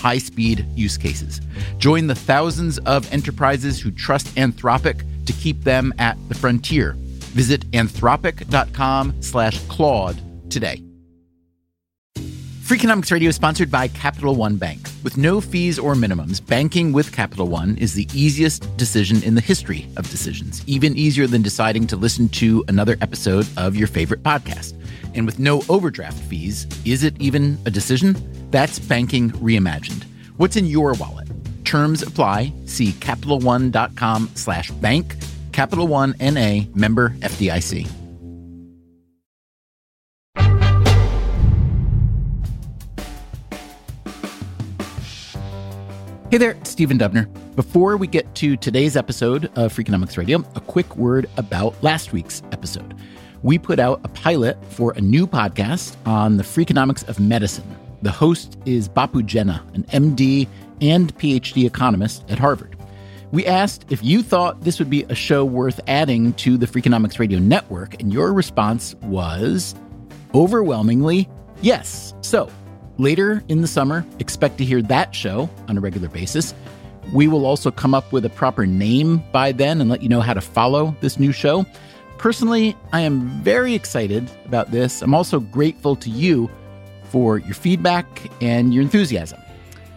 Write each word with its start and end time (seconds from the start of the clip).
high 0.00 0.18
speed 0.18 0.64
use 0.74 0.96
cases. 0.96 1.40
Join 1.78 2.06
the 2.06 2.14
thousands 2.14 2.78
of 2.80 3.12
enterprises 3.12 3.80
who 3.80 3.90
trust 3.90 4.26
Anthropic 4.36 5.04
to 5.26 5.32
keep 5.34 5.62
them 5.62 5.92
at 5.98 6.16
the 6.28 6.34
frontier. 6.34 6.94
Visit 7.34 7.70
anthropic.com 7.70 9.22
slash 9.22 9.60
Claude 9.68 10.18
today. 10.50 10.82
Freakonomics 12.70 13.10
Radio 13.10 13.30
is 13.30 13.34
sponsored 13.34 13.68
by 13.68 13.88
Capital 13.88 14.36
One 14.36 14.54
Bank. 14.54 14.78
With 15.02 15.16
no 15.16 15.40
fees 15.40 15.76
or 15.76 15.96
minimums, 15.96 16.44
banking 16.44 16.92
with 16.92 17.10
Capital 17.10 17.48
One 17.48 17.76
is 17.78 17.94
the 17.94 18.06
easiest 18.14 18.76
decision 18.76 19.20
in 19.24 19.34
the 19.34 19.40
history 19.40 19.88
of 19.96 20.08
decisions, 20.08 20.62
even 20.68 20.96
easier 20.96 21.26
than 21.26 21.42
deciding 21.42 21.88
to 21.88 21.96
listen 21.96 22.28
to 22.28 22.64
another 22.68 22.96
episode 23.00 23.48
of 23.56 23.74
your 23.74 23.88
favorite 23.88 24.22
podcast. 24.22 24.74
And 25.16 25.26
with 25.26 25.40
no 25.40 25.62
overdraft 25.68 26.20
fees, 26.20 26.68
is 26.84 27.02
it 27.02 27.20
even 27.20 27.58
a 27.66 27.72
decision? 27.72 28.14
That's 28.50 28.78
banking 28.78 29.30
reimagined. 29.32 30.04
What's 30.36 30.56
in 30.56 30.66
your 30.66 30.94
wallet? 30.94 31.28
Terms 31.64 32.02
apply. 32.02 32.52
See 32.66 32.92
CapitalOne.com 32.92 34.30
slash 34.34 34.70
bank. 34.72 35.16
Capital 35.52 35.86
One 35.86 36.14
N.A. 36.20 36.68
member 36.74 37.10
FDIC. 37.20 37.88
Hey 46.30 46.38
there, 46.38 46.56
Stephen 46.62 46.96
Dubner. 46.96 47.28
Before 47.56 47.96
we 47.96 48.06
get 48.06 48.32
to 48.36 48.56
today's 48.56 48.96
episode 48.96 49.46
of 49.56 49.74
Freakonomics 49.74 50.16
Radio, 50.16 50.44
a 50.54 50.60
quick 50.60 50.96
word 50.96 51.28
about 51.36 51.82
last 51.82 52.12
week's 52.12 52.40
episode. 52.52 52.94
We 53.42 53.58
put 53.58 53.80
out 53.80 54.00
a 54.04 54.08
pilot 54.08 54.56
for 54.72 54.92
a 54.92 55.00
new 55.00 55.26
podcast 55.26 55.96
on 56.06 56.36
the 56.36 56.44
Freakonomics 56.44 57.06
of 57.08 57.18
medicine. 57.18 57.76
The 58.02 58.10
host 58.10 58.58
is 58.64 58.88
Bapu 58.88 59.24
Jena, 59.24 59.64
an 59.74 59.84
MD 59.84 60.48
and 60.80 61.16
PhD 61.18 61.66
economist 61.66 62.24
at 62.30 62.38
Harvard. 62.38 62.76
We 63.32 63.46
asked 63.46 63.86
if 63.90 64.02
you 64.02 64.22
thought 64.22 64.62
this 64.62 64.78
would 64.78 64.90
be 64.90 65.04
a 65.04 65.14
show 65.14 65.44
worth 65.44 65.80
adding 65.86 66.32
to 66.34 66.56
the 66.56 66.66
Freakonomics 66.66 67.18
Radio 67.18 67.38
network, 67.38 68.00
and 68.00 68.12
your 68.12 68.32
response 68.32 68.94
was 69.02 69.74
overwhelmingly 70.34 71.28
yes. 71.62 72.14
So, 72.22 72.50
Later 73.00 73.42
in 73.48 73.62
the 73.62 73.66
summer, 73.66 74.04
expect 74.18 74.58
to 74.58 74.64
hear 74.66 74.82
that 74.82 75.14
show 75.14 75.48
on 75.68 75.78
a 75.78 75.80
regular 75.80 76.08
basis. 76.08 76.52
We 77.14 77.28
will 77.28 77.46
also 77.46 77.70
come 77.70 77.94
up 77.94 78.12
with 78.12 78.26
a 78.26 78.28
proper 78.28 78.66
name 78.66 79.22
by 79.32 79.52
then 79.52 79.80
and 79.80 79.88
let 79.88 80.02
you 80.02 80.10
know 80.10 80.20
how 80.20 80.34
to 80.34 80.42
follow 80.42 80.94
this 81.00 81.18
new 81.18 81.32
show. 81.32 81.64
Personally, 82.18 82.76
I 82.92 83.00
am 83.00 83.26
very 83.42 83.74
excited 83.74 84.30
about 84.44 84.70
this. 84.70 85.00
I'm 85.00 85.14
also 85.14 85.40
grateful 85.40 85.96
to 85.96 86.10
you 86.10 86.50
for 87.10 87.38
your 87.38 87.54
feedback 87.54 88.30
and 88.40 88.72
your 88.72 88.82
enthusiasm. 88.82 89.40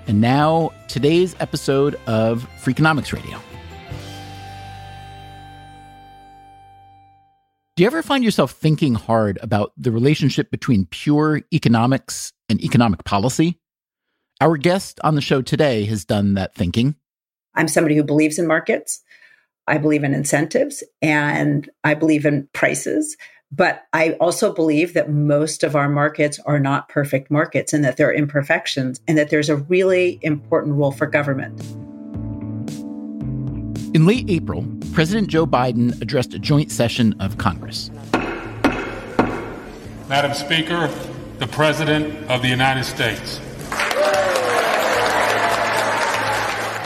And 0.08 0.20
now, 0.20 0.72
today's 0.88 1.36
episode 1.40 1.96
of 2.08 2.48
Freakonomics 2.62 3.14
Radio. 3.14 3.40
Do 7.76 7.82
you 7.82 7.88
ever 7.88 8.04
find 8.04 8.24
yourself 8.24 8.52
thinking 8.52 8.94
hard 8.94 9.40
about 9.42 9.72
the 9.78 9.92
relationship 9.92 10.52
between 10.52 10.86
pure 10.86 11.42
economics 11.52 12.32
and 12.48 12.62
economic 12.64 13.04
policy? 13.04 13.60
Our 14.42 14.58
guest 14.58 15.00
on 15.04 15.16
the 15.16 15.22
show 15.22 15.42
today 15.42 15.86
has 15.86 16.06
done 16.06 16.36
that 16.36 16.54
thinking. 16.54 16.96
I'm 17.56 17.68
somebody 17.68 17.96
who 17.96 18.04
believes 18.04 18.38
in 18.38 18.46
markets. 18.46 19.02
I 19.68 19.78
believe 19.78 20.04
in 20.04 20.14
incentives 20.14 20.84
and 21.02 21.70
I 21.84 21.94
believe 21.94 22.26
in 22.26 22.48
prices. 22.54 23.16
But 23.56 23.86
I 23.94 24.14
also 24.14 24.52
believe 24.52 24.96
that 24.96 25.12
most 25.12 25.64
of 25.64 25.76
our 25.76 25.88
markets 25.88 26.40
are 26.48 26.60
not 26.60 26.90
perfect 26.90 27.30
markets 27.30 27.72
and 27.72 27.84
that 27.84 27.98
there 27.98 28.10
are 28.10 28.14
imperfections 28.14 29.00
and 29.08 29.16
that 29.16 29.30
there's 29.30 29.48
a 29.48 29.58
really 29.58 30.18
important 30.24 30.76
role 30.76 30.92
for 30.92 31.06
government. 31.06 31.62
In 33.96 34.08
late 34.08 34.28
April, 34.28 34.66
President 34.92 35.28
Joe 35.28 35.46
Biden 35.46 36.02
addressed 36.02 36.34
a 36.34 36.40
joint 36.40 36.72
session 36.72 37.16
of 37.20 37.38
Congress. 37.38 37.92
Madam 40.10 40.34
Speaker, 40.34 40.88
the 41.38 41.46
President 41.46 42.28
of 42.32 42.42
the 42.42 42.48
United 42.48 42.86
States. 42.86 43.40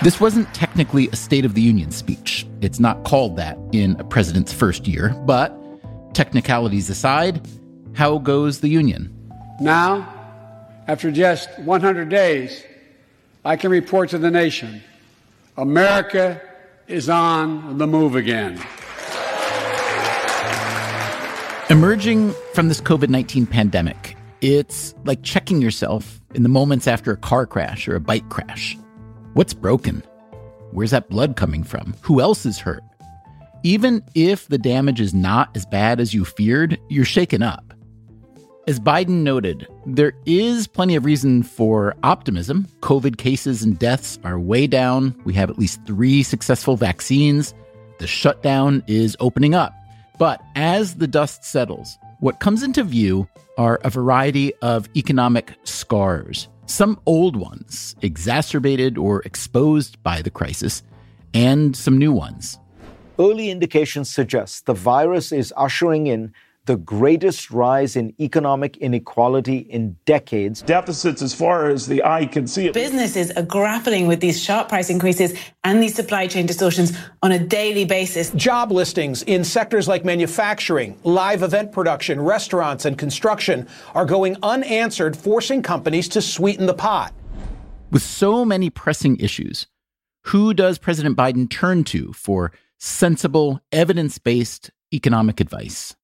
This 0.04 0.20
wasn't 0.20 0.54
technically 0.54 1.08
a 1.14 1.16
State 1.16 1.46
of 1.46 1.54
the 1.54 1.62
Union 1.62 1.92
speech. 1.92 2.46
It's 2.60 2.80
not 2.80 3.06
called 3.06 3.38
that 3.38 3.58
in 3.72 3.98
a 4.02 4.04
president's 4.04 4.52
first 4.52 4.86
year, 4.86 5.10
but 5.26 5.58
technicalities 6.14 6.90
aside, 6.90 7.48
how 7.94 8.18
goes 8.20 8.60
the 8.62 8.70
Union? 8.70 9.14
Now, 9.60 10.08
after 10.88 11.12
just 11.12 11.50
100 11.60 12.10
days, 12.10 12.64
I 13.44 13.56
can 13.56 13.72
report 13.72 14.10
to 14.10 14.18
the 14.18 14.32
nation 14.32 14.84
America 15.58 16.42
is 16.88 17.10
on 17.10 17.78
the 17.78 17.88
move 17.88 18.16
again. 18.16 18.62
Emerging 21.70 22.34
from 22.54 22.70
this 22.70 22.80
COVID 22.80 23.10
19 23.10 23.46
pandemic, 23.46 24.16
it's 24.42 24.96
like 25.04 25.24
checking 25.24 25.62
yourself 25.62 26.22
in 26.34 26.44
the 26.44 26.50
moments 26.50 26.88
after 26.88 27.12
a 27.12 27.18
car 27.18 27.46
crash 27.46 27.88
or 27.88 27.96
a 27.96 28.00
bike 28.00 28.30
crash. 28.30 28.78
What's 29.34 29.54
broken? 29.54 30.04
Where's 30.72 30.92
that 30.92 31.10
blood 31.10 31.36
coming 31.36 31.64
from? 31.64 31.96
Who 32.02 32.22
else 32.22 32.46
is 32.46 32.60
hurt? 32.60 32.84
Even 33.64 34.04
if 34.16 34.48
the 34.48 34.58
damage 34.58 35.02
is 35.02 35.14
not 35.14 35.56
as 35.56 35.66
bad 35.66 36.00
as 36.00 36.14
you 36.14 36.26
feared, 36.26 36.80
you're 36.90 37.06
shaken 37.06 37.42
up. 37.42 37.74
As 38.68 38.80
Biden 38.80 39.24
noted, 39.24 39.66
there 39.86 40.14
is 40.26 40.68
plenty 40.68 40.96
of 40.96 41.06
reason 41.06 41.42
for 41.42 41.96
optimism. 42.04 42.68
COVID 42.82 43.18
cases 43.18 43.64
and 43.64 43.80
deaths 43.80 44.20
are 44.26 44.38
way 44.38 44.68
down. 44.68 45.16
We 45.24 45.34
have 45.36 45.50
at 45.50 45.58
least 45.58 45.80
three 45.86 46.22
successful 46.22 46.76
vaccines. 46.76 47.54
The 48.00 48.08
shutdown 48.08 48.84
is 48.86 49.16
opening 49.22 49.56
up. 49.56 49.74
But 50.20 50.42
as 50.56 50.96
the 50.96 51.08
dust 51.08 51.46
settles, 51.46 51.98
what 52.20 52.40
comes 52.42 52.62
into 52.62 52.84
view 52.84 53.30
are 53.58 53.80
a 53.84 53.90
variety 53.90 54.54
of 54.56 54.90
economic 54.96 55.54
scars. 55.64 56.50
Some 56.66 57.00
old 57.06 57.38
ones, 57.38 57.96
exacerbated 58.02 58.98
or 58.98 59.22
exposed 59.22 60.02
by 60.04 60.22
the 60.22 60.30
crisis, 60.30 60.84
and 61.34 61.76
some 61.76 61.98
new 61.98 62.12
ones. 62.12 62.60
Early 63.20 63.50
indications 63.50 64.12
suggest 64.12 64.68
the 64.68 64.76
virus 64.76 65.32
is 65.32 65.52
ushering 65.58 66.06
in 66.06 66.34
the 66.66 66.78
greatest 66.78 67.50
rise 67.50 67.96
in 67.96 68.14
economic 68.20 68.78
inequality 68.78 69.58
in 69.58 69.98
decades. 70.06 70.62
Deficits 70.62 71.24
as 71.24 71.34
far 71.34 71.70
as 71.70 71.88
the 71.88 72.04
eye 72.04 72.28
can 72.28 72.46
see. 72.46 72.70
Businesses 72.70 73.32
are 73.32 73.42
grappling 73.42 74.06
with 74.06 74.20
these 74.20 74.40
sharp 74.40 74.70
price 74.70 74.92
increases 74.92 75.34
and 75.64 75.82
these 75.82 75.96
supply 75.96 76.28
chain 76.28 76.46
distortions 76.46 76.96
on 77.24 77.32
a 77.32 77.40
daily 77.40 77.86
basis. 77.86 78.30
Job 78.32 78.72
listings 78.72 79.24
in 79.24 79.44
sectors 79.44 79.88
like 79.88 80.06
manufacturing, 80.06 80.96
live 81.04 81.42
event 81.42 81.72
production, 81.72 82.22
restaurants, 82.22 82.86
and 82.86 83.00
construction 83.00 83.66
are 83.96 84.06
going 84.06 84.36
unanswered, 84.44 85.18
forcing 85.18 85.64
companies 85.64 86.08
to 86.10 86.22
sweeten 86.22 86.68
the 86.68 86.74
pot. 86.74 87.14
With 87.90 88.04
so 88.04 88.46
many 88.46 88.70
pressing 88.70 89.18
issues, 89.18 89.66
who 90.26 90.54
does 90.54 90.78
President 90.78 91.18
Biden 91.18 91.50
turn 91.50 91.86
to 91.86 92.12
for 92.12 92.52
sensible, 92.78 93.60
evidence 93.72 94.18
based 94.18 94.72
economic 94.94 95.40
advice? 95.40 95.96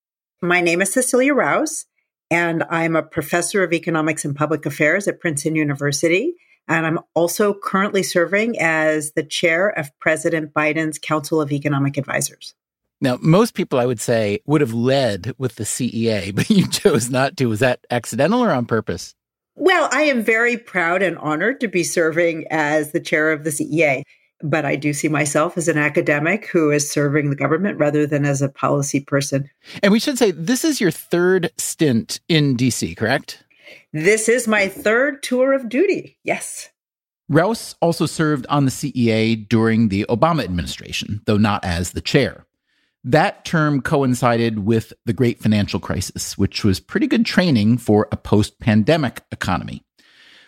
My 0.41 0.61
name 0.61 0.81
is 0.81 0.93
Cecilia 0.93 1.33
Rouse, 1.33 1.85
and 2.29 2.63
I'm 2.69 2.95
a 2.95 3.03
professor 3.03 3.63
of 3.63 3.73
economics 3.73 4.25
and 4.25 4.35
public 4.35 4.65
affairs 4.65 5.07
at 5.07 5.19
Princeton 5.19 5.55
University. 5.55 6.33
And 6.67 6.85
I'm 6.85 6.99
also 7.13 7.53
currently 7.53 8.03
serving 8.03 8.59
as 8.59 9.11
the 9.13 9.23
chair 9.23 9.69
of 9.69 9.91
President 9.99 10.53
Biden's 10.53 10.97
Council 10.97 11.41
of 11.41 11.51
Economic 11.51 11.97
Advisors. 11.97 12.55
Now, 13.01 13.17
most 13.21 13.53
people, 13.53 13.79
I 13.79 13.85
would 13.85 13.99
say, 13.99 14.39
would 14.45 14.61
have 14.61 14.73
led 14.73 15.33
with 15.37 15.55
the 15.55 15.65
CEA, 15.65 16.33
but 16.35 16.49
you 16.49 16.67
chose 16.69 17.09
not 17.09 17.35
to. 17.37 17.49
Was 17.49 17.59
that 17.59 17.85
accidental 17.91 18.43
or 18.43 18.51
on 18.51 18.65
purpose? 18.65 19.13
Well, 19.55 19.87
I 19.91 20.03
am 20.03 20.23
very 20.23 20.57
proud 20.57 21.03
and 21.03 21.17
honored 21.17 21.59
to 21.59 21.67
be 21.67 21.83
serving 21.83 22.45
as 22.49 22.91
the 22.91 22.99
chair 22.99 23.31
of 23.31 23.43
the 23.43 23.51
CEA 23.51 24.03
but 24.43 24.65
I 24.65 24.75
do 24.75 24.93
see 24.93 25.07
myself 25.07 25.57
as 25.57 25.67
an 25.67 25.77
academic 25.77 26.47
who 26.47 26.69
is 26.69 26.89
serving 26.89 27.29
the 27.29 27.35
government 27.35 27.79
rather 27.79 28.05
than 28.05 28.25
as 28.25 28.41
a 28.41 28.49
policy 28.49 28.99
person. 28.99 29.49
And 29.81 29.91
we 29.91 29.99
should 29.99 30.17
say 30.17 30.31
this 30.31 30.63
is 30.63 30.81
your 30.81 30.91
third 30.91 31.51
stint 31.57 32.19
in 32.27 32.57
DC, 32.57 32.95
correct? 32.97 33.43
This 33.93 34.27
is 34.27 34.47
my 34.47 34.67
third 34.67 35.23
tour 35.23 35.53
of 35.53 35.69
duty. 35.69 36.17
Yes. 36.23 36.69
Rouse 37.29 37.75
also 37.81 38.05
served 38.05 38.45
on 38.47 38.65
the 38.65 38.71
CEA 38.71 39.47
during 39.47 39.87
the 39.87 40.05
Obama 40.09 40.43
administration, 40.43 41.21
though 41.25 41.37
not 41.37 41.63
as 41.63 41.91
the 41.91 42.01
chair. 42.01 42.45
That 43.05 43.43
term 43.45 43.81
coincided 43.81 44.59
with 44.59 44.93
the 45.05 45.13
great 45.13 45.41
financial 45.41 45.79
crisis, 45.79 46.37
which 46.37 46.63
was 46.63 46.79
pretty 46.79 47.07
good 47.07 47.25
training 47.25 47.77
for 47.77 48.07
a 48.11 48.17
post 48.17 48.59
pandemic 48.59 49.21
economy. 49.31 49.82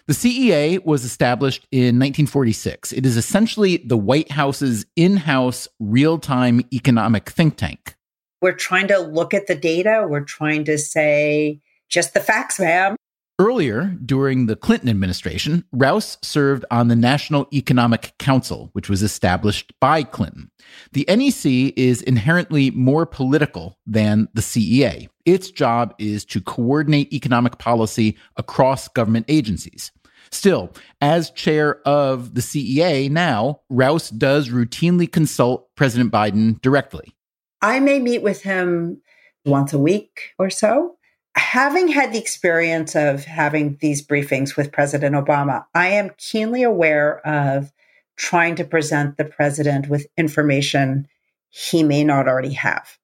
The 0.07 0.13
CEA 0.13 0.85
was 0.85 1.03
established 1.03 1.65
in 1.71 1.97
1946. 1.97 2.93
It 2.93 3.07
is 3.07 3.17
essentially 3.17 3.77
the 3.77 3.97
White 3.97 4.31
House's 4.31 4.85
in 4.95 5.17
house 5.17 5.67
real 5.79 6.19
time 6.19 6.61
economic 6.71 7.31
think 7.31 7.57
tank. 7.57 7.95
We're 8.39 8.53
trying 8.53 8.87
to 8.89 8.99
look 8.99 9.33
at 9.33 9.47
the 9.47 9.55
data. 9.55 10.05
We're 10.07 10.23
trying 10.23 10.65
to 10.65 10.77
say, 10.77 11.59
just 11.89 12.13
the 12.13 12.19
facts, 12.19 12.59
ma'am. 12.59 12.95
Earlier, 13.39 13.97
during 14.05 14.45
the 14.45 14.55
Clinton 14.55 14.89
administration, 14.89 15.65
Rouse 15.73 16.19
served 16.21 16.63
on 16.69 16.87
the 16.87 16.95
National 16.95 17.47
Economic 17.51 18.13
Council, 18.19 18.69
which 18.73 18.87
was 18.87 19.01
established 19.01 19.73
by 19.81 20.03
Clinton. 20.03 20.51
The 20.93 21.05
NEC 21.09 21.73
is 21.75 22.01
inherently 22.03 22.69
more 22.71 23.05
political 23.07 23.77
than 23.87 24.29
the 24.35 24.41
CEA. 24.41 25.09
Its 25.25 25.49
job 25.49 25.95
is 25.97 26.23
to 26.25 26.39
coordinate 26.39 27.11
economic 27.11 27.57
policy 27.57 28.15
across 28.37 28.87
government 28.87 29.25
agencies. 29.27 29.91
Still, 30.31 30.71
as 31.01 31.31
chair 31.31 31.81
of 31.87 32.35
the 32.35 32.41
CEA 32.41 33.09
now, 33.09 33.61
Rouse 33.69 34.09
does 34.09 34.49
routinely 34.49 35.11
consult 35.11 35.73
President 35.75 36.11
Biden 36.11 36.61
directly. 36.61 37.15
I 37.61 37.79
may 37.79 37.99
meet 37.99 38.21
with 38.21 38.43
him 38.43 39.01
once 39.45 39.73
a 39.73 39.79
week 39.79 40.33
or 40.37 40.49
so 40.49 40.95
having 41.35 41.89
had 41.89 42.13
the 42.13 42.19
experience 42.19 42.95
of 42.95 43.25
having 43.25 43.77
these 43.81 44.05
briefings 44.05 44.55
with 44.55 44.71
President 44.71 45.15
Obama, 45.15 45.65
I 45.73 45.87
am 45.87 46.11
keenly 46.17 46.63
aware 46.63 47.25
of 47.27 47.71
trying 48.15 48.55
to 48.55 48.63
present 48.63 49.17
the 49.17 49.25
president 49.25 49.89
with 49.89 50.07
information 50.17 51.07
he 51.49 51.83
may 51.83 52.03
not 52.03 52.27
already 52.27 52.53
have. 52.53 52.97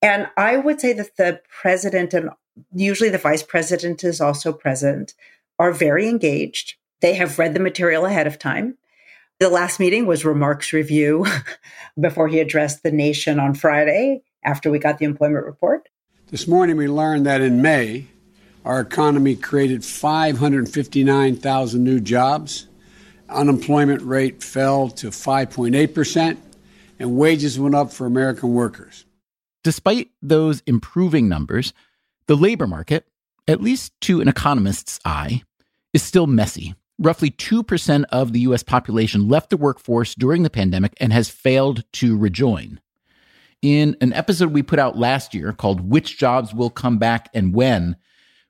And 0.00 0.28
I 0.36 0.56
would 0.56 0.80
say 0.80 0.92
that 0.92 1.16
the 1.16 1.40
president 1.48 2.14
and 2.14 2.30
usually 2.72 3.10
the 3.10 3.18
vice 3.18 3.42
president 3.42 4.04
is 4.04 4.20
also 4.20 4.52
present 4.52 5.14
are 5.58 5.72
very 5.72 6.08
engaged. 6.08 6.74
They 7.00 7.14
have 7.14 7.38
read 7.38 7.54
the 7.54 7.60
material 7.60 8.06
ahead 8.06 8.26
of 8.26 8.38
time. 8.38 8.76
The 9.40 9.48
last 9.48 9.78
meeting 9.78 10.06
was 10.06 10.24
remarks 10.24 10.72
review 10.72 11.26
before 12.00 12.28
he 12.28 12.40
addressed 12.40 12.82
the 12.82 12.90
nation 12.90 13.38
on 13.38 13.54
Friday 13.54 14.22
after 14.44 14.70
we 14.70 14.78
got 14.78 14.98
the 14.98 15.04
employment 15.04 15.46
report. 15.46 15.88
This 16.30 16.48
morning 16.48 16.76
we 16.76 16.88
learned 16.88 17.26
that 17.26 17.40
in 17.40 17.62
May, 17.62 18.06
our 18.64 18.80
economy 18.80 19.36
created 19.36 19.84
559,000 19.84 21.84
new 21.84 22.00
jobs. 22.00 22.66
Unemployment 23.28 24.02
rate 24.02 24.42
fell 24.42 24.88
to 24.90 25.08
5.8%, 25.08 26.36
and 26.98 27.16
wages 27.16 27.58
went 27.58 27.74
up 27.74 27.92
for 27.92 28.06
American 28.06 28.54
workers. 28.54 29.04
Despite 29.64 30.10
those 30.20 30.62
improving 30.66 31.28
numbers, 31.28 31.72
the 32.26 32.36
labor 32.36 32.66
market, 32.66 33.06
at 33.46 33.62
least 33.62 33.92
to 34.02 34.20
an 34.20 34.28
economist's 34.28 35.00
eye, 35.04 35.42
is 35.92 36.02
still 36.02 36.26
messy. 36.26 36.74
Roughly 36.98 37.30
2% 37.30 38.04
of 38.10 38.32
the 38.32 38.40
US 38.40 38.62
population 38.62 39.28
left 39.28 39.50
the 39.50 39.56
workforce 39.56 40.14
during 40.14 40.42
the 40.42 40.50
pandemic 40.50 40.94
and 41.00 41.12
has 41.12 41.28
failed 41.28 41.84
to 41.92 42.16
rejoin 42.16 42.80
in 43.62 43.96
an 44.00 44.12
episode 44.12 44.52
we 44.52 44.62
put 44.62 44.78
out 44.78 44.96
last 44.96 45.34
year 45.34 45.52
called 45.52 45.88
Which 45.88 46.18
Jobs 46.18 46.54
Will 46.54 46.70
Come 46.70 46.98
Back 46.98 47.28
and 47.34 47.54
When, 47.54 47.96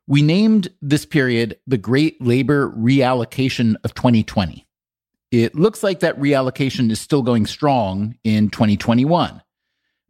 we 0.06 0.22
named 0.22 0.68
this 0.80 1.06
period 1.06 1.58
the 1.66 1.78
Great 1.78 2.20
Labor 2.20 2.70
Reallocation 2.70 3.76
of 3.84 3.94
2020. 3.94 4.66
It 5.30 5.54
looks 5.54 5.82
like 5.82 6.00
that 6.00 6.18
reallocation 6.18 6.90
is 6.90 7.00
still 7.00 7.22
going 7.22 7.46
strong 7.46 8.16
in 8.24 8.48
2021. 8.48 9.42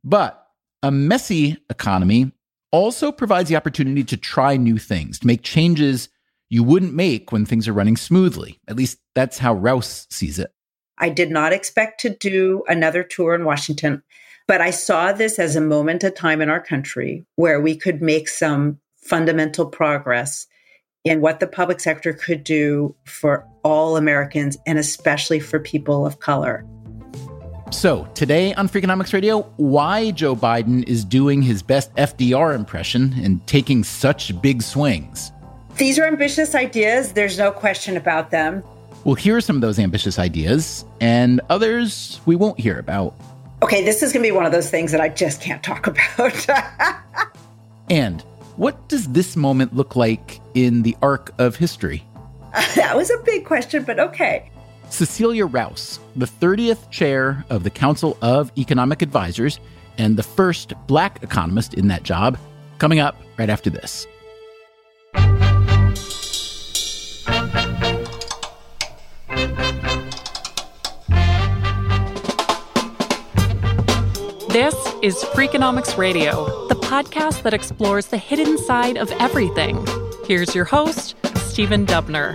But 0.04 0.46
a 0.82 0.92
messy 0.92 1.58
economy 1.70 2.30
also 2.70 3.10
provides 3.10 3.48
the 3.48 3.56
opportunity 3.56 4.04
to 4.04 4.16
try 4.16 4.56
new 4.56 4.78
things, 4.78 5.18
to 5.18 5.26
make 5.26 5.42
changes 5.42 6.08
you 6.50 6.62
wouldn't 6.62 6.94
make 6.94 7.32
when 7.32 7.44
things 7.44 7.68
are 7.68 7.72
running 7.72 7.96
smoothly. 7.96 8.58
At 8.68 8.76
least 8.76 8.98
that's 9.14 9.38
how 9.38 9.54
Rouse 9.54 10.06
sees 10.10 10.38
it. 10.38 10.52
I 10.98 11.08
did 11.08 11.30
not 11.30 11.52
expect 11.52 12.00
to 12.00 12.10
do 12.10 12.64
another 12.68 13.02
tour 13.02 13.34
in 13.34 13.44
Washington. 13.44 14.02
But 14.48 14.62
I 14.62 14.70
saw 14.70 15.12
this 15.12 15.38
as 15.38 15.56
a 15.56 15.60
moment 15.60 16.02
of 16.04 16.14
time 16.14 16.40
in 16.40 16.48
our 16.48 16.60
country 16.60 17.26
where 17.36 17.60
we 17.60 17.76
could 17.76 18.00
make 18.00 18.28
some 18.28 18.78
fundamental 18.96 19.66
progress 19.66 20.46
in 21.04 21.20
what 21.20 21.38
the 21.38 21.46
public 21.46 21.80
sector 21.80 22.14
could 22.14 22.44
do 22.44 22.94
for 23.04 23.46
all 23.62 23.96
Americans 23.96 24.56
and 24.66 24.78
especially 24.78 25.38
for 25.38 25.60
people 25.60 26.06
of 26.06 26.20
color. 26.20 26.64
So, 27.70 28.08
today 28.14 28.54
on 28.54 28.68
Freakonomics 28.68 29.12
Radio, 29.12 29.42
why 29.58 30.12
Joe 30.12 30.34
Biden 30.34 30.88
is 30.88 31.04
doing 31.04 31.42
his 31.42 31.62
best 31.62 31.94
FDR 31.96 32.54
impression 32.54 33.14
and 33.22 33.46
taking 33.46 33.84
such 33.84 34.40
big 34.40 34.62
swings. 34.62 35.30
These 35.78 35.98
are 35.98 36.04
ambitious 36.04 36.54
ideas, 36.56 37.12
there's 37.12 37.38
no 37.38 37.52
question 37.52 37.96
about 37.96 38.30
them. 38.30 38.64
We'll 39.04 39.14
hear 39.14 39.40
some 39.40 39.56
of 39.56 39.62
those 39.62 39.78
ambitious 39.78 40.18
ideas, 40.18 40.84
and 41.00 41.40
others 41.48 42.20
we 42.26 42.34
won't 42.34 42.58
hear 42.58 42.78
about 42.78 43.14
okay, 43.62 43.84
this 43.84 44.02
is 44.02 44.12
going 44.12 44.22
to 44.22 44.28
be 44.28 44.32
one 44.32 44.46
of 44.46 44.52
those 44.52 44.70
things 44.70 44.92
that 44.92 45.00
I 45.00 45.08
just 45.08 45.40
can't 45.40 45.62
talk 45.62 45.86
about. 45.88 46.48
and 47.90 48.22
what 48.56 48.88
does 48.88 49.08
this 49.08 49.36
moment 49.36 49.74
look 49.74 49.96
like 49.96 50.40
in 50.54 50.82
the 50.82 50.96
arc 51.02 51.32
of 51.38 51.56
history? 51.56 52.04
that 52.74 52.96
was 52.96 53.10
a 53.10 53.18
big 53.24 53.44
question, 53.44 53.84
but 53.84 54.00
okay. 54.00 54.50
Cecilia 54.90 55.46
Rouse, 55.46 56.00
the 56.16 56.26
30th 56.26 56.90
chair 56.90 57.44
of 57.50 57.62
the 57.62 57.70
Council 57.70 58.16
of 58.22 58.50
Economic 58.56 59.02
Advisors 59.02 59.60
and 59.98 60.16
the 60.16 60.22
first 60.22 60.72
black 60.86 61.22
economist 61.22 61.74
in 61.74 61.88
that 61.88 62.04
job, 62.04 62.38
coming 62.78 63.00
up 63.00 63.16
right 63.38 63.50
after 63.50 63.70
this. 63.70 64.06
This 74.48 74.74
is 75.02 75.14
Freakonomics 75.34 75.98
Radio, 75.98 76.66
the 76.68 76.74
podcast 76.74 77.42
that 77.42 77.52
explores 77.52 78.06
the 78.06 78.16
hidden 78.16 78.56
side 78.56 78.96
of 78.96 79.10
everything. 79.20 79.86
Here's 80.24 80.54
your 80.54 80.64
host, 80.64 81.16
Stephen 81.36 81.84
Dubner. 81.84 82.32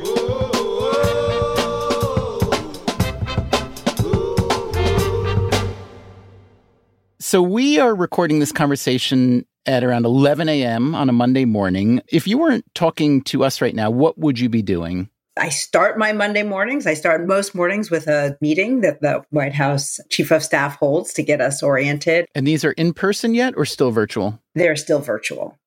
So, 7.20 7.42
we 7.42 7.80
are 7.80 7.96
recording 7.96 8.38
this 8.38 8.52
conversation 8.52 9.48
at 9.66 9.84
around 9.84 10.06
11 10.06 10.50
a.m. 10.50 10.94
on 10.94 11.10
a 11.10 11.14
Monday 11.14 11.46
morning. 11.46 12.00
If 12.10 12.28
you 12.28 12.38
weren't 12.38 12.66
talking 12.76 13.24
to 13.24 13.44
us 13.44 13.60
right 13.60 13.74
now, 13.74 13.90
what 13.90 14.20
would 14.20 14.38
you 14.38 14.50
be 14.50 14.62
doing? 14.62 15.10
I 15.38 15.50
start 15.50 15.98
my 15.98 16.14
Monday 16.14 16.44
mornings. 16.44 16.86
I 16.86 16.94
start 16.94 17.26
most 17.26 17.56
mornings 17.56 17.90
with 17.90 18.08
a 18.08 18.38
meeting 18.40 18.82
that 18.82 19.02
the 19.02 19.24
White 19.32 19.54
House 19.54 20.00
Chief 20.10 20.32
of 20.32 20.44
Staff 20.44 20.76
holds 20.76 21.12
to 21.14 21.24
get 21.24 21.42
us 21.42 21.64
oriented. 21.64 22.28
And 22.36 22.46
these 22.46 22.64
are 22.64 22.74
in 22.74 22.94
person 22.94 23.34
yet 23.34 23.56
or 23.58 23.66
still 23.66 23.90
virtual? 23.90 24.40
They're 24.54 24.76
still 24.76 25.00
virtual. 25.00 25.58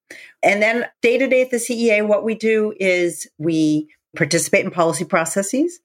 And 0.42 0.62
then 0.62 0.86
day 1.02 1.18
to 1.18 1.26
day 1.26 1.42
at 1.42 1.50
the 1.50 1.56
CEA, 1.56 2.06
what 2.06 2.22
we 2.22 2.36
do 2.36 2.74
is 2.78 3.28
we 3.38 3.88
participate 4.16 4.64
in 4.64 4.70
policy 4.70 5.04
processes. 5.04 5.80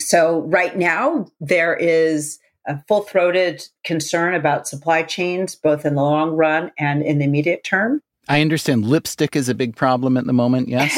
So 0.00 0.40
right 0.42 0.76
now, 0.76 1.26
there 1.40 1.74
is 1.74 2.38
a 2.66 2.82
full 2.88 3.02
throated 3.02 3.66
concern 3.84 4.34
about 4.34 4.68
supply 4.68 5.02
chains, 5.02 5.54
both 5.54 5.86
in 5.86 5.94
the 5.94 6.02
long 6.02 6.32
run 6.36 6.72
and 6.78 7.02
in 7.02 7.18
the 7.18 7.24
immediate 7.24 7.64
term. 7.64 8.02
I 8.28 8.42
understand 8.42 8.86
lipstick 8.86 9.34
is 9.36 9.48
a 9.48 9.54
big 9.54 9.76
problem 9.76 10.16
at 10.16 10.26
the 10.26 10.32
moment, 10.32 10.68
yes? 10.68 10.94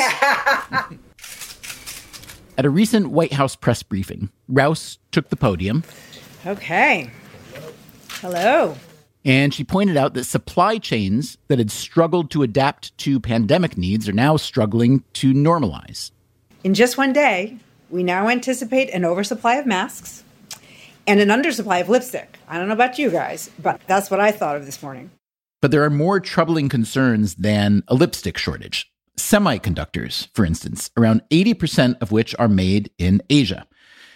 At 2.58 2.64
a 2.64 2.70
recent 2.70 3.10
White 3.10 3.34
House 3.34 3.54
press 3.54 3.82
briefing, 3.82 4.30
Rouse 4.48 4.98
took 5.12 5.28
the 5.28 5.36
podium. 5.36 5.84
Okay. 6.46 7.10
Hello. 8.20 8.76
And 9.26 9.52
she 9.52 9.62
pointed 9.62 9.98
out 9.98 10.14
that 10.14 10.25
supply 10.25 10.78
chains 10.78 11.36
that 11.48 11.58
had 11.58 11.70
struggled 11.70 12.30
to 12.30 12.42
adapt 12.42 12.96
to 12.98 13.20
pandemic 13.20 13.76
needs 13.76 14.08
are 14.08 14.12
now 14.12 14.38
struggling 14.38 15.04
to 15.14 15.34
normalize. 15.34 16.12
In 16.64 16.72
just 16.72 16.96
one 16.96 17.12
day, 17.12 17.58
we 17.90 18.02
now 18.02 18.28
anticipate 18.28 18.88
an 18.90 19.04
oversupply 19.04 19.56
of 19.56 19.66
masks 19.66 20.25
and 21.06 21.20
an 21.20 21.28
undersupply 21.28 21.82
of 21.82 21.90
lipstick. 21.90 22.38
I 22.48 22.56
don't 22.56 22.68
know 22.68 22.75
about 22.75 22.98
you 22.98 23.10
guys, 23.10 23.50
but 23.58 23.80
that's 23.86 24.10
what 24.10 24.20
I 24.20 24.32
thought 24.32 24.56
of 24.56 24.64
this 24.64 24.82
morning. 24.82 25.10
But 25.60 25.72
there 25.72 25.84
are 25.84 25.90
more 25.90 26.20
troubling 26.20 26.68
concerns 26.70 27.34
than 27.34 27.82
a 27.88 27.94
lipstick 27.94 28.38
shortage 28.38 28.90
semiconductors, 29.18 30.28
for 30.35 30.44
instance, 30.44 30.90
around 30.96 31.23
80% 31.30 32.00
of 32.00 32.12
which 32.12 32.35
are 32.38 32.49
made 32.49 32.90
in 32.99 33.23
Asia. 33.30 33.66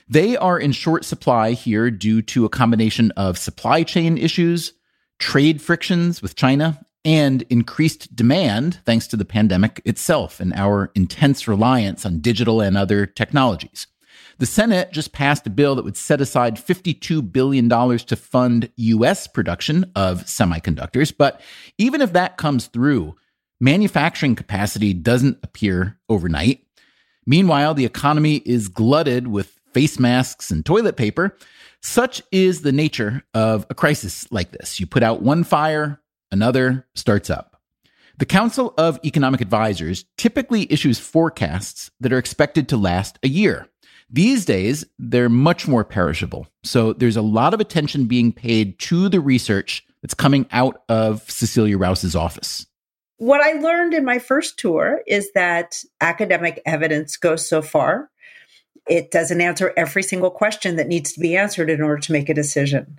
They 0.09 0.37
are 0.37 0.59
in 0.59 0.73
short 0.73 1.05
supply 1.05 1.53
here 1.53 1.91
due 1.91 2.23
to 2.23 2.45
a 2.45 2.51
combination 2.51 3.13
of 3.13 3.39
supply 3.39 3.83
chain 3.85 4.19
issues, 4.19 4.73
trade 5.19 5.63
frictions 5.63 6.21
with 6.21 6.35
China, 6.35 6.85
and 7.05 7.43
increased 7.43 8.15
demand 8.15 8.81
thanks 8.85 9.07
to 9.07 9.17
the 9.17 9.25
pandemic 9.25 9.81
itself 9.85 10.41
and 10.41 10.53
our 10.55 10.91
intense 10.95 11.49
reliance 11.49 12.05
on 12.05 12.21
digital 12.21 12.61
and 12.61 12.77
other 12.77 13.07
technologies. 13.07 13.87
The 14.39 14.47
Senate 14.47 14.91
just 14.91 15.13
passed 15.13 15.47
a 15.47 15.51
bill 15.51 15.75
that 15.75 15.85
would 15.85 15.97
set 15.97 16.21
aside 16.21 16.57
$52 16.57 17.31
billion 17.31 17.69
to 17.69 18.17
fund 18.17 18.71
U.S. 18.77 19.27
production 19.27 19.91
of 19.95 20.25
semiconductors. 20.25 21.15
But 21.17 21.41
even 21.79 22.01
if 22.01 22.15
that 22.15 22.39
comes 22.39 22.67
through, 22.67 23.17
manufacturing 23.61 24.35
capacity 24.35 24.93
doesn't 24.93 25.39
appear 25.43 25.99
overnight. 26.09 26.65
Meanwhile, 27.27 27.75
the 27.75 27.85
economy 27.85 28.37
is 28.47 28.69
glutted 28.69 29.29
with 29.29 29.61
face 29.73 29.99
masks 29.99 30.51
and 30.51 30.65
toilet 30.65 30.97
paper. 30.97 31.37
Such 31.83 32.23
is 32.33 32.63
the 32.63 32.73
nature 32.73 33.23
of 33.35 33.67
a 33.71 33.75
crisis 33.75 34.31
like 34.33 34.53
this. 34.53 34.81
You 34.81 34.87
put 34.87 35.03
out 35.03 35.23
one 35.23 35.45
fire, 35.45 36.01
another 36.31 36.87
starts 36.95 37.31
up. 37.31 37.61
The 38.19 38.27
Council 38.27 38.75
of 38.77 38.99
Economic 39.05 39.41
Advisors 39.41 40.05
typically 40.19 40.71
issues 40.71 40.99
forecasts 40.99 41.91
that 42.01 42.13
are 42.13 42.19
expected 42.19 42.69
to 42.69 42.77
last 42.77 43.19
a 43.23 43.29
year. 43.29 43.67
These 44.11 44.45
days, 44.45 44.85
they're 44.99 45.29
much 45.29 45.69
more 45.69 45.85
perishable. 45.85 46.49
So 46.65 46.93
there's 46.93 47.17
a 47.17 47.23
lot 47.23 47.55
of 47.55 47.61
attention 47.61 48.07
being 48.07 48.33
paid 48.33 48.79
to 48.81 49.09
the 49.09 49.21
research 49.21 49.87
that's 50.03 50.15
coming 50.15 50.47
out 50.51 50.83
of 50.89 51.31
Cecilia 51.31 51.79
Rouse's 51.79 52.17
office. 52.17 52.67
What 53.21 53.43
I 53.43 53.61
learned 53.61 53.93
in 53.93 54.03
my 54.03 54.19
first 54.19 54.59
tour 54.59 55.03
is 55.07 55.31
that 55.33 55.85
academic 56.01 56.63
evidence 56.65 57.19
goes 57.19 57.47
so 57.47 57.61
far. 57.61 58.09
It 58.89 59.11
doesn't 59.11 59.43
answer 59.43 59.75
every 59.77 60.03
single 60.03 60.31
question 60.31 60.77
that 60.77 60.89
needs 60.89 61.13
to 61.13 61.21
be 61.21 61.37
answered 61.37 61.69
in 61.69 61.83
order 61.83 62.01
to 62.01 62.13
make 62.13 62.31
a 62.31 62.35
decision. 62.35 62.99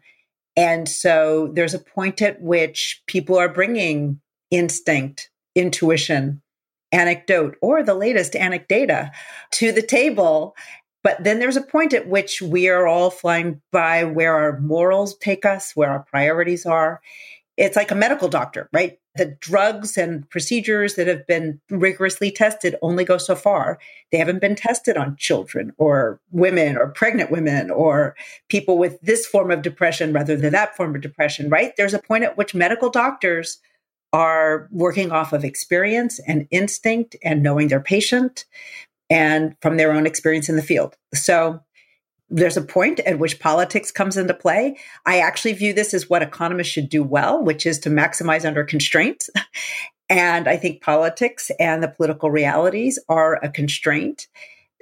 And 0.56 0.88
so 0.88 1.50
there's 1.56 1.74
a 1.74 1.80
point 1.80 2.22
at 2.22 2.40
which 2.40 3.02
people 3.08 3.36
are 3.36 3.50
bringing 3.50 4.22
instinct, 4.52 5.32
intuition, 5.56 6.44
anecdote, 6.92 7.56
or 7.60 7.82
the 7.82 7.96
latest 7.96 8.34
anecdata 8.34 9.10
to 9.54 9.72
the 9.72 9.82
table 9.82 10.56
but 11.04 11.24
then 11.24 11.40
there's 11.40 11.58
a 11.58 11.62
point 11.62 11.96
at 11.96 12.08
which 12.08 12.44
we 12.44 12.70
are 12.70 12.86
all 12.86 13.10
flying 13.10 13.60
by 13.72 14.04
where 14.04 14.36
our 14.36 14.60
morals 14.60 15.18
take 15.18 15.46
us, 15.46 15.76
where 15.76 15.90
our 15.90 16.04
priorities 16.04 16.64
are. 16.68 17.02
It's 17.58 17.76
like 17.76 17.90
a 17.90 17.96
medical 17.96 18.30
doctor, 18.30 18.70
right? 18.72 19.00
The 19.16 19.38
drugs 19.42 19.98
and 19.98 20.30
procedures 20.30 20.96
that 20.96 21.08
have 21.08 21.28
been 21.28 21.60
rigorously 21.70 22.32
tested 22.32 22.76
only 22.82 23.04
go 23.04 23.18
so 23.18 23.36
far. 23.36 23.78
They 24.12 24.18
haven't 24.18 24.40
been 24.40 24.56
tested 24.56 24.96
on 24.96 25.18
children 25.18 25.74
or 25.78 26.22
women 26.32 26.78
or 26.78 26.88
pregnant 26.88 27.30
women 27.30 27.70
or 27.70 28.16
people 28.48 28.78
with 28.78 29.02
this 29.02 29.26
form 29.26 29.52
of 29.52 29.62
depression 29.62 30.14
rather 30.14 30.38
than 30.38 30.54
that 30.54 30.78
form 30.78 30.96
of 30.96 31.02
depression, 31.02 31.50
right? 31.50 31.74
There's 31.76 31.94
a 31.94 32.00
point 32.00 32.24
at 32.24 32.38
which 32.38 32.56
medical 32.56 32.90
doctors 32.90 33.60
are 34.14 34.68
working 34.72 35.12
off 35.12 35.34
of 35.34 35.44
experience 35.44 36.20
and 36.28 36.48
instinct 36.52 37.16
and 37.24 37.44
knowing 37.44 37.68
their 37.68 37.80
patient 37.80 38.46
and 39.10 39.56
from 39.62 39.78
their 39.78 39.92
own 39.92 40.06
experience 40.06 40.50
in 40.50 40.56
the 40.56 40.64
field. 40.64 40.96
So 41.14 41.62
there's 42.32 42.58
a 42.58 42.62
point 42.62 43.02
at 43.02 43.20
which 43.20 43.40
politics 43.40 43.92
comes 43.92 44.16
into 44.16 44.34
play. 44.34 44.78
I 45.06 45.20
actually 45.20 45.54
view 45.54 45.74
this 45.74 45.94
as 45.94 46.10
what 46.10 46.24
economists 46.24 46.70
should 46.70 46.90
do 46.90 47.04
well, 47.04 47.44
which 47.44 47.66
is 47.66 47.78
to 47.80 47.90
maximize 47.90 48.46
under 48.46 48.64
constraints. 48.64 49.30
and 50.10 50.48
I 50.48 50.56
think 50.56 50.82
politics 50.82 51.52
and 51.60 51.84
the 51.84 51.90
political 51.90 52.32
realities 52.32 52.98
are 53.10 53.36
a 53.44 53.50
constraint. 53.50 54.28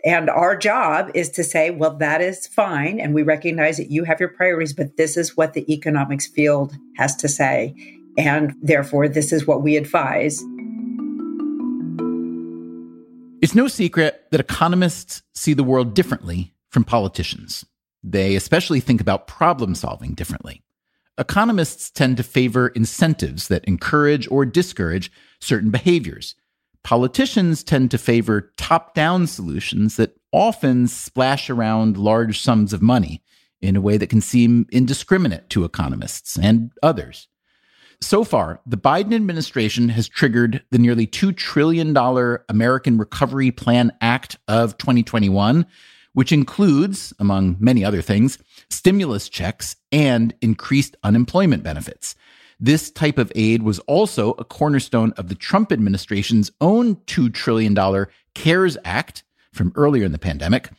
And 0.06 0.30
our 0.30 0.56
job 0.56 1.10
is 1.14 1.30
to 1.32 1.44
say, 1.44 1.72
well, 1.72 1.98
that 1.98 2.22
is 2.22 2.48
fine. 2.48 3.00
And 3.00 3.14
we 3.14 3.24
recognize 3.24 3.78
that 3.78 3.92
you 3.92 4.04
have 4.06 4.20
your 4.20 4.30
priorities, 4.30 4.74
but 4.74 4.96
this 4.96 5.18
is 5.18 5.36
what 5.36 5.54
the 5.54 5.72
economics 5.74 6.28
field 6.28 6.74
has 6.98 7.16
to 7.18 7.28
say. 7.28 7.74
And 8.18 8.54
therefore, 8.62 9.10
this 9.10 9.34
is 9.34 9.48
what 9.48 9.64
we 9.64 9.76
advise. 9.76 10.42
It's 13.42 13.56
no 13.56 13.68
secret 13.68 14.26
that 14.32 14.40
economists 14.40 15.24
see 15.34 15.54
the 15.54 15.64
world 15.64 15.94
differently 15.96 16.54
from 16.70 16.84
politicians. 16.84 17.66
They 18.04 18.36
especially 18.36 18.80
think 18.80 19.02
about 19.02 19.28
problem 19.28 19.76
solving 19.76 20.14
differently. 20.14 20.64
Economists 21.18 21.92
tend 21.92 22.16
to 22.18 22.24
favor 22.24 22.70
incentives 22.70 23.50
that 23.50 23.66
encourage 23.66 24.30
or 24.32 24.46
discourage 24.46 25.12
certain 25.42 25.70
behaviors. 25.70 26.36
Politicians 26.84 27.62
tend 27.62 27.92
to 27.92 27.98
favor 27.98 28.54
top 28.56 28.94
down 28.94 29.28
solutions 29.28 29.98
that 29.98 30.16
often 30.32 30.88
splash 30.88 31.50
around 31.50 31.98
large 31.98 32.40
sums 32.40 32.72
of 32.72 32.82
money 32.82 33.22
in 33.62 33.76
a 33.76 33.82
way 33.82 33.98
that 33.98 34.10
can 34.10 34.22
seem 34.22 34.66
indiscriminate 34.72 35.50
to 35.50 35.66
economists 35.66 36.38
and 36.38 36.72
others. 36.82 37.28
So 38.02 38.24
far, 38.24 38.62
the 38.66 38.78
Biden 38.78 39.14
administration 39.14 39.90
has 39.90 40.08
triggered 40.08 40.64
the 40.72 40.78
nearly 40.78 41.06
$2 41.06 41.36
trillion 41.36 41.96
American 42.48 42.98
Recovery 42.98 43.52
Plan 43.52 43.92
Act 44.00 44.38
of 44.48 44.78
2021, 44.78 45.66
which 46.14 46.32
includes, 46.32 47.14
among 47.20 47.58
many 47.60 47.84
other 47.84 48.02
things, 48.02 48.38
stimulus 48.70 49.30
checks 49.30 49.76
and 49.92 50.34
increased 50.42 50.96
unemployment 51.04 51.64
benefits. 51.64 52.16
This 52.60 52.92
type 52.92 53.18
of 53.18 53.32
aid 53.36 53.64
was 53.64 53.80
also 53.80 54.32
a 54.32 54.44
cornerstone 54.44 55.14
of 55.14 55.30
the 55.30 55.36
Trump 55.36 55.72
administration's 55.72 56.52
own 56.60 56.98
$2 56.98 57.34
trillion 57.34 57.76
CARES 58.36 58.78
Act 58.84 59.24
from 59.54 59.72
earlier 59.76 60.06
in 60.06 60.12
the 60.12 60.20
pandemic. 60.20 60.70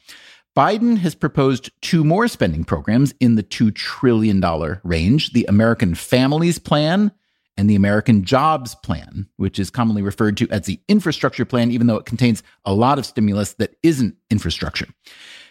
Biden 0.57 0.99
has 0.99 1.15
proposed 1.15 1.71
two 1.81 2.05
more 2.05 2.29
spending 2.29 2.65
programs 2.65 3.15
in 3.21 3.37
the 3.37 3.43
$2 3.43 3.75
trillion 3.75 4.43
range 4.83 5.33
the 5.33 5.47
American 5.49 5.95
Families 5.95 6.59
Plan 6.59 7.13
and 7.57 7.69
the 7.69 7.75
American 7.75 8.25
Jobs 8.25 8.75
Plan, 8.77 9.29
which 9.37 9.59
is 9.59 9.71
commonly 9.71 10.03
referred 10.03 10.37
to 10.39 10.49
as 10.51 10.63
the 10.63 10.81
infrastructure 10.89 11.45
plan, 11.45 11.71
even 11.71 11.87
though 11.87 11.97
it 11.97 12.07
contains 12.07 12.43
a 12.65 12.73
lot 12.73 12.99
of 12.99 13.07
stimulus 13.07 13.55
that 13.55 13.77
isn't 13.83 14.17
infrastructure. 14.31 14.87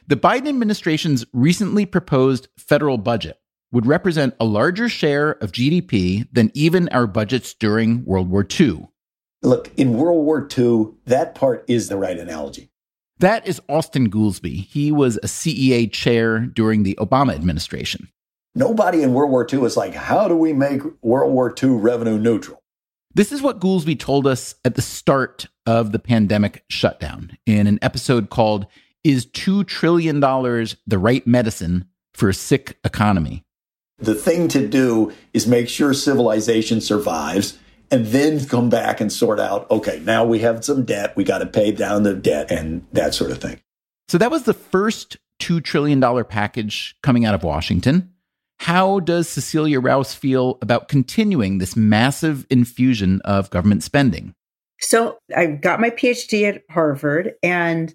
The 0.07 0.17
Biden 0.17 0.47
administration's 0.47 1.25
recently 1.33 1.85
proposed 1.85 2.47
federal 2.57 2.97
budget 2.97 3.39
would 3.71 3.85
represent 3.85 4.35
a 4.39 4.45
larger 4.45 4.89
share 4.89 5.31
of 5.31 5.51
GDP 5.51 6.27
than 6.31 6.51
even 6.55 6.89
our 6.89 7.05
budgets 7.05 7.53
during 7.53 8.03
World 8.05 8.29
War 8.29 8.45
II. 8.59 8.87
Look, 9.41 9.71
in 9.77 9.93
World 9.93 10.25
War 10.25 10.47
II, 10.57 10.87
that 11.05 11.35
part 11.35 11.63
is 11.67 11.87
the 11.87 11.97
right 11.97 12.17
analogy. 12.17 12.71
That 13.19 13.47
is 13.47 13.61
Austin 13.69 14.09
Goolsbee. 14.09 14.65
He 14.65 14.91
was 14.91 15.17
a 15.17 15.27
CEA 15.27 15.91
chair 15.91 16.39
during 16.39 16.83
the 16.83 16.97
Obama 16.99 17.35
administration. 17.35 18.09
Nobody 18.55 19.03
in 19.03 19.13
World 19.13 19.31
War 19.31 19.47
II 19.51 19.59
was 19.59 19.77
like, 19.77 19.93
how 19.93 20.27
do 20.27 20.35
we 20.35 20.53
make 20.53 20.81
World 21.01 21.31
War 21.31 21.53
II 21.61 21.69
revenue 21.69 22.17
neutral? 22.17 22.61
This 23.13 23.31
is 23.31 23.41
what 23.41 23.59
Goolsbee 23.59 23.99
told 23.99 24.25
us 24.25 24.55
at 24.65 24.75
the 24.75 24.81
start 24.81 25.47
of 25.65 25.91
the 25.91 25.99
pandemic 25.99 26.63
shutdown 26.67 27.37
in 27.45 27.67
an 27.67 27.79
episode 27.81 28.29
called 28.29 28.65
Is 29.03 29.25
$2 29.27 29.65
Trillion 29.67 30.19
the 30.19 30.97
Right 30.97 31.25
Medicine 31.27 31.85
for 32.13 32.29
a 32.29 32.33
Sick 32.33 32.77
Economy? 32.83 33.43
The 33.97 34.15
thing 34.15 34.47
to 34.49 34.67
do 34.67 35.11
is 35.33 35.45
make 35.45 35.69
sure 35.69 35.93
civilization 35.93 36.81
survives 36.81 37.57
and 37.91 38.07
then 38.07 38.45
come 38.45 38.69
back 38.69 39.01
and 39.01 39.11
sort 39.11 39.39
out 39.39 39.69
okay, 39.69 40.01
now 40.05 40.23
we 40.23 40.39
have 40.39 40.63
some 40.63 40.85
debt, 40.85 41.15
we 41.15 41.23
got 41.23 41.39
to 41.39 41.45
pay 41.45 41.71
down 41.71 42.03
the 42.03 42.13
debt 42.13 42.51
and 42.51 42.85
that 42.93 43.13
sort 43.13 43.31
of 43.31 43.39
thing. 43.39 43.59
So 44.07 44.17
that 44.17 44.31
was 44.31 44.43
the 44.43 44.53
first 44.53 45.17
$2 45.39 45.63
trillion 45.63 46.01
package 46.25 46.95
coming 47.03 47.25
out 47.25 47.35
of 47.35 47.43
Washington. 47.43 48.13
How 48.59 48.99
does 48.99 49.29
Cecilia 49.29 49.79
Rouse 49.79 50.13
feel 50.13 50.57
about 50.61 50.89
continuing 50.89 51.57
this 51.57 51.75
massive 51.75 52.45
infusion 52.49 53.21
of 53.23 53.49
government 53.49 53.83
spending? 53.83 54.35
So 54.81 55.17
I 55.35 55.47
got 55.47 55.79
my 55.79 55.89
PhD 55.89 56.47
at 56.47 56.63
Harvard 56.69 57.33
and 57.41 57.93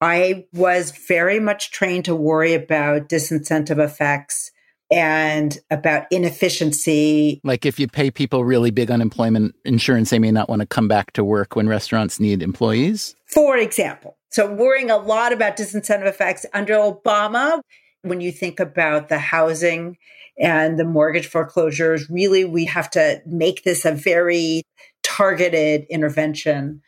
I 0.00 0.46
was 0.52 0.92
very 0.92 1.40
much 1.40 1.70
trained 1.70 2.04
to 2.06 2.14
worry 2.14 2.54
about 2.54 3.08
disincentive 3.08 3.82
effects 3.82 4.50
and 4.92 5.58
about 5.70 6.06
inefficiency. 6.10 7.40
Like 7.42 7.66
if 7.66 7.80
you 7.80 7.88
pay 7.88 8.10
people 8.10 8.44
really 8.44 8.70
big 8.70 8.90
unemployment 8.90 9.54
insurance, 9.64 10.10
they 10.10 10.18
may 10.18 10.30
not 10.30 10.48
want 10.48 10.60
to 10.60 10.66
come 10.66 10.88
back 10.88 11.12
to 11.14 11.24
work 11.24 11.56
when 11.56 11.68
restaurants 11.68 12.20
need 12.20 12.42
employees. 12.42 13.16
For 13.26 13.56
example. 13.56 14.16
So, 14.30 14.52
worrying 14.52 14.90
a 14.90 14.96
lot 14.96 15.32
about 15.32 15.56
disincentive 15.56 16.06
effects 16.06 16.44
under 16.52 16.74
Obama, 16.74 17.60
when 18.04 18.20
you 18.20 18.30
think 18.30 18.60
about 18.60 19.08
the 19.08 19.18
housing 19.18 19.96
and 20.38 20.78
the 20.78 20.84
mortgage 20.84 21.26
foreclosures, 21.26 22.08
really, 22.10 22.44
we 22.44 22.66
have 22.66 22.90
to 22.90 23.22
make 23.24 23.64
this 23.64 23.84
a 23.84 23.92
very 23.92 24.62
targeted 25.02 25.86
intervention. 25.88 26.82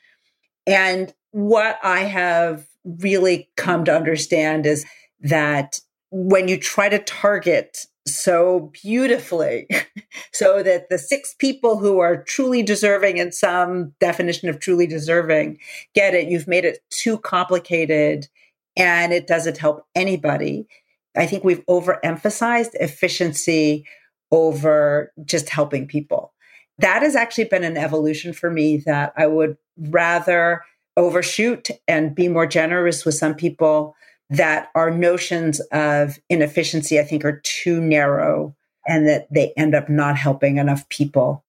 And 0.66 1.12
what 1.30 1.78
I 1.82 2.00
have 2.00 2.66
really 2.85 3.49
come 3.56 3.85
to 3.87 3.96
understand 3.96 4.66
is 4.66 4.85
that 5.20 5.80
when 6.11 6.49
you 6.49 6.58
try 6.58 6.88
to 6.88 6.99
target 6.99 7.87
so 8.06 8.70
beautifully 8.82 9.68
so 10.32 10.62
that 10.62 10.88
the 10.88 10.99
six 10.99 11.35
people 11.35 11.78
who 11.78 11.99
are 11.99 12.23
truly 12.23 12.62
deserving 12.62 13.16
in 13.16 13.32
some 13.32 13.92
definition 14.00 14.49
of 14.49 14.61
truly 14.61 14.87
deserving 14.87 15.58
get 15.92 16.14
it 16.14 16.28
you've 16.28 16.46
made 16.46 16.64
it 16.64 16.78
too 16.90 17.18
complicated 17.18 18.28
and 18.76 19.12
it 19.12 19.26
doesn't 19.26 19.58
help 19.58 19.85
anybody 19.96 20.68
i 21.16 21.26
think 21.26 21.44
we've 21.44 21.64
overemphasized 21.66 22.70
efficiency 22.75 23.85
over 24.30 25.12
just 25.25 25.49
helping 25.49 25.87
people 25.87 26.32
that 26.78 27.02
has 27.02 27.16
actually 27.16 27.44
been 27.44 27.64
an 27.64 27.76
evolution 27.76 28.32
for 28.32 28.50
me 28.50 28.76
that 28.78 29.12
i 29.16 29.26
would 29.26 29.56
rather 29.78 30.62
overshoot 30.96 31.68
and 31.87 32.14
be 32.14 32.28
more 32.28 32.46
generous 32.46 33.04
with 33.04 33.14
some 33.14 33.35
people 33.35 33.94
that 34.30 34.70
our 34.75 34.90
notions 34.90 35.61
of 35.73 36.18
inefficiency, 36.28 36.99
I 36.99 37.04
think, 37.04 37.25
are 37.25 37.40
too 37.44 37.80
narrow 37.80 38.56
and 38.88 39.06
that 39.06 39.32
they 39.32 39.52
end 39.56 39.75
up 39.75 39.88
not 39.88 40.16
helping 40.16 40.56
enough 40.56 40.88
people. 40.88 41.44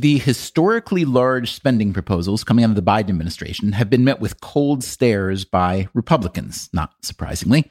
The 0.00 0.18
historically 0.18 1.04
large 1.04 1.50
spending 1.50 1.92
proposals 1.92 2.44
coming 2.44 2.64
out 2.64 2.70
of 2.70 2.76
the 2.76 2.82
Biden 2.82 3.08
administration 3.08 3.72
have 3.72 3.90
been 3.90 4.04
met 4.04 4.20
with 4.20 4.40
cold 4.40 4.84
stares 4.84 5.44
by 5.44 5.88
Republicans, 5.92 6.70
not 6.72 6.92
surprisingly. 7.02 7.68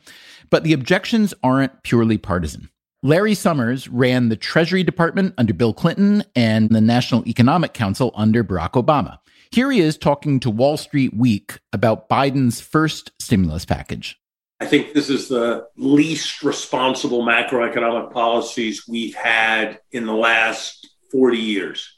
But 0.50 0.66
the 0.66 0.74
objections 0.74 1.34
aren't 1.42 1.84
purely 1.84 2.18
partisan. 2.18 2.70
Larry 3.02 3.34
Summers 3.34 3.88
ran 3.88 4.28
the 4.28 4.36
Treasury 4.36 4.84
Department 4.84 5.36
under 5.38 5.54
Bill 5.54 5.74
Clinton 5.74 6.26
and 6.36 6.70
the 6.70 6.82
National 6.82 7.26
Economic 7.26 7.74
Council 7.74 8.12
under 8.14 8.44
Barack 8.44 8.72
Obama. 8.72 9.20
Here 9.52 9.72
he 9.72 9.80
is 9.80 9.98
talking 9.98 10.42
to 10.42 10.50
Wall 10.50 10.76
Street 10.76 11.16
Week 11.16 11.62
about 11.72 12.10
Biden's 12.10 12.60
first 12.60 13.10
stimulus 13.22 13.64
package. 13.64 14.20
I 14.60 14.66
think 14.66 14.94
this 14.94 15.10
is 15.10 15.30
the 15.30 15.66
least 15.78 16.44
responsible 16.44 17.26
macroeconomic 17.26 18.12
policies 18.12 18.86
we've 18.86 19.16
had 19.16 19.80
in 19.94 20.06
the 20.06 20.14
last 20.14 20.90
40 21.10 21.38
years. 21.38 21.94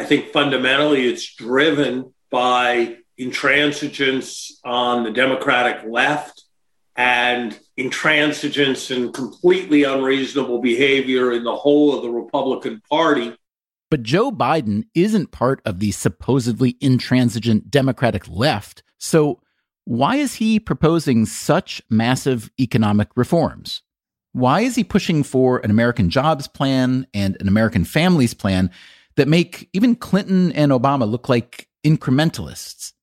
I 0.00 0.04
think 0.04 0.32
fundamentally 0.32 1.06
it's 1.06 1.34
driven 1.34 2.14
by 2.30 2.96
intransigence 3.20 4.50
on 4.64 5.04
the 5.04 5.10
Democratic 5.10 5.84
left 5.86 6.44
and 6.96 7.58
intransigence 7.78 8.96
and 8.96 9.12
completely 9.12 9.84
unreasonable 9.84 10.62
behavior 10.62 11.32
in 11.32 11.44
the 11.44 11.54
whole 11.54 11.94
of 11.94 12.02
the 12.02 12.08
Republican 12.08 12.80
Party. 12.88 13.36
But 13.90 14.02
Joe 14.02 14.32
Biden 14.32 14.84
isn't 14.94 15.32
part 15.32 15.60
of 15.66 15.80
the 15.80 15.90
supposedly 15.90 16.78
intransigent 16.80 17.70
Democratic 17.70 18.26
left. 18.26 18.82
So 18.96 19.42
why 19.84 20.16
is 20.16 20.36
he 20.36 20.58
proposing 20.58 21.26
such 21.26 21.82
massive 21.90 22.50
economic 22.58 23.08
reforms? 23.16 23.82
Why 24.32 24.62
is 24.62 24.76
he 24.76 24.82
pushing 24.82 25.24
for 25.24 25.58
an 25.58 25.70
American 25.70 26.08
jobs 26.08 26.48
plan 26.48 27.06
and 27.12 27.36
an 27.38 27.48
American 27.48 27.84
families 27.84 28.32
plan 28.32 28.70
that 29.20 29.28
make 29.28 29.68
even 29.74 29.94
Clinton 29.94 30.50
and 30.52 30.72
Obama 30.72 31.06
look 31.06 31.28
like 31.28 31.68
incrementalists? 31.84 32.94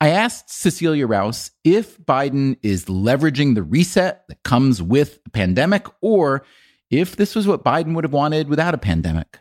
I 0.00 0.08
asked 0.08 0.48
Cecilia 0.50 1.06
Rouse 1.06 1.50
if 1.64 1.98
Biden 1.98 2.56
is 2.62 2.86
leveraging 2.86 3.54
the 3.54 3.62
reset 3.62 4.24
that 4.28 4.42
comes 4.42 4.80
with 4.80 5.22
the 5.22 5.28
pandemic 5.28 5.86
or 6.00 6.46
if 6.88 7.16
this 7.16 7.34
was 7.34 7.46
what 7.46 7.62
Biden 7.62 7.94
would 7.94 8.04
have 8.04 8.12
wanted 8.14 8.48
without 8.48 8.72
a 8.72 8.78
pandemic. 8.78 9.38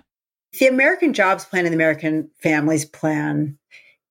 The 0.59 0.67
American 0.67 1.13
Jobs 1.13 1.45
Plan 1.45 1.65
and 1.65 1.71
the 1.71 1.77
American 1.77 2.29
Families 2.43 2.83
Plan 2.83 3.57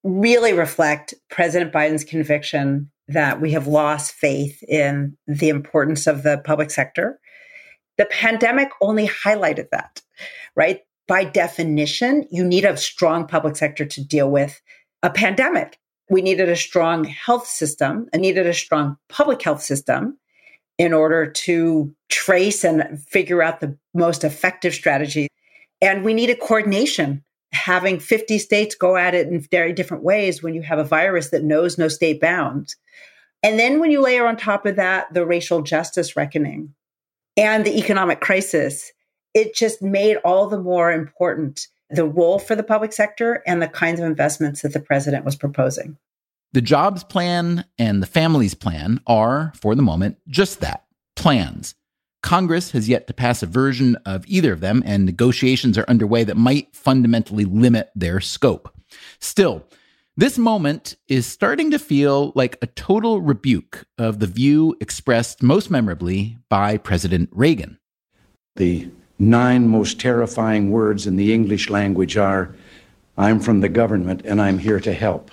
really 0.03 0.55
reflect 0.55 1.13
President 1.29 1.75
Biden's 1.75 2.05
conviction 2.05 2.91
that 3.09 3.39
we 3.39 3.53
have 3.53 3.67
lost 3.67 4.13
faith 4.13 4.63
in 4.63 5.15
the 5.27 5.51
importance 5.51 6.07
of 6.07 6.23
the 6.23 6.39
public 6.39 6.71
sector. 6.71 7.21
The 7.99 8.07
pandemic 8.07 8.71
only 8.81 9.07
highlighted 9.09 9.69
that, 9.73 10.01
right? 10.57 10.81
By 11.09 11.25
definition, 11.25 12.29
you 12.31 12.45
need 12.45 12.65
a 12.65 12.77
strong 12.77 13.27
public 13.27 13.57
sector 13.57 13.85
to 13.85 14.05
deal 14.05 14.31
with 14.31 14.61
a 15.03 15.11
pandemic 15.11 15.79
we 16.11 16.23
needed 16.23 16.49
a 16.49 16.57
strong 16.57 17.05
health 17.05 17.47
system 17.47 18.09
and 18.13 18.23
needed 18.23 18.47
a 18.47 18.55
strong 18.55 18.97
public 19.09 19.43
health 19.43 19.63
system 19.63 20.19
in 20.79 20.93
order 20.93 21.27
to 21.27 21.95
trace 22.09 22.65
and 22.65 23.01
figure 23.03 23.43
out 23.43 23.61
the 23.61 23.77
most 23.95 24.25
effective 24.25 24.73
strategy. 24.73 25.29
And 25.81 26.05
we 26.05 26.15
needed 26.15 26.41
coordination. 26.41 27.25
Having 27.53 28.01
50 28.01 28.39
states 28.39 28.75
go 28.75 28.97
at 28.97 29.15
it 29.15 29.29
in 29.29 29.41
very 29.41 29.73
different 29.73 30.05
ways 30.05 30.43
when 30.43 30.55
you 30.55 30.63
have 30.63 30.79
a 30.79 30.85
virus 30.85 31.31
that 31.31 31.45
knows 31.45 31.79
no 31.79 31.89
state 31.89 32.21
bounds. 32.21 32.77
And 33.43 33.59
then 33.59 33.81
when 33.81 33.91
you 33.91 34.01
layer 34.01 34.27
on 34.27 34.37
top 34.37 34.67
of 34.67 34.77
that 34.77 35.13
the 35.13 35.25
racial 35.25 35.63
justice 35.63 36.17
reckoning 36.17 36.75
and 37.37 37.65
the 37.65 37.79
economic 37.79 38.21
crisis, 38.21 38.93
it 39.35 39.55
just 39.55 39.83
made 39.83 40.17
all 40.25 40.47
the 40.47 40.61
more 40.61 40.93
important 40.93 41.69
the 41.91 42.05
role 42.05 42.39
for 42.39 42.55
the 42.55 42.63
public 42.63 42.93
sector 42.93 43.43
and 43.47 43.63
the 43.63 43.69
kinds 43.69 44.01
of 44.01 44.07
investments 44.07 44.63
that 44.63 44.73
the 44.73 44.81
president 44.81 45.25
was 45.25 45.37
proposing. 45.37 45.97
The 46.53 46.61
jobs 46.61 47.05
plan 47.05 47.65
and 47.79 48.03
the 48.03 48.07
families 48.07 48.55
plan 48.55 49.01
are, 49.07 49.53
for 49.55 49.75
the 49.75 49.83
moment, 49.83 50.19
just 50.29 50.61
that 50.61 50.85
plans. 51.17 51.75
Congress 52.23 52.73
has 52.73 52.89
yet 52.89 53.07
to 53.07 53.15
pass 53.15 53.43
a 53.43 53.47
version 53.47 53.97
of 54.05 54.25
either 54.27 54.53
of 54.53 54.61
them, 54.61 54.83
and 54.85 55.05
negotiations 55.05 55.79
are 55.79 55.85
underway 55.89 56.25
that 56.25 56.37
might 56.37 56.75
fundamentally 56.75 57.45
limit 57.45 57.91
their 57.95 58.21
scope. 58.21 58.75
Still, 59.21 59.65
this 60.17 60.37
moment 60.37 60.97
is 61.07 61.27
starting 61.27 61.71
to 61.71 61.79
feel 61.79 62.33
like 62.35 62.59
a 62.61 62.67
total 62.67 63.21
rebuke 63.21 63.87
of 63.99 64.19
the 64.19 64.27
view 64.27 64.77
expressed 64.81 65.43
most 65.43 65.71
memorably 65.71 66.39
by 66.49 66.77
President 66.77 67.29
Reagan. 67.33 67.79
The 68.57 68.91
nine 69.19 69.69
most 69.69 70.01
terrifying 70.01 70.71
words 70.71 71.07
in 71.07 71.17
the 71.17 71.33
English 71.33 71.71
language 71.71 72.17
are 72.17 72.55
I'm 73.17 73.41
from 73.41 73.61
the 73.61 73.69
government 73.69 74.23
and 74.25 74.41
I'm 74.41 74.59
here 74.59 74.81
to 74.81 74.93
help. 74.93 75.31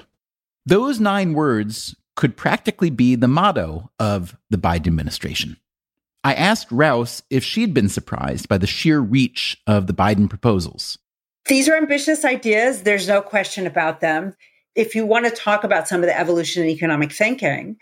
Those 0.65 0.99
nine 0.99 1.33
words 1.33 1.95
could 2.15 2.35
practically 2.35 2.89
be 2.89 3.15
the 3.15 3.27
motto 3.27 3.91
of 3.99 4.35
the 4.49 4.57
Biden 4.57 4.87
administration. 4.87 5.57
I 6.23 6.33
asked 6.33 6.71
Rouse 6.71 7.21
if 7.29 7.43
she'd 7.43 7.73
been 7.73 7.89
surprised 7.89 8.49
by 8.49 8.57
the 8.57 8.65
sheer 8.65 8.99
reach 8.99 9.61
of 9.67 9.85
the 9.85 9.93
Biden 9.93 10.27
proposals. 10.27 10.97
These 11.47 11.69
are 11.69 11.75
ambitious 11.75 12.25
ideas. 12.25 12.81
There's 12.81 13.07
no 13.07 13.21
question 13.21 13.67
about 13.67 14.01
them. 14.01 14.35
If 14.73 14.95
you 14.95 15.05
want 15.05 15.25
to 15.25 15.31
talk 15.31 15.63
about 15.63 15.87
some 15.87 16.01
of 16.01 16.07
the 16.07 16.19
evolution 16.19 16.63
in 16.63 16.69
economic 16.69 17.11
thinking, 17.11 17.77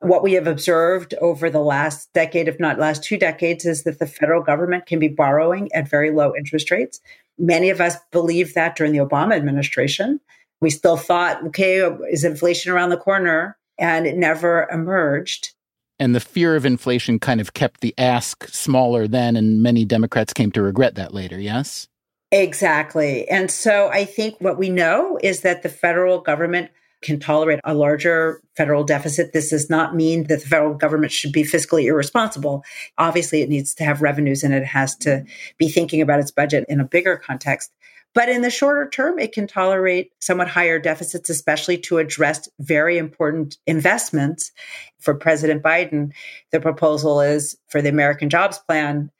what 0.00 0.22
we 0.22 0.32
have 0.34 0.46
observed 0.46 1.14
over 1.20 1.48
the 1.48 1.60
last 1.60 2.12
decade, 2.12 2.48
if 2.48 2.60
not 2.60 2.78
last 2.78 3.02
two 3.02 3.16
decades, 3.16 3.64
is 3.64 3.84
that 3.84 3.98
the 3.98 4.06
federal 4.06 4.42
government 4.42 4.86
can 4.86 4.98
be 4.98 5.08
borrowing 5.08 5.72
at 5.72 5.88
very 5.88 6.10
low 6.10 6.34
interest 6.36 6.70
rates. 6.70 7.00
Many 7.38 7.70
of 7.70 7.80
us 7.80 7.96
believed 8.12 8.54
that 8.54 8.76
during 8.76 8.92
the 8.92 8.98
Obama 8.98 9.34
administration. 9.34 10.20
We 10.60 10.70
still 10.70 10.96
thought, 10.96 11.44
okay, 11.48 11.78
is 12.10 12.24
inflation 12.24 12.72
around 12.72 12.90
the 12.90 12.96
corner? 12.96 13.56
And 13.78 14.06
it 14.06 14.16
never 14.16 14.68
emerged. 14.70 15.52
And 15.98 16.14
the 16.14 16.20
fear 16.20 16.56
of 16.56 16.66
inflation 16.66 17.18
kind 17.18 17.40
of 17.40 17.54
kept 17.54 17.80
the 17.80 17.94
ask 17.98 18.46
smaller 18.48 19.06
then, 19.06 19.36
and 19.36 19.62
many 19.62 19.84
Democrats 19.84 20.32
came 20.32 20.50
to 20.52 20.62
regret 20.62 20.96
that 20.96 21.14
later, 21.14 21.38
yes? 21.40 21.88
Exactly. 22.32 23.28
And 23.28 23.50
so 23.50 23.88
I 23.88 24.04
think 24.04 24.40
what 24.40 24.58
we 24.58 24.68
know 24.68 25.18
is 25.22 25.42
that 25.42 25.62
the 25.62 25.68
federal 25.68 26.20
government 26.20 26.70
can 27.04 27.20
tolerate 27.20 27.60
a 27.62 27.74
larger 27.74 28.40
federal 28.56 28.82
deficit. 28.82 29.32
This 29.32 29.50
does 29.50 29.70
not 29.70 29.94
mean 29.94 30.24
that 30.24 30.42
the 30.42 30.48
federal 30.48 30.74
government 30.74 31.12
should 31.12 31.32
be 31.32 31.44
fiscally 31.44 31.84
irresponsible. 31.84 32.64
Obviously, 32.98 33.42
it 33.42 33.48
needs 33.48 33.74
to 33.76 33.84
have 33.84 34.02
revenues 34.02 34.42
and 34.42 34.52
it 34.52 34.64
has 34.64 34.96
to 34.96 35.24
be 35.58 35.68
thinking 35.68 36.00
about 36.00 36.18
its 36.18 36.30
budget 36.30 36.64
in 36.68 36.80
a 36.80 36.84
bigger 36.84 37.16
context. 37.16 37.70
But 38.14 38.28
in 38.28 38.42
the 38.42 38.50
shorter 38.50 38.88
term, 38.88 39.18
it 39.18 39.32
can 39.32 39.46
tolerate 39.46 40.12
somewhat 40.20 40.48
higher 40.48 40.78
deficits, 40.78 41.28
especially 41.28 41.78
to 41.78 41.98
address 41.98 42.48
very 42.60 42.96
important 42.96 43.58
investments. 43.66 44.52
For 45.00 45.14
President 45.14 45.62
Biden, 45.62 46.12
the 46.50 46.60
proposal 46.60 47.20
is 47.20 47.56
for 47.68 47.82
the 47.82 47.88
American 47.88 48.30
Jobs 48.30 48.58
Plan 48.58 49.10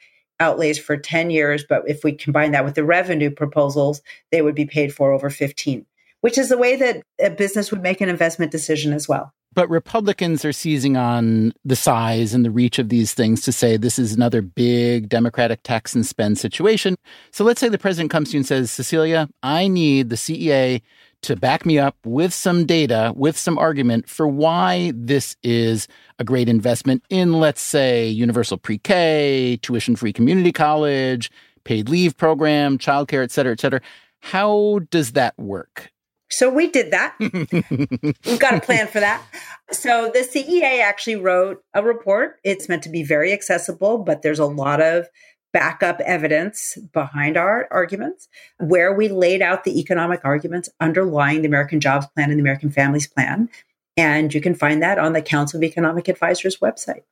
outlays 0.41 0.79
for 0.79 0.97
10 0.97 1.31
years. 1.31 1.65
But 1.69 1.83
if 1.89 2.05
we 2.05 2.13
combine 2.13 2.53
that 2.53 2.65
with 2.65 2.77
the 2.77 2.85
revenue 2.85 3.31
proposals, 3.31 4.01
they 4.31 4.43
would 4.43 4.55
be 4.55 4.65
paid 4.65 4.95
for 4.95 5.13
over 5.13 5.29
15 5.29 5.85
which 6.25 6.39
is 6.39 6.49
the 6.49 6.57
way 6.57 6.75
that 6.75 7.03
a 7.21 7.29
business 7.29 7.71
would 7.71 7.83
make 7.83 8.01
an 8.01 8.09
investment 8.09 8.51
decision 8.51 8.95
as 8.95 9.07
well. 9.07 9.35
But 9.53 9.69
Republicans 9.69 10.43
are 10.47 10.55
seizing 10.55 10.97
on 10.97 11.53
the 11.67 11.77
size 11.77 12.33
and 12.33 12.47
the 12.47 12.51
reach 12.51 12.79
of 12.79 12.89
these 12.89 13.13
things 13.13 13.43
to 13.43 13.53
say 13.53 13.77
this 13.77 13.99
is 13.99 14.15
another 14.15 14.41
big 14.41 15.11
Democratic 15.11 15.63
tax 15.65 15.95
and 15.95 16.07
spend 16.07 16.39
situation. 16.39 16.97
So 17.31 17.45
let's 17.45 17.61
say 17.61 17.69
the 17.69 17.77
president 17.77 18.11
comes 18.11 18.31
to 18.31 18.37
you 18.37 18.39
and 18.39 18.47
says, 18.47 18.71
Cecilia, 18.71 19.29
I 19.43 19.69
need 19.69 20.09
the 20.09 20.17
CEA 20.17 20.81
to 21.25 21.37
back 21.37 21.67
me 21.67 21.79
up 21.79 21.99
with 22.07 22.33
some 22.33 22.65
data, 22.65 23.13
with 23.15 23.37
some 23.37 23.59
argument 23.59 24.09
for 24.09 24.27
why 24.27 24.95
this 24.97 25.37
is 25.43 25.89
a 26.19 26.25
great 26.25 26.49
investment 26.49 27.03
in, 27.11 27.35
let's 27.35 27.61
say, 27.61 28.09
universal 28.09 28.57
pre 28.57 28.79
K, 28.79 29.59
tuition 29.61 29.95
free 29.95 30.15
community 30.15 30.53
college, 30.53 31.31
paid 31.65 31.91
leave 31.91 32.17
program, 32.17 32.79
childcare, 32.79 33.23
et 33.23 33.31
cetera, 33.31 33.53
et 33.53 33.61
cetera. 33.61 33.83
How 34.21 34.81
does 34.91 35.13
that 35.13 35.35
work? 35.37 35.91
So 36.35 36.51
we 36.51 36.69
did 36.69 36.91
that. 36.91 37.15
We've 37.21 38.39
got 38.39 38.55
a 38.55 38.61
plan 38.61 38.89
for 38.89 39.01
that. 39.01 39.23
So 39.71 40.11
the 40.13 40.21
CEA 40.21 40.83
actually 40.83 41.17
wrote 41.17 41.63
a 41.75 41.83
report. 41.83 42.41
It's 42.45 42.69
meant 42.69 42.83
to 42.83 42.89
be 42.89 43.03
very 43.03 43.33
accessible, 43.33 43.99
but 43.99 44.23
there's 44.23 44.39
a 44.39 44.47
lot 44.47 44.83
of 44.83 45.09
backup 45.53 46.01
evidence 46.01 46.77
behind 46.93 47.37
our 47.37 47.69
arguments 47.71 48.29
where 48.59 48.93
we 48.93 49.09
laid 49.09 49.41
out 49.41 49.63
the 49.63 49.79
economic 49.79 50.21
arguments 50.25 50.69
underlying 50.81 51.43
the 51.43 51.49
American 51.49 51.81
Jobs 51.81 52.07
Plan 52.09 52.31
and 52.31 52.39
the 52.39 52.43
American 52.43 52.71
Families 52.71 53.07
Plan. 53.07 53.49
And 53.97 54.35
you 54.35 54.41
can 54.41 54.57
find 54.57 54.83
that 54.83 54.99
on 54.99 55.13
the 55.13 55.23
Council 55.23 55.59
of 55.59 55.63
Economic 55.63 56.09
Advisors 56.09 56.59
website. 56.59 57.03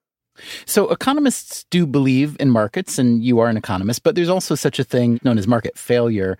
So, 0.65 0.89
economists 0.91 1.67
do 1.71 1.87
believe 1.87 2.37
in 2.41 2.51
markets, 2.51 2.99
and 2.99 3.23
you 3.23 3.39
are 3.39 3.49
an 3.49 3.57
economist, 3.59 4.03
but 4.03 4.15
there's 4.15 4.31
also 4.31 4.55
such 4.55 4.79
a 4.79 4.85
thing 4.85 5.21
known 5.23 5.39
as 5.39 5.47
market 5.47 5.77
failure. 5.77 6.39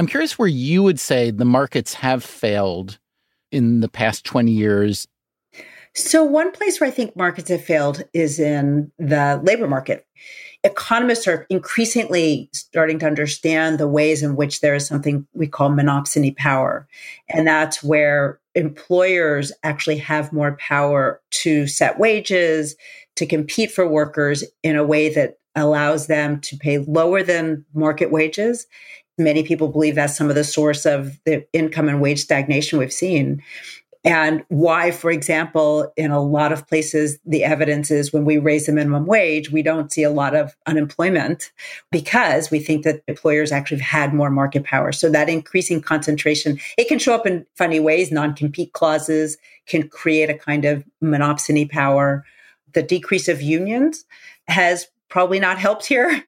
I'm 0.00 0.06
curious 0.06 0.38
where 0.38 0.48
you 0.48 0.82
would 0.82 0.98
say 0.98 1.30
the 1.30 1.44
markets 1.44 1.92
have 1.92 2.24
failed 2.24 2.98
in 3.52 3.80
the 3.80 3.88
past 3.88 4.24
20 4.24 4.50
years? 4.50 5.06
So, 5.94 6.24
one 6.24 6.52
place 6.52 6.80
where 6.80 6.88
I 6.88 6.90
think 6.90 7.14
markets 7.14 7.50
have 7.50 7.62
failed 7.62 8.02
is 8.14 8.40
in 8.40 8.90
the 8.98 9.38
labor 9.44 9.68
market. 9.68 10.06
Economists 10.64 11.28
are 11.28 11.46
increasingly 11.50 12.48
starting 12.54 12.98
to 13.00 13.06
understand 13.06 13.78
the 13.78 13.88
ways 13.88 14.22
in 14.22 14.36
which 14.36 14.62
there 14.62 14.74
is 14.74 14.86
something 14.86 15.26
we 15.34 15.46
call 15.46 15.68
monopsony 15.68 16.34
power. 16.34 16.88
And 17.28 17.46
that's 17.46 17.82
where 17.82 18.40
employers 18.54 19.52
actually 19.64 19.98
have 19.98 20.32
more 20.32 20.56
power 20.56 21.20
to 21.42 21.66
set 21.66 21.98
wages, 21.98 22.74
to 23.16 23.26
compete 23.26 23.70
for 23.70 23.86
workers 23.86 24.44
in 24.62 24.76
a 24.76 24.84
way 24.84 25.12
that 25.12 25.36
allows 25.54 26.06
them 26.06 26.40
to 26.40 26.56
pay 26.56 26.78
lower 26.78 27.22
than 27.22 27.66
market 27.74 28.10
wages. 28.10 28.66
Many 29.20 29.42
people 29.42 29.68
believe 29.68 29.94
that's 29.94 30.16
some 30.16 30.28
of 30.28 30.34
the 30.34 30.44
source 30.44 30.86
of 30.86 31.18
the 31.24 31.46
income 31.52 31.88
and 31.88 32.00
wage 32.00 32.20
stagnation 32.20 32.78
we've 32.78 32.92
seen 32.92 33.42
and 34.02 34.44
why, 34.48 34.92
for 34.92 35.10
example, 35.10 35.92
in 35.94 36.10
a 36.10 36.22
lot 36.22 36.52
of 36.52 36.66
places, 36.66 37.18
the 37.26 37.44
evidence 37.44 37.90
is 37.90 38.12
when 38.12 38.24
we 38.24 38.38
raise 38.38 38.64
the 38.64 38.72
minimum 38.72 39.04
wage, 39.04 39.50
we 39.50 39.62
don't 39.62 39.92
see 39.92 40.02
a 40.02 40.10
lot 40.10 40.34
of 40.34 40.56
unemployment 40.66 41.52
because 41.90 42.50
we 42.50 42.60
think 42.60 42.84
that 42.84 43.02
employers 43.08 43.52
actually 43.52 43.78
have 43.80 44.08
had 44.08 44.14
more 44.14 44.30
market 44.30 44.64
power. 44.64 44.90
So 44.90 45.10
that 45.10 45.28
increasing 45.28 45.82
concentration, 45.82 46.58
it 46.78 46.88
can 46.88 46.98
show 46.98 47.14
up 47.14 47.26
in 47.26 47.44
funny 47.56 47.78
ways. 47.78 48.10
Non 48.10 48.34
compete 48.34 48.72
clauses 48.72 49.36
can 49.66 49.86
create 49.88 50.30
a 50.30 50.34
kind 50.34 50.64
of 50.64 50.82
monopsony 51.04 51.70
power. 51.70 52.24
The 52.72 52.82
decrease 52.82 53.28
of 53.28 53.42
unions 53.42 54.06
has 54.48 54.86
probably 55.10 55.40
not 55.40 55.58
helped 55.58 55.86
here. 55.86 56.24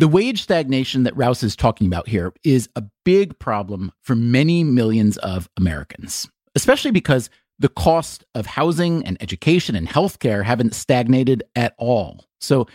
The 0.00 0.08
wage 0.08 0.40
stagnation 0.40 1.02
that 1.02 1.14
Rouse 1.14 1.42
is 1.42 1.54
talking 1.54 1.86
about 1.86 2.08
here 2.08 2.32
is 2.42 2.70
a 2.74 2.84
big 3.04 3.38
problem 3.38 3.92
for 4.00 4.14
many 4.14 4.64
millions 4.64 5.18
of 5.18 5.46
Americans, 5.58 6.26
especially 6.54 6.90
because 6.90 7.28
the 7.58 7.68
cost 7.68 8.24
of 8.34 8.46
housing 8.46 9.04
and 9.04 9.18
education 9.20 9.76
and 9.76 9.86
healthcare 9.86 10.42
haven't 10.42 10.74
stagnated 10.74 11.42
at 11.54 11.74
all. 11.76 12.24
So, 12.40 12.66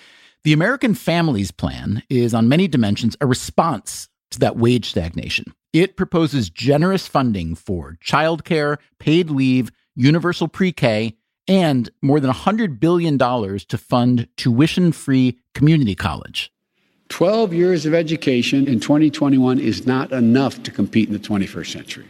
the 0.43 0.53
American 0.53 0.93
Families 0.93 1.49
Plan 1.49 2.03
is, 2.11 2.35
on 2.35 2.47
many 2.47 2.67
dimensions, 2.67 3.17
a 3.19 3.25
response 3.25 4.07
to 4.29 4.37
that 4.41 4.57
wage 4.57 4.87
stagnation. 4.87 5.45
It 5.73 5.97
proposes 5.97 6.51
generous 6.51 7.07
funding 7.07 7.55
for 7.55 7.97
childcare, 8.05 8.77
paid 8.99 9.31
leave, 9.31 9.71
universal 9.95 10.47
pre 10.47 10.71
K, 10.71 11.17
and 11.47 11.89
more 12.03 12.19
than 12.19 12.29
$100 12.29 12.79
billion 12.79 13.17
to 13.17 13.77
fund 13.79 14.27
tuition 14.37 14.91
free 14.91 15.39
community 15.55 15.95
college. 15.95 16.51
12 17.09 17.53
years 17.53 17.85
of 17.85 17.93
education 17.93 18.67
in 18.67 18.79
2021 18.79 19.59
is 19.59 19.85
not 19.85 20.11
enough 20.11 20.61
to 20.63 20.71
compete 20.71 21.07
in 21.07 21.13
the 21.13 21.19
21st 21.19 21.71
century. 21.71 22.09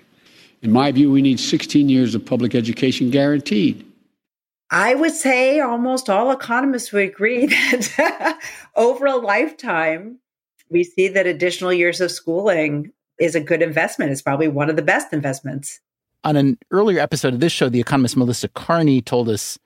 In 0.62 0.72
my 0.72 0.92
view, 0.92 1.12
we 1.12 1.22
need 1.22 1.40
16 1.40 1.90
years 1.90 2.16
of 2.16 2.26
public 2.26 2.56
education 2.56 3.10
guaranteed. 3.12 3.86
I 4.72 4.96
would 4.96 5.12
say 5.12 5.60
almost 5.60 6.10
all 6.10 6.32
economists 6.32 6.92
would 6.92 7.08
agree 7.08 7.46
that 7.48 8.40
over 8.76 9.06
a 9.06 9.16
lifetime, 9.16 10.20
we 10.70 10.84
see 10.84 11.08
that 11.10 11.28
additional 11.28 11.72
years 11.72 12.02
of 12.02 12.12
schooling 12.12 12.92
is 13.20 13.36
a 13.36 13.40
good 13.40 13.62
investment. 13.62 14.12
It's 14.12 14.22
probably 14.22 14.48
one 14.48 14.70
of 14.70 14.76
the 14.76 14.82
best 14.82 15.14
investments. 15.14 15.80
On 16.24 16.36
an 16.36 16.58
earlier 16.72 17.00
episode 17.00 17.36
of 17.36 17.40
this 17.40 17.52
show, 17.52 17.70
the 17.70 17.80
economist 17.80 18.18
Melissa 18.18 18.48
Kearney 18.50 19.02
told 19.02 19.30
us 19.30 19.60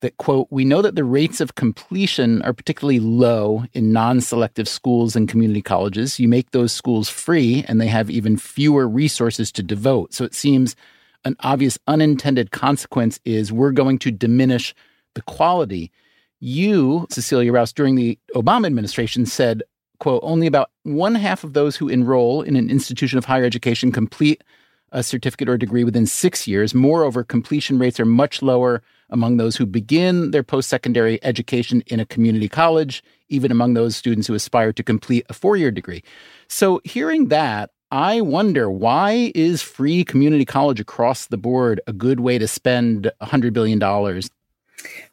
that 0.00 0.16
quote 0.16 0.46
we 0.50 0.64
know 0.64 0.82
that 0.82 0.94
the 0.94 1.04
rates 1.04 1.40
of 1.40 1.54
completion 1.54 2.42
are 2.42 2.52
particularly 2.52 3.00
low 3.00 3.64
in 3.72 3.92
non-selective 3.92 4.68
schools 4.68 5.16
and 5.16 5.28
community 5.28 5.62
colleges. 5.62 6.20
You 6.20 6.28
make 6.28 6.50
those 6.52 6.72
schools 6.72 7.08
free 7.08 7.64
and 7.66 7.80
they 7.80 7.88
have 7.88 8.10
even 8.10 8.36
fewer 8.36 8.88
resources 8.88 9.50
to 9.52 9.62
devote. 9.62 10.14
So 10.14 10.24
it 10.24 10.34
seems 10.34 10.76
an 11.24 11.36
obvious 11.40 11.78
unintended 11.86 12.52
consequence 12.52 13.18
is 13.24 13.52
we're 13.52 13.72
going 13.72 13.98
to 14.00 14.10
diminish 14.10 14.74
the 15.14 15.22
quality. 15.22 15.90
You 16.38 17.06
cecilia 17.10 17.52
rouse 17.52 17.72
during 17.72 17.96
the 17.96 18.18
obama 18.34 18.66
administration 18.66 19.26
said 19.26 19.62
quote 19.98 20.20
only 20.22 20.46
about 20.46 20.70
one 20.84 21.16
half 21.16 21.42
of 21.42 21.54
those 21.54 21.76
who 21.76 21.88
enroll 21.88 22.42
in 22.42 22.54
an 22.54 22.70
institution 22.70 23.18
of 23.18 23.24
higher 23.24 23.44
education 23.44 23.90
complete 23.90 24.44
a 24.92 25.02
certificate 25.02 25.48
or 25.48 25.58
degree 25.58 25.84
within 25.84 26.06
six 26.06 26.46
years. 26.46 26.74
Moreover 26.74 27.22
completion 27.24 27.78
rates 27.78 28.00
are 28.00 28.06
much 28.06 28.40
lower 28.40 28.80
among 29.10 29.36
those 29.36 29.56
who 29.56 29.66
begin 29.66 30.30
their 30.30 30.42
post 30.42 30.68
secondary 30.68 31.22
education 31.24 31.82
in 31.86 32.00
a 32.00 32.06
community 32.06 32.48
college, 32.48 33.02
even 33.28 33.50
among 33.50 33.74
those 33.74 33.96
students 33.96 34.26
who 34.26 34.34
aspire 34.34 34.72
to 34.72 34.82
complete 34.82 35.24
a 35.28 35.34
four 35.34 35.56
year 35.56 35.70
degree. 35.70 36.02
So, 36.48 36.80
hearing 36.84 37.28
that, 37.28 37.70
I 37.90 38.20
wonder 38.20 38.70
why 38.70 39.32
is 39.34 39.62
free 39.62 40.04
community 40.04 40.44
college 40.44 40.78
across 40.78 41.26
the 41.26 41.38
board 41.38 41.80
a 41.86 41.92
good 41.92 42.20
way 42.20 42.38
to 42.38 42.46
spend 42.46 43.10
$100 43.22 43.52
billion? 43.54 43.80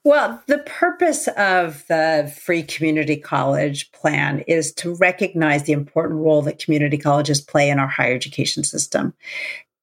Well, 0.04 0.44
the 0.48 0.60
purpose 0.60 1.28
of 1.38 1.86
the 1.88 2.32
free 2.38 2.64
community 2.64 3.16
college 3.18 3.92
plan 3.94 4.42
is 4.42 4.72
to 4.74 4.94
recognize 4.96 5.64
the 5.64 5.74
important 5.74 6.20
role 6.20 6.42
that 6.44 6.60
community 6.60 6.98
colleges 6.98 7.42
play 7.42 7.70
in 7.70 7.80
our 7.80 7.88
higher 7.88 8.14
education 8.14 8.64
system 8.64 9.14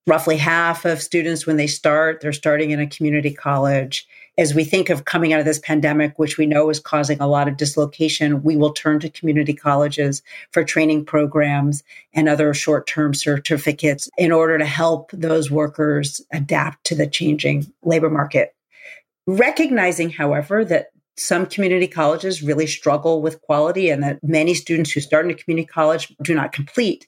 roughly 0.07 0.37
half 0.37 0.85
of 0.85 1.01
students 1.01 1.47
when 1.47 1.57
they 1.57 1.67
start 1.67 2.21
they're 2.21 2.33
starting 2.33 2.71
in 2.71 2.81
a 2.81 2.87
community 2.87 3.33
college. 3.33 4.07
As 4.39 4.55
we 4.55 4.65
think 4.65 4.89
of 4.89 5.05
coming 5.05 5.33
out 5.33 5.41
of 5.41 5.47
this 5.47 5.59
pandemic 5.59 6.19
which 6.19 6.39
we 6.39 6.47
know 6.47 6.71
is 6.71 6.81
causing 6.81 7.21
a 7.21 7.29
lot 7.29 7.49
of 7.49 7.57
dislocation 7.57 8.43
we 8.43 8.57
will 8.57 8.73
turn 8.73 8.99
to 9.01 9.11
community 9.11 9.53
colleges 9.53 10.23
for 10.51 10.65
training 10.65 11.05
programs 11.05 11.85
and 12.15 12.29
other 12.29 12.53
short-term 12.53 13.15
certificates 13.15 14.09
in 14.19 14.33
order 14.33 14.59
to 14.59 14.65
help 14.65 15.11
those 15.13 15.51
workers 15.51 16.21
adapt 16.33 16.85
to 16.85 16.95
the 16.95 17.07
changing 17.07 17.71
labor 17.85 18.11
market. 18.11 18.55
Recognizing 19.27 20.11
however 20.11 20.65
that 20.65 20.89
some 21.17 21.47
community 21.47 21.87
colleges 21.87 22.43
really 22.43 22.67
struggle 22.67 23.21
with 23.21 23.41
quality 23.43 23.91
and 23.91 24.03
that 24.03 24.19
many 24.23 24.55
students 24.55 24.91
who 24.91 25.01
start 25.01 25.27
in 25.27 25.31
a 25.31 25.35
community 25.35 25.67
college 25.67 26.13
do 26.23 26.35
not 26.35 26.53
complete 26.53 27.07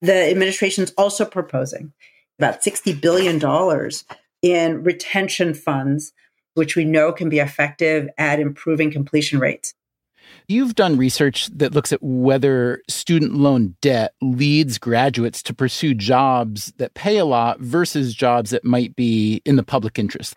the 0.00 0.30
administration 0.30 0.84
is 0.84 0.92
also 0.96 1.24
proposing 1.24 1.92
about 2.38 2.62
$60 2.62 3.00
billion 3.00 3.40
in 4.42 4.82
retention 4.82 5.54
funds, 5.54 6.12
which 6.54 6.76
we 6.76 6.84
know 6.84 7.12
can 7.12 7.28
be 7.28 7.38
effective 7.38 8.08
at 8.18 8.40
improving 8.40 8.90
completion 8.90 9.38
rates. 9.38 9.74
You've 10.46 10.74
done 10.74 10.96
research 10.96 11.48
that 11.48 11.72
looks 11.72 11.92
at 11.92 12.02
whether 12.02 12.82
student 12.88 13.34
loan 13.34 13.76
debt 13.80 14.14
leads 14.22 14.78
graduates 14.78 15.42
to 15.44 15.54
pursue 15.54 15.94
jobs 15.94 16.72
that 16.78 16.94
pay 16.94 17.18
a 17.18 17.24
lot 17.24 17.60
versus 17.60 18.14
jobs 18.14 18.50
that 18.50 18.64
might 18.64 18.94
be 18.96 19.42
in 19.44 19.56
the 19.56 19.62
public 19.62 19.98
interest. 19.98 20.34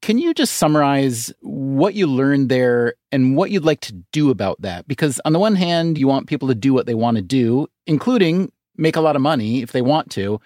Can 0.00 0.18
you 0.18 0.34
just 0.34 0.54
summarize 0.54 1.32
what 1.42 1.94
you 1.94 2.08
learned 2.08 2.48
there 2.48 2.94
and 3.12 3.36
what 3.36 3.52
you'd 3.52 3.64
like 3.64 3.80
to 3.82 3.92
do 4.10 4.30
about 4.30 4.60
that? 4.62 4.88
Because 4.88 5.20
on 5.24 5.32
the 5.32 5.38
one 5.38 5.54
hand, 5.54 5.96
you 5.96 6.08
want 6.08 6.26
people 6.26 6.48
to 6.48 6.56
do 6.56 6.72
what 6.72 6.86
they 6.86 6.94
want 6.94 7.16
to 7.16 7.22
do, 7.22 7.68
including 7.86 8.50
make 8.76 8.96
a 8.96 9.00
lot 9.00 9.14
of 9.14 9.22
money 9.22 9.62
if 9.62 9.70
they 9.70 9.82
want 9.82 10.10
to. 10.12 10.40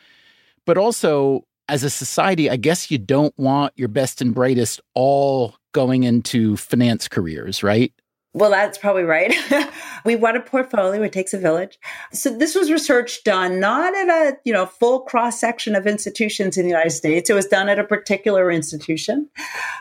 But 0.66 0.76
also, 0.76 1.44
as 1.68 1.82
a 1.84 1.90
society, 1.90 2.50
I 2.50 2.56
guess 2.56 2.90
you 2.90 2.98
don't 2.98 3.36
want 3.38 3.72
your 3.76 3.88
best 3.88 4.20
and 4.20 4.34
brightest 4.34 4.80
all 4.94 5.56
going 5.72 6.04
into 6.04 6.56
finance 6.56 7.08
careers, 7.08 7.62
right? 7.62 7.92
Well, 8.36 8.50
that's 8.50 8.76
probably 8.76 9.04
right. 9.04 9.34
we 10.04 10.14
want 10.14 10.36
a 10.36 10.40
portfolio. 10.40 11.02
It 11.02 11.12
takes 11.12 11.32
a 11.32 11.38
village. 11.38 11.78
So 12.12 12.36
this 12.36 12.54
was 12.54 12.70
research 12.70 13.24
done 13.24 13.60
not 13.60 13.96
at 13.96 14.08
a 14.08 14.36
you 14.44 14.52
know 14.52 14.66
full 14.66 15.00
cross 15.00 15.40
section 15.40 15.74
of 15.74 15.86
institutions 15.86 16.58
in 16.58 16.64
the 16.64 16.70
United 16.70 16.90
States. 16.90 17.30
It 17.30 17.34
was 17.34 17.46
done 17.46 17.70
at 17.70 17.78
a 17.78 17.84
particular 17.84 18.50
institution 18.50 19.30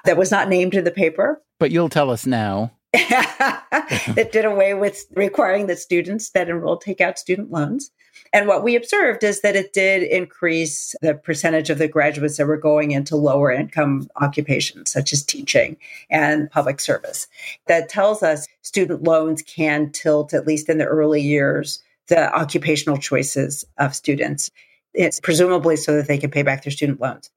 that 0.05 0.15
was 0.15 0.31
not 0.31 0.47
named 0.47 0.73
in 0.73 0.85
the 0.85 0.91
paper. 0.91 1.43
But 1.59 1.71
you'll 1.71 1.89
tell 1.89 2.09
us 2.09 2.25
now. 2.25 2.71
that 2.93 4.29
did 4.31 4.45
away 4.45 4.73
with 4.73 5.03
requiring 5.15 5.67
that 5.67 5.79
students 5.79 6.29
that 6.29 6.47
enroll 6.47 6.77
take 6.77 7.01
out 7.01 7.19
student 7.19 7.51
loans. 7.51 7.91
And 8.35 8.49
what 8.49 8.65
we 8.65 8.75
observed 8.75 9.23
is 9.23 9.39
that 9.41 9.55
it 9.55 9.71
did 9.71 10.03
increase 10.03 10.93
the 11.01 11.15
percentage 11.15 11.69
of 11.69 11.77
the 11.77 11.87
graduates 11.87 12.35
that 12.35 12.47
were 12.47 12.57
going 12.57 12.91
into 12.91 13.15
lower 13.15 13.49
income 13.49 14.09
occupations, 14.17 14.91
such 14.91 15.13
as 15.13 15.23
teaching 15.23 15.77
and 16.09 16.51
public 16.51 16.81
service. 16.81 17.27
That 17.67 17.87
tells 17.87 18.23
us 18.23 18.45
student 18.61 19.03
loans 19.03 19.41
can 19.41 19.89
tilt, 19.89 20.33
at 20.33 20.45
least 20.45 20.67
in 20.67 20.79
the 20.79 20.85
early 20.85 21.21
years, 21.21 21.81
the 22.07 22.29
occupational 22.35 22.97
choices 22.97 23.63
of 23.77 23.95
students. 23.95 24.51
It's 24.93 25.21
presumably 25.21 25.77
so 25.77 25.95
that 25.95 26.09
they 26.09 26.17
can 26.17 26.29
pay 26.29 26.43
back 26.43 26.65
their 26.65 26.71
student 26.71 26.99
loans. 26.99 27.31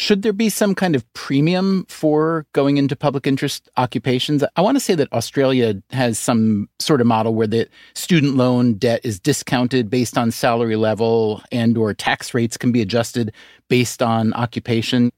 Should 0.00 0.22
there 0.22 0.32
be 0.32 0.48
some 0.48 0.74
kind 0.74 0.96
of 0.96 1.04
premium 1.12 1.84
for 1.90 2.46
going 2.54 2.78
into 2.78 2.96
public 2.96 3.26
interest 3.26 3.68
occupations? 3.76 4.42
I 4.56 4.62
want 4.62 4.76
to 4.76 4.80
say 4.80 4.94
that 4.94 5.12
Australia 5.12 5.74
has 5.90 6.18
some 6.18 6.70
sort 6.78 7.02
of 7.02 7.06
model 7.06 7.34
where 7.34 7.46
the 7.46 7.68
student 7.92 8.34
loan 8.34 8.78
debt 8.78 9.02
is 9.04 9.20
discounted 9.20 9.90
based 9.90 10.16
on 10.16 10.30
salary 10.30 10.76
level 10.76 11.42
and 11.52 11.76
or 11.76 11.92
tax 11.92 12.32
rates 12.32 12.56
can 12.56 12.72
be 12.72 12.80
adjusted 12.80 13.34
based 13.68 14.00
on 14.00 14.32
occupation. 14.32 15.10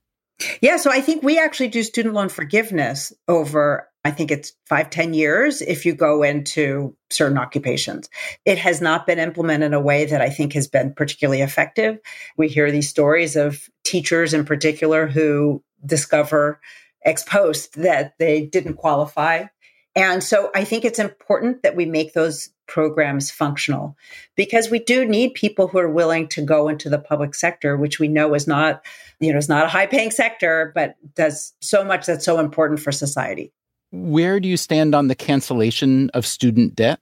Yeah, 0.61 0.77
so 0.77 0.91
I 0.91 1.01
think 1.01 1.23
we 1.23 1.39
actually 1.39 1.69
do 1.69 1.83
student 1.83 2.15
loan 2.15 2.29
forgiveness 2.29 3.13
over, 3.29 3.89
I 4.05 4.11
think 4.11 4.31
it's 4.31 4.53
five, 4.67 4.91
ten 4.91 5.15
years 5.15 5.63
if 5.63 5.87
you 5.87 5.95
go 5.95 6.23
into 6.23 6.97
certain 7.11 7.39
occupations. 7.39 8.09
It 8.45 8.59
has 8.59 8.81
not 8.81 9.07
been 9.07 9.19
implemented 9.19 9.67
in 9.67 9.75
a 9.75 9.81
way 9.81 10.05
that 10.05 10.21
I 10.21 10.31
think 10.31 10.53
has 10.55 10.67
been 10.67 10.95
particularly 10.95 11.43
effective. 11.43 11.99
We 12.37 12.49
hear 12.49 12.71
these 12.71 12.89
stories 12.89 13.37
of 13.37 13.69
teachers 13.85 14.35
in 14.35 14.45
particular 14.45 15.07
who 15.07 15.63
discover 15.85 16.61
ex 17.05 17.23
post 17.23 17.75
that 17.75 18.15
they 18.19 18.47
didn't 18.47 18.75
qualify. 18.75 19.47
And 19.95 20.23
so 20.23 20.51
I 20.55 20.65
think 20.65 20.85
it's 20.85 20.99
important 20.99 21.63
that 21.63 21.77
we 21.77 21.85
make 21.85 22.15
those 22.15 22.51
programs 22.67 23.31
functional 23.31 23.97
because 24.37 24.71
we 24.71 24.79
do 24.79 25.05
need 25.05 25.35
people 25.35 25.69
who 25.69 25.79
are 25.79 25.91
willing 25.91 26.29
to 26.29 26.43
go 26.43 26.69
into 26.69 26.89
the 26.89 26.99
public 26.99 27.35
sector, 27.35 27.77
which 27.77 27.99
we 27.99 28.09
know 28.09 28.35
is 28.35 28.47
not, 28.47 28.83
you 29.21 29.33
know, 29.33 29.39
is 29.39 29.49
not 29.49 29.67
a 29.67 29.69
high 29.69 29.87
paying 29.87 30.11
sector, 30.11 30.73
but 30.75 30.97
does 31.15 31.53
so 31.61 31.85
much 31.85 32.07
that's 32.07 32.25
so 32.25 32.39
important 32.39 32.81
for 32.81 32.91
society. 32.91 33.53
Where 33.91 34.41
do 34.41 34.49
you 34.49 34.57
stand 34.57 34.95
on 34.95 35.09
the 35.09 35.15
cancellation 35.15 36.09
of 36.11 36.25
student 36.25 36.75
debt? 36.75 36.99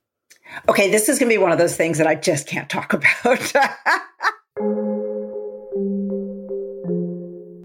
Okay, 0.69 0.91
this 0.91 1.09
is 1.09 1.21
going 1.21 1.31
to 1.31 1.35
be 1.35 1.39
one 1.39 1.53
of 1.53 1.59
those 1.59 1.77
things 1.77 1.99
that 1.99 2.09
I 2.09 2.17
just 2.17 2.49
can't 2.49 2.69
talk 2.69 2.93
about. 3.25 3.53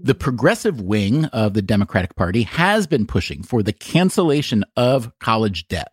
The 0.06 0.14
progressive 0.14 0.80
wing 0.80 1.24
of 1.26 1.54
the 1.54 1.62
Democratic 1.62 2.14
Party 2.14 2.44
has 2.44 2.86
been 2.86 3.06
pushing 3.06 3.42
for 3.42 3.60
the 3.60 3.72
cancellation 3.72 4.64
of 4.76 5.10
college 5.18 5.66
debt. 5.66 5.92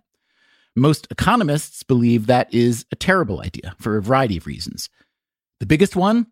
Most 0.76 1.08
economists 1.10 1.82
believe 1.82 2.28
that 2.28 2.54
is 2.54 2.86
a 2.91 2.95
terrible 2.95 3.41
idea 3.41 3.76
for 3.80 3.97
a 3.97 4.04
variety 4.04 4.38
of 4.38 4.45
reasons. 4.45 4.88
The 5.60 5.65
biggest 5.65 5.95
one 5.95 6.28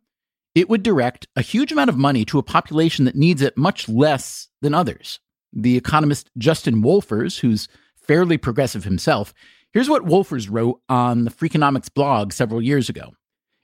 it 0.53 0.69
would 0.69 0.83
direct 0.83 1.27
a 1.35 1.41
huge 1.41 1.71
amount 1.71 1.89
of 1.89 1.97
money 1.97 2.23
to 2.25 2.37
a 2.37 2.43
population 2.43 3.05
that 3.05 3.15
needs 3.15 3.41
it 3.41 3.57
much 3.57 3.89
less 3.89 4.49
than 4.61 4.75
others. 4.75 5.19
The 5.51 5.77
economist 5.77 6.29
Justin 6.37 6.83
Wolfers, 6.83 7.39
who's 7.39 7.67
fairly 7.95 8.37
progressive 8.37 8.83
himself, 8.83 9.33
here's 9.71 9.89
what 9.89 10.05
Wolfers 10.05 10.51
wrote 10.51 10.81
on 10.87 11.23
the 11.23 11.31
Freakonomics 11.31 11.91
blog 11.91 12.31
several 12.31 12.61
years 12.61 12.89
ago. 12.89 13.13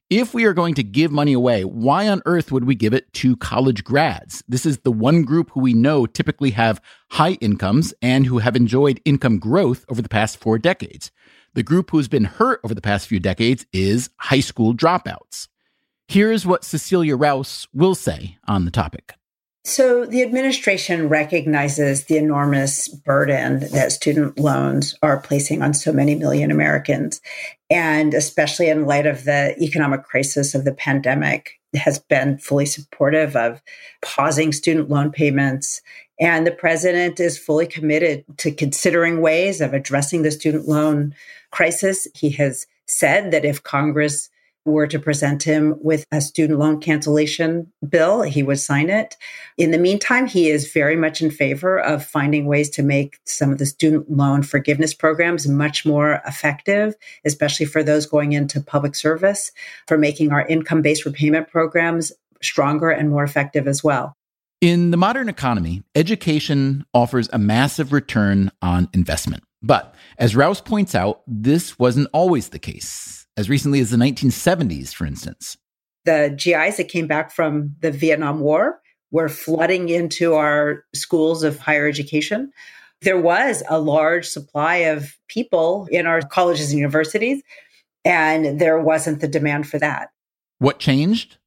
If 0.09 0.33
we 0.33 0.45
are 0.45 0.53
going 0.53 0.73
to 0.75 0.83
give 0.83 1.11
money 1.11 1.33
away, 1.33 1.65
why 1.65 2.07
on 2.07 2.21
earth 2.25 2.49
would 2.49 2.63
we 2.63 2.75
give 2.75 2.93
it 2.93 3.11
to 3.15 3.35
college 3.35 3.83
grads? 3.83 4.41
This 4.47 4.65
is 4.65 4.77
the 4.77 4.91
one 4.91 5.23
group 5.23 5.51
who 5.51 5.59
we 5.59 5.73
know 5.73 6.05
typically 6.05 6.51
have 6.51 6.79
high 7.11 7.33
incomes 7.41 7.93
and 8.01 8.25
who 8.25 8.37
have 8.37 8.55
enjoyed 8.55 9.01
income 9.03 9.37
growth 9.37 9.83
over 9.89 10.01
the 10.01 10.07
past 10.07 10.37
four 10.37 10.59
decades. 10.59 11.11
The 11.55 11.63
group 11.63 11.91
who's 11.91 12.07
been 12.07 12.23
hurt 12.23 12.61
over 12.63 12.73
the 12.73 12.79
past 12.79 13.05
few 13.05 13.19
decades 13.19 13.65
is 13.73 14.09
high 14.15 14.39
school 14.39 14.73
dropouts. 14.73 15.49
Here's 16.07 16.45
what 16.45 16.63
Cecilia 16.63 17.17
Rouse 17.17 17.67
will 17.73 17.93
say 17.93 18.37
on 18.47 18.63
the 18.63 18.71
topic. 18.71 19.13
So, 19.67 20.05
the 20.05 20.21
administration 20.21 21.09
recognizes 21.09 22.05
the 22.05 22.15
enormous 22.15 22.87
burden 22.87 23.59
that 23.73 23.91
student 23.91 24.39
loans 24.39 24.95
are 25.03 25.19
placing 25.19 25.61
on 25.61 25.73
so 25.73 25.91
many 25.91 26.15
million 26.15 26.51
Americans. 26.51 27.19
And 27.69 28.13
especially 28.13 28.69
in 28.69 28.85
light 28.85 29.05
of 29.05 29.25
the 29.25 29.61
economic 29.61 30.03
crisis 30.03 30.55
of 30.55 30.63
the 30.63 30.73
pandemic, 30.73 31.59
has 31.75 31.99
been 31.99 32.37
fully 32.37 32.65
supportive 32.65 33.35
of 33.35 33.61
pausing 34.01 34.53
student 34.53 34.89
loan 34.89 35.11
payments. 35.11 35.81
And 36.17 36.47
the 36.47 36.51
president 36.51 37.19
is 37.19 37.37
fully 37.37 37.67
committed 37.67 38.23
to 38.37 38.53
considering 38.53 39.19
ways 39.19 39.59
of 39.59 39.73
addressing 39.73 40.21
the 40.21 40.31
student 40.31 40.69
loan 40.69 41.13
crisis. 41.51 42.07
He 42.15 42.29
has 42.29 42.67
said 42.85 43.31
that 43.31 43.43
if 43.43 43.63
Congress 43.63 44.29
were 44.73 44.87
to 44.87 44.99
present 44.99 45.43
him 45.43 45.75
with 45.81 46.05
a 46.11 46.21
student 46.21 46.59
loan 46.59 46.79
cancellation 46.79 47.71
bill, 47.87 48.21
he 48.21 48.43
would 48.43 48.59
sign 48.59 48.89
it. 48.89 49.15
In 49.57 49.71
the 49.71 49.77
meantime, 49.77 50.27
he 50.27 50.49
is 50.49 50.71
very 50.71 50.95
much 50.95 51.21
in 51.21 51.31
favor 51.31 51.79
of 51.79 52.05
finding 52.05 52.45
ways 52.45 52.69
to 52.71 52.83
make 52.83 53.19
some 53.25 53.51
of 53.51 53.57
the 53.57 53.65
student 53.65 54.09
loan 54.09 54.43
forgiveness 54.43 54.93
programs 54.93 55.47
much 55.47 55.85
more 55.85 56.21
effective, 56.25 56.95
especially 57.25 57.65
for 57.65 57.83
those 57.83 58.05
going 58.05 58.33
into 58.33 58.61
public 58.61 58.95
service, 58.95 59.51
for 59.87 59.97
making 59.97 60.31
our 60.31 60.45
income 60.47 60.81
based 60.81 61.05
repayment 61.05 61.49
programs 61.49 62.11
stronger 62.41 62.89
and 62.89 63.09
more 63.09 63.23
effective 63.23 63.67
as 63.67 63.83
well. 63.83 64.13
In 64.59 64.89
the 64.89 64.97
modern 64.97 65.29
economy, 65.29 65.83
education 65.93 66.83
offers 66.93 67.29
a 67.31 67.37
massive 67.37 67.93
return 67.93 68.51
on 68.61 68.89
investment. 68.91 69.43
But 69.61 69.93
as 70.17 70.35
Rouse 70.35 70.61
points 70.61 70.95
out, 70.95 71.21
this 71.27 71.77
wasn't 71.77 72.09
always 72.11 72.49
the 72.49 72.59
case 72.59 73.26
as 73.37 73.49
recently 73.49 73.79
as 73.79 73.91
the 73.91 73.97
1970s, 73.97 74.93
for 74.93 75.05
instance. 75.05 75.57
The 76.05 76.33
GIs 76.35 76.77
that 76.77 76.89
came 76.89 77.07
back 77.07 77.31
from 77.31 77.75
the 77.81 77.91
Vietnam 77.91 78.39
War 78.39 78.81
were 79.11 79.29
flooding 79.29 79.89
into 79.89 80.33
our 80.33 80.83
schools 80.93 81.43
of 81.43 81.59
higher 81.59 81.87
education. 81.87 82.51
There 83.01 83.19
was 83.19 83.63
a 83.69 83.79
large 83.79 84.25
supply 84.27 84.77
of 84.77 85.15
people 85.27 85.87
in 85.91 86.07
our 86.07 86.21
colleges 86.21 86.71
and 86.71 86.79
universities, 86.79 87.43
and 88.03 88.59
there 88.59 88.79
wasn't 88.79 89.21
the 89.21 89.27
demand 89.27 89.67
for 89.67 89.77
that. 89.79 90.09
What 90.59 90.79
changed? 90.79 91.37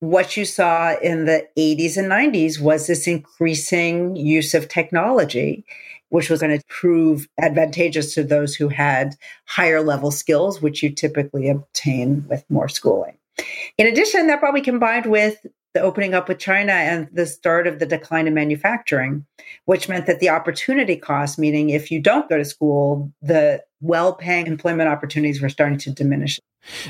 What 0.00 0.36
you 0.36 0.44
saw 0.44 0.94
in 1.02 1.26
the 1.26 1.46
80s 1.58 1.96
and 1.96 2.10
90s 2.10 2.60
was 2.60 2.86
this 2.86 3.06
increasing 3.06 4.16
use 4.16 4.54
of 4.54 4.68
technology 4.68 5.64
which 6.12 6.28
was 6.28 6.42
going 6.42 6.58
to 6.58 6.64
prove 6.68 7.26
advantageous 7.40 8.12
to 8.12 8.22
those 8.22 8.54
who 8.54 8.68
had 8.68 9.14
higher 9.46 9.80
level 9.80 10.10
skills, 10.10 10.60
which 10.60 10.82
you 10.82 10.90
typically 10.90 11.48
obtain 11.48 12.22
with 12.28 12.44
more 12.50 12.68
schooling. 12.68 13.16
In 13.78 13.86
addition, 13.86 14.26
that 14.26 14.38
probably 14.38 14.60
combined 14.60 15.06
with 15.06 15.38
the 15.74 15.80
opening 15.80 16.14
up 16.14 16.28
with 16.28 16.38
China 16.38 16.72
and 16.72 17.08
the 17.12 17.26
start 17.26 17.66
of 17.66 17.78
the 17.78 17.86
decline 17.86 18.26
in 18.26 18.34
manufacturing, 18.34 19.24
which 19.64 19.88
meant 19.88 20.06
that 20.06 20.20
the 20.20 20.28
opportunity 20.28 20.96
cost, 20.96 21.38
meaning 21.38 21.70
if 21.70 21.90
you 21.90 22.00
don't 22.00 22.28
go 22.28 22.36
to 22.36 22.44
school, 22.44 23.12
the 23.22 23.62
well 23.80 24.14
paying 24.14 24.46
employment 24.46 24.88
opportunities 24.88 25.40
were 25.40 25.48
starting 25.48 25.78
to 25.78 25.90
diminish. 25.90 26.38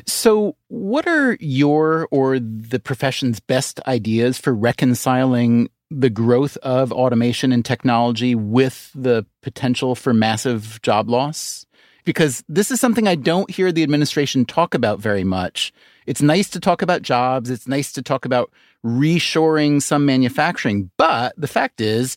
So, 0.07 0.57
what 0.69 1.07
are 1.07 1.37
your 1.41 2.09
or 2.11 2.39
the 2.39 2.81
profession's 2.81 3.41
best 3.41 3.81
ideas 3.87 4.39
for 4.39 4.53
reconciling 4.53 5.71
the 5.91 6.11
growth 6.11 6.57
of 6.59 6.93
automation 6.93 7.53
and 7.53 7.65
technology 7.65 8.35
with 8.35 8.91
the 8.95 9.27
potential 9.43 9.95
for 9.95 10.13
massive 10.13 10.81
job 10.83 11.09
loss? 11.09 11.67
Because 12.05 12.43
this 12.49 12.71
is 12.71 12.81
something 12.81 13.07
I 13.07 13.15
don't 13.15 13.51
hear 13.51 13.71
the 13.71 13.85
administration 13.85 14.45
talk 14.45 14.75
about 14.75 14.99
very 14.99 15.25
much. 15.25 15.73
It's 16.07 16.23
nice 16.23 16.49
to 16.51 16.61
talk 16.61 16.83
about 16.83 17.03
jobs, 17.03 17.51
it's 17.51 17.69
nice 17.69 17.93
to 17.93 18.03
talk 18.03 18.25
about 18.25 18.51
reshoring 18.85 19.81
some 19.81 20.05
manufacturing, 20.05 20.91
but 20.97 21.35
the 21.37 21.49
fact 21.49 21.81
is, 21.81 22.17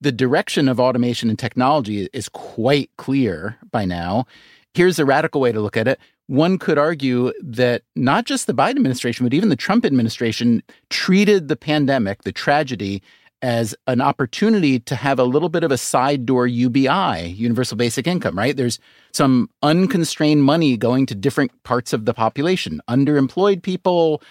the 0.00 0.12
direction 0.12 0.68
of 0.68 0.78
automation 0.78 1.30
and 1.30 1.38
technology 1.38 2.08
is 2.12 2.28
quite 2.28 2.90
clear 2.98 3.56
by 3.70 3.84
now. 3.84 4.26
Here's 4.74 4.98
a 4.98 5.04
radical 5.04 5.40
way 5.40 5.50
to 5.52 5.60
look 5.60 5.76
at 5.76 5.88
it. 5.88 5.98
One 6.26 6.58
could 6.58 6.78
argue 6.78 7.32
that 7.42 7.82
not 7.96 8.26
just 8.26 8.46
the 8.46 8.54
Biden 8.54 8.76
administration, 8.76 9.24
but 9.24 9.34
even 9.34 9.48
the 9.48 9.56
Trump 9.56 9.84
administration 9.84 10.62
treated 10.90 11.48
the 11.48 11.56
pandemic, 11.56 12.22
the 12.22 12.32
tragedy, 12.32 13.02
as 13.44 13.74
an 13.86 14.00
opportunity 14.00 14.78
to 14.80 14.96
have 14.96 15.18
a 15.18 15.24
little 15.24 15.50
bit 15.50 15.64
of 15.64 15.70
a 15.70 15.76
side 15.76 16.24
door 16.24 16.46
UBI, 16.46 17.28
universal 17.28 17.76
basic 17.76 18.06
income, 18.06 18.38
right? 18.38 18.56
There's 18.56 18.78
some 19.12 19.50
unconstrained 19.62 20.42
money 20.42 20.78
going 20.78 21.04
to 21.04 21.14
different 21.14 21.52
parts 21.62 21.92
of 21.92 22.06
the 22.06 22.14
population, 22.14 22.80
underemployed 22.88 23.62
people, 23.62 24.22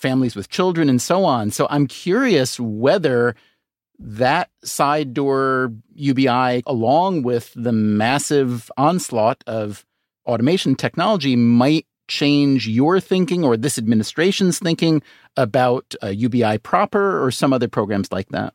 families 0.00 0.34
with 0.34 0.48
children, 0.48 0.88
and 0.90 1.00
so 1.00 1.24
on. 1.24 1.52
So 1.52 1.68
I'm 1.70 1.86
curious 1.86 2.58
whether 2.58 3.36
that 4.00 4.50
side 4.64 5.14
door 5.14 5.72
UBI, 5.94 6.64
along 6.66 7.22
with 7.22 7.52
the 7.54 7.72
massive 7.72 8.68
onslaught 8.76 9.44
of 9.46 9.86
automation 10.26 10.74
technology 10.74 11.36
might 11.36 11.86
change 12.08 12.66
your 12.66 12.98
thinking 12.98 13.44
or 13.44 13.56
this 13.56 13.78
administration's 13.78 14.58
thinking 14.58 15.02
about 15.36 15.94
uh, 16.02 16.08
UBI 16.08 16.58
proper 16.58 17.24
or 17.24 17.30
some 17.30 17.52
other 17.52 17.68
programs 17.68 18.10
like 18.10 18.28
that? 18.30 18.54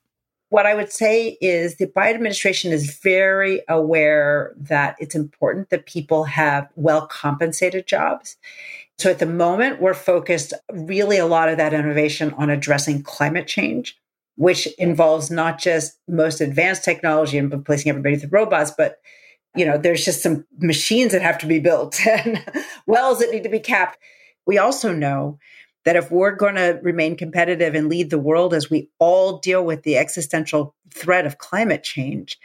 What 0.51 0.65
I 0.65 0.75
would 0.75 0.91
say 0.91 1.37
is 1.39 1.77
the 1.77 1.87
Biden 1.87 2.15
administration 2.15 2.73
is 2.73 2.99
very 2.99 3.61
aware 3.69 4.53
that 4.57 4.97
it's 4.99 5.15
important 5.15 5.69
that 5.69 5.85
people 5.85 6.25
have 6.25 6.67
well 6.75 7.07
compensated 7.07 7.87
jobs. 7.87 8.35
So 8.99 9.09
at 9.09 9.19
the 9.19 9.25
moment, 9.25 9.79
we're 9.79 9.93
focused 9.93 10.53
really 10.69 11.17
a 11.17 11.25
lot 11.25 11.47
of 11.47 11.55
that 11.55 11.73
innovation 11.73 12.33
on 12.33 12.49
addressing 12.49 13.01
climate 13.01 13.47
change, 13.47 13.97
which 14.35 14.67
involves 14.73 15.31
not 15.31 15.57
just 15.57 15.97
most 16.09 16.41
advanced 16.41 16.83
technology 16.83 17.37
and 17.37 17.49
replacing 17.49 17.89
everybody 17.89 18.15
with 18.15 18.33
robots, 18.33 18.73
but 18.77 18.97
you 19.55 19.65
know, 19.65 19.77
there's 19.77 20.03
just 20.03 20.21
some 20.21 20.45
machines 20.59 21.13
that 21.13 21.21
have 21.21 21.37
to 21.37 21.47
be 21.47 21.59
built 21.59 22.05
and 22.05 22.43
wells 22.87 23.19
that 23.19 23.31
need 23.31 23.43
to 23.43 23.49
be 23.49 23.59
capped. 23.59 23.97
We 24.45 24.57
also 24.57 24.93
know 24.93 25.39
that 25.85 25.95
if 25.95 26.11
we're 26.11 26.35
going 26.35 26.55
to 26.55 26.79
remain 26.83 27.15
competitive 27.15 27.73
and 27.75 27.89
lead 27.89 28.09
the 28.09 28.19
world 28.19 28.53
as 28.53 28.69
we 28.69 28.89
all 28.99 29.39
deal 29.39 29.65
with 29.65 29.83
the 29.83 29.97
existential 29.97 30.75
threat 30.93 31.25
of 31.25 31.37
climate 31.39 31.83
change, 31.83 32.37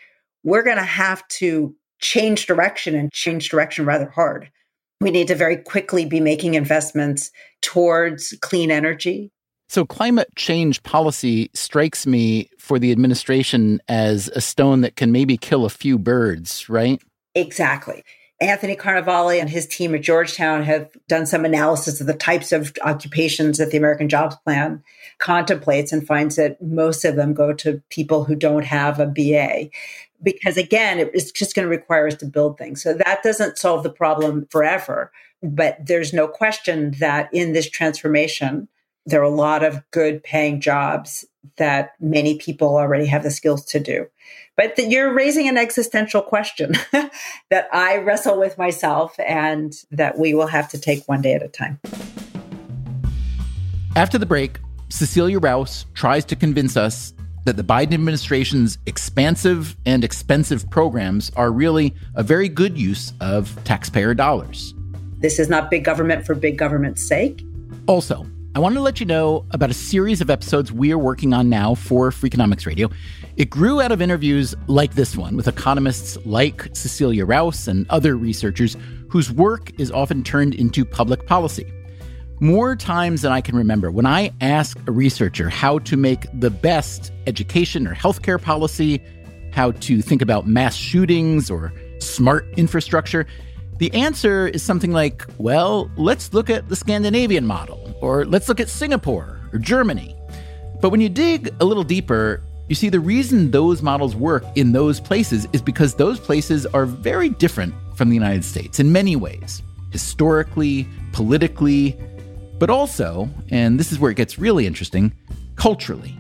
we're 0.42 0.62
going 0.62 0.76
to 0.78 0.82
have 0.82 1.26
to 1.28 1.74
change 2.00 2.46
direction 2.46 2.94
and 2.94 3.12
change 3.12 3.48
direction 3.48 3.84
rather 3.84 4.08
hard. 4.08 4.50
We 5.00 5.10
need 5.10 5.28
to 5.28 5.34
very 5.34 5.56
quickly 5.56 6.06
be 6.06 6.20
making 6.20 6.54
investments 6.54 7.30
towards 7.60 8.34
clean 8.40 8.70
energy, 8.70 9.30
So, 9.68 9.84
climate 9.84 10.28
change 10.36 10.82
policy 10.84 11.50
strikes 11.52 12.06
me 12.06 12.48
for 12.58 12.78
the 12.78 12.92
administration 12.92 13.80
as 13.88 14.28
a 14.28 14.40
stone 14.40 14.82
that 14.82 14.96
can 14.96 15.10
maybe 15.10 15.36
kill 15.36 15.64
a 15.64 15.70
few 15.70 15.98
birds, 15.98 16.68
right? 16.68 17.02
Exactly. 17.34 18.02
Anthony 18.40 18.76
Carnevale 18.76 19.40
and 19.40 19.48
his 19.48 19.66
team 19.66 19.94
at 19.94 20.02
Georgetown 20.02 20.62
have 20.62 20.90
done 21.08 21.24
some 21.24 21.46
analysis 21.46 22.00
of 22.00 22.06
the 22.06 22.14
types 22.14 22.52
of 22.52 22.72
occupations 22.84 23.56
that 23.56 23.70
the 23.70 23.78
American 23.78 24.10
Jobs 24.10 24.36
Plan 24.44 24.82
contemplates 25.18 25.90
and 25.90 26.06
finds 26.06 26.36
that 26.36 26.60
most 26.60 27.04
of 27.06 27.16
them 27.16 27.32
go 27.32 27.54
to 27.54 27.82
people 27.88 28.24
who 28.24 28.34
don't 28.34 28.66
have 28.66 29.00
a 29.00 29.06
BA. 29.06 29.70
Because 30.22 30.58
again, 30.58 30.98
it's 30.98 31.32
just 31.32 31.54
going 31.54 31.64
to 31.64 31.70
require 31.70 32.08
us 32.08 32.16
to 32.16 32.26
build 32.26 32.58
things. 32.58 32.82
So 32.82 32.92
that 32.92 33.22
doesn't 33.22 33.58
solve 33.58 33.82
the 33.82 33.90
problem 33.90 34.46
forever. 34.50 35.10
But 35.42 35.78
there's 35.84 36.12
no 36.12 36.28
question 36.28 36.92
that 36.98 37.30
in 37.32 37.54
this 37.54 37.70
transformation, 37.70 38.68
there 39.06 39.20
are 39.20 39.24
a 39.24 39.30
lot 39.30 39.64
of 39.64 39.82
good 39.92 40.22
paying 40.22 40.60
jobs 40.60 41.24
that 41.56 41.92
many 42.00 42.38
people 42.38 42.76
already 42.76 43.06
have 43.06 43.22
the 43.22 43.30
skills 43.30 43.64
to 43.66 43.80
do. 43.80 44.06
But 44.56 44.78
you're 44.78 45.12
raising 45.12 45.48
an 45.48 45.58
existential 45.58 46.22
question 46.22 46.72
that 47.50 47.68
I 47.72 47.98
wrestle 47.98 48.38
with 48.38 48.56
myself 48.56 49.14
and 49.20 49.74
that 49.90 50.18
we 50.18 50.32
will 50.32 50.46
have 50.46 50.70
to 50.70 50.80
take 50.80 51.06
one 51.06 51.20
day 51.20 51.34
at 51.34 51.42
a 51.42 51.48
time. 51.48 51.78
After 53.94 54.16
the 54.18 54.26
break, 54.26 54.58
Cecilia 54.88 55.38
Rouse 55.38 55.84
tries 55.94 56.24
to 56.26 56.36
convince 56.36 56.76
us 56.76 57.12
that 57.44 57.56
the 57.56 57.64
Biden 57.64 57.94
administration's 57.94 58.78
expansive 58.86 59.76
and 59.86 60.02
expensive 60.02 60.68
programs 60.70 61.30
are 61.36 61.52
really 61.52 61.94
a 62.14 62.22
very 62.22 62.48
good 62.48 62.78
use 62.78 63.12
of 63.20 63.56
taxpayer 63.64 64.14
dollars. 64.14 64.74
This 65.18 65.38
is 65.38 65.48
not 65.48 65.70
big 65.70 65.84
government 65.84 66.26
for 66.26 66.34
big 66.34 66.58
government's 66.58 67.06
sake. 67.06 67.42
Also, 67.86 68.26
I 68.56 68.58
want 68.58 68.74
to 68.74 68.80
let 68.80 69.00
you 69.00 69.06
know 69.06 69.44
about 69.50 69.70
a 69.70 69.74
series 69.74 70.20
of 70.22 70.30
episodes 70.30 70.72
we 70.72 70.90
are 70.90 70.98
working 70.98 71.34
on 71.34 71.50
now 71.50 71.74
for 71.74 72.10
Freakonomics 72.10 72.64
Radio. 72.64 72.88
It 73.36 73.50
grew 73.50 73.82
out 73.82 73.92
of 73.92 74.00
interviews 74.00 74.54
like 74.66 74.94
this 74.94 75.14
one 75.14 75.36
with 75.36 75.46
economists 75.46 76.16
like 76.24 76.70
Cecilia 76.72 77.26
Rouse 77.26 77.68
and 77.68 77.84
other 77.90 78.16
researchers 78.16 78.78
whose 79.10 79.30
work 79.30 79.78
is 79.78 79.90
often 79.90 80.24
turned 80.24 80.54
into 80.54 80.86
public 80.86 81.26
policy. 81.26 81.70
More 82.40 82.74
times 82.74 83.20
than 83.20 83.32
I 83.32 83.42
can 83.42 83.54
remember, 83.54 83.90
when 83.90 84.06
I 84.06 84.30
ask 84.40 84.78
a 84.88 84.92
researcher 84.92 85.50
how 85.50 85.80
to 85.80 85.98
make 85.98 86.24
the 86.32 86.48
best 86.48 87.12
education 87.26 87.86
or 87.86 87.94
healthcare 87.94 88.40
policy, 88.40 89.02
how 89.52 89.72
to 89.72 90.00
think 90.00 90.22
about 90.22 90.46
mass 90.46 90.74
shootings 90.74 91.50
or 91.50 91.74
smart 91.98 92.46
infrastructure, 92.56 93.26
the 93.76 93.92
answer 93.92 94.48
is 94.48 94.62
something 94.62 94.92
like, 94.92 95.26
well, 95.36 95.90
let's 95.98 96.32
look 96.32 96.48
at 96.48 96.70
the 96.70 96.76
Scandinavian 96.76 97.44
model, 97.46 97.94
or 98.00 98.24
let's 98.24 98.48
look 98.48 98.60
at 98.60 98.70
Singapore 98.70 99.38
or 99.52 99.58
Germany. 99.58 100.16
But 100.80 100.88
when 100.88 101.02
you 101.02 101.10
dig 101.10 101.54
a 101.60 101.66
little 101.66 101.84
deeper, 101.84 102.42
you 102.68 102.74
see 102.74 102.88
the 102.88 103.00
reason 103.00 103.50
those 103.50 103.80
models 103.80 104.16
work 104.16 104.44
in 104.56 104.72
those 104.72 104.98
places 104.98 105.46
is 105.52 105.62
because 105.62 105.94
those 105.94 106.18
places 106.18 106.66
are 106.66 106.84
very 106.84 107.28
different 107.28 107.74
from 107.94 108.08
the 108.08 108.14
United 108.14 108.44
States 108.44 108.80
in 108.80 108.90
many 108.90 109.14
ways, 109.14 109.62
historically, 109.92 110.88
politically, 111.12 111.96
but 112.58 112.68
also, 112.68 113.28
and 113.50 113.78
this 113.78 113.92
is 113.92 113.98
where 113.98 114.10
it 114.10 114.16
gets 114.16 114.38
really 114.38 114.66
interesting, 114.66 115.12
culturally. 115.54 116.16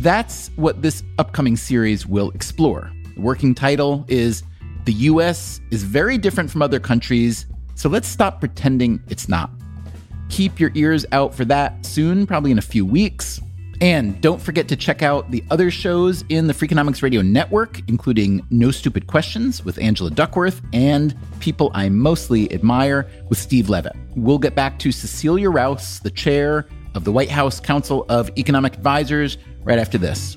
That's 0.00 0.48
what 0.56 0.82
this 0.82 1.02
upcoming 1.18 1.56
series 1.56 2.06
will 2.06 2.30
explore. 2.30 2.90
The 3.14 3.20
working 3.20 3.54
title 3.54 4.04
is 4.08 4.42
the 4.84 4.92
US 4.92 5.60
is 5.70 5.84
very 5.84 6.18
different 6.18 6.50
from 6.50 6.62
other 6.62 6.80
countries, 6.80 7.46
so 7.74 7.88
let's 7.88 8.08
stop 8.08 8.40
pretending 8.40 9.00
it's 9.08 9.28
not. 9.28 9.50
Keep 10.28 10.58
your 10.58 10.72
ears 10.74 11.06
out 11.12 11.34
for 11.34 11.44
that 11.44 11.86
soon, 11.86 12.26
probably 12.26 12.50
in 12.50 12.58
a 12.58 12.62
few 12.62 12.84
weeks. 12.84 13.40
And 13.80 14.20
don't 14.20 14.42
forget 14.42 14.66
to 14.68 14.76
check 14.76 15.02
out 15.02 15.30
the 15.30 15.44
other 15.50 15.70
shows 15.70 16.24
in 16.28 16.48
the 16.48 16.52
Freakonomics 16.52 17.00
Radio 17.00 17.22
Network, 17.22 17.80
including 17.88 18.44
No 18.50 18.72
Stupid 18.72 19.06
Questions 19.06 19.64
with 19.64 19.78
Angela 19.78 20.10
Duckworth 20.10 20.60
and 20.72 21.16
People 21.38 21.70
I 21.74 21.88
Mostly 21.88 22.52
Admire 22.52 23.08
with 23.28 23.38
Steve 23.38 23.68
Levitt. 23.68 23.94
We'll 24.16 24.38
get 24.38 24.56
back 24.56 24.80
to 24.80 24.90
Cecilia 24.90 25.48
Rouse, 25.48 26.00
the 26.00 26.10
chair 26.10 26.66
of 26.94 27.04
the 27.04 27.12
White 27.12 27.30
House 27.30 27.60
Council 27.60 28.04
of 28.08 28.30
Economic 28.36 28.74
Advisors, 28.74 29.38
right 29.62 29.78
after 29.78 29.98
this. 29.98 30.36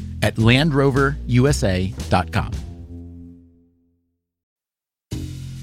at 0.21 0.35
LandRoverUSA.com. 0.35 2.51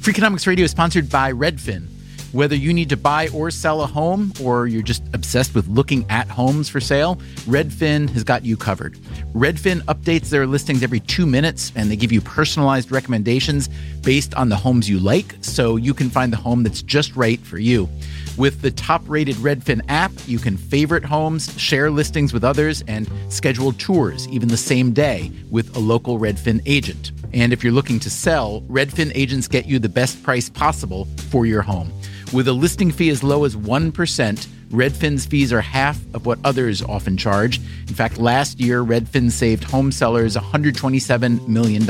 Freakonomics 0.00 0.46
Radio 0.46 0.64
is 0.64 0.70
sponsored 0.70 1.10
by 1.10 1.32
Redfin. 1.32 1.86
Whether 2.32 2.56
you 2.56 2.74
need 2.74 2.90
to 2.90 2.96
buy 2.96 3.28
or 3.28 3.50
sell 3.50 3.82
a 3.82 3.86
home, 3.86 4.32
or 4.42 4.66
you're 4.66 4.82
just 4.82 5.02
obsessed 5.14 5.54
with 5.54 5.66
looking 5.68 6.04
at 6.10 6.28
homes 6.28 6.68
for 6.68 6.80
sale, 6.80 7.16
Redfin 7.46 8.10
has 8.10 8.22
got 8.22 8.44
you 8.44 8.56
covered. 8.56 8.94
Redfin 9.34 9.80
updates 9.82 10.28
their 10.28 10.46
listings 10.46 10.82
every 10.82 11.00
two 11.00 11.26
minutes, 11.26 11.72
and 11.74 11.90
they 11.90 11.96
give 11.96 12.12
you 12.12 12.20
personalized 12.20 12.90
recommendations 12.90 13.70
based 14.02 14.34
on 14.34 14.48
the 14.48 14.56
homes 14.56 14.88
you 14.88 14.98
like, 14.98 15.34
so 15.40 15.76
you 15.76 15.94
can 15.94 16.10
find 16.10 16.32
the 16.32 16.36
home 16.36 16.62
that's 16.62 16.82
just 16.82 17.14
right 17.16 17.40
for 17.40 17.58
you. 17.58 17.88
With 18.36 18.60
the 18.60 18.70
top 18.70 19.02
rated 19.06 19.36
Redfin 19.36 19.82
app, 19.88 20.12
you 20.26 20.38
can 20.38 20.56
favorite 20.56 21.04
homes, 21.04 21.52
share 21.60 21.90
listings 21.90 22.32
with 22.32 22.44
others, 22.44 22.84
and 22.86 23.10
schedule 23.28 23.72
tours 23.72 24.28
even 24.28 24.48
the 24.48 24.56
same 24.56 24.92
day 24.92 25.32
with 25.50 25.74
a 25.76 25.80
local 25.80 26.18
Redfin 26.18 26.62
agent. 26.64 27.12
And 27.32 27.52
if 27.52 27.62
you're 27.64 27.72
looking 27.72 27.98
to 28.00 28.10
sell, 28.10 28.62
Redfin 28.68 29.12
agents 29.14 29.48
get 29.48 29.66
you 29.66 29.78
the 29.78 29.88
best 29.88 30.22
price 30.22 30.48
possible 30.48 31.06
for 31.30 31.46
your 31.46 31.62
home. 31.62 31.92
With 32.32 32.46
a 32.46 32.52
listing 32.52 32.92
fee 32.92 33.10
as 33.10 33.22
low 33.22 33.44
as 33.44 33.56
1%, 33.56 34.46
Redfin's 34.70 35.24
fees 35.24 35.52
are 35.52 35.62
half 35.62 35.98
of 36.14 36.26
what 36.26 36.38
others 36.44 36.82
often 36.82 37.16
charge. 37.16 37.58
In 37.88 37.94
fact, 37.94 38.18
last 38.18 38.60
year, 38.60 38.84
Redfin 38.84 39.30
saved 39.30 39.64
home 39.64 39.90
sellers 39.90 40.36
$127 40.36 41.48
million. 41.48 41.86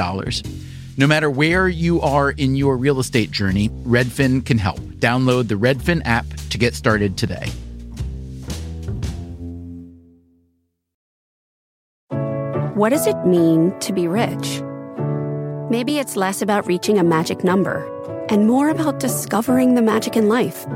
No 0.99 1.07
matter 1.07 1.31
where 1.31 1.69
you 1.69 2.01
are 2.01 2.33
in 2.33 2.57
your 2.57 2.77
real 2.77 2.99
estate 2.99 3.31
journey, 3.31 3.69
Redfin 3.69 4.45
can 4.45 4.59
help. 4.59 4.81
Download 4.99 5.47
the 5.47 5.55
Redfin 5.55 6.03
app 6.05 6.27
to 6.51 6.59
get 6.59 6.75
started 6.75 7.17
today. 7.17 7.49
What 12.75 12.89
does 12.89 13.07
it 13.07 13.17
mean 13.25 13.79
to 13.79 13.93
be 13.93 14.09
rich? 14.09 14.61
Maybe 15.71 15.99
it's 15.99 16.17
less 16.17 16.43
about 16.43 16.67
reaching 16.67 16.99
a 16.99 17.05
magic 17.05 17.45
number 17.45 17.87
and 18.29 18.49
more 18.49 18.69
about 18.69 18.99
discovering 18.99 19.75
the 19.75 19.83
magic 19.83 20.17
in 20.17 20.29
life. 20.29 20.67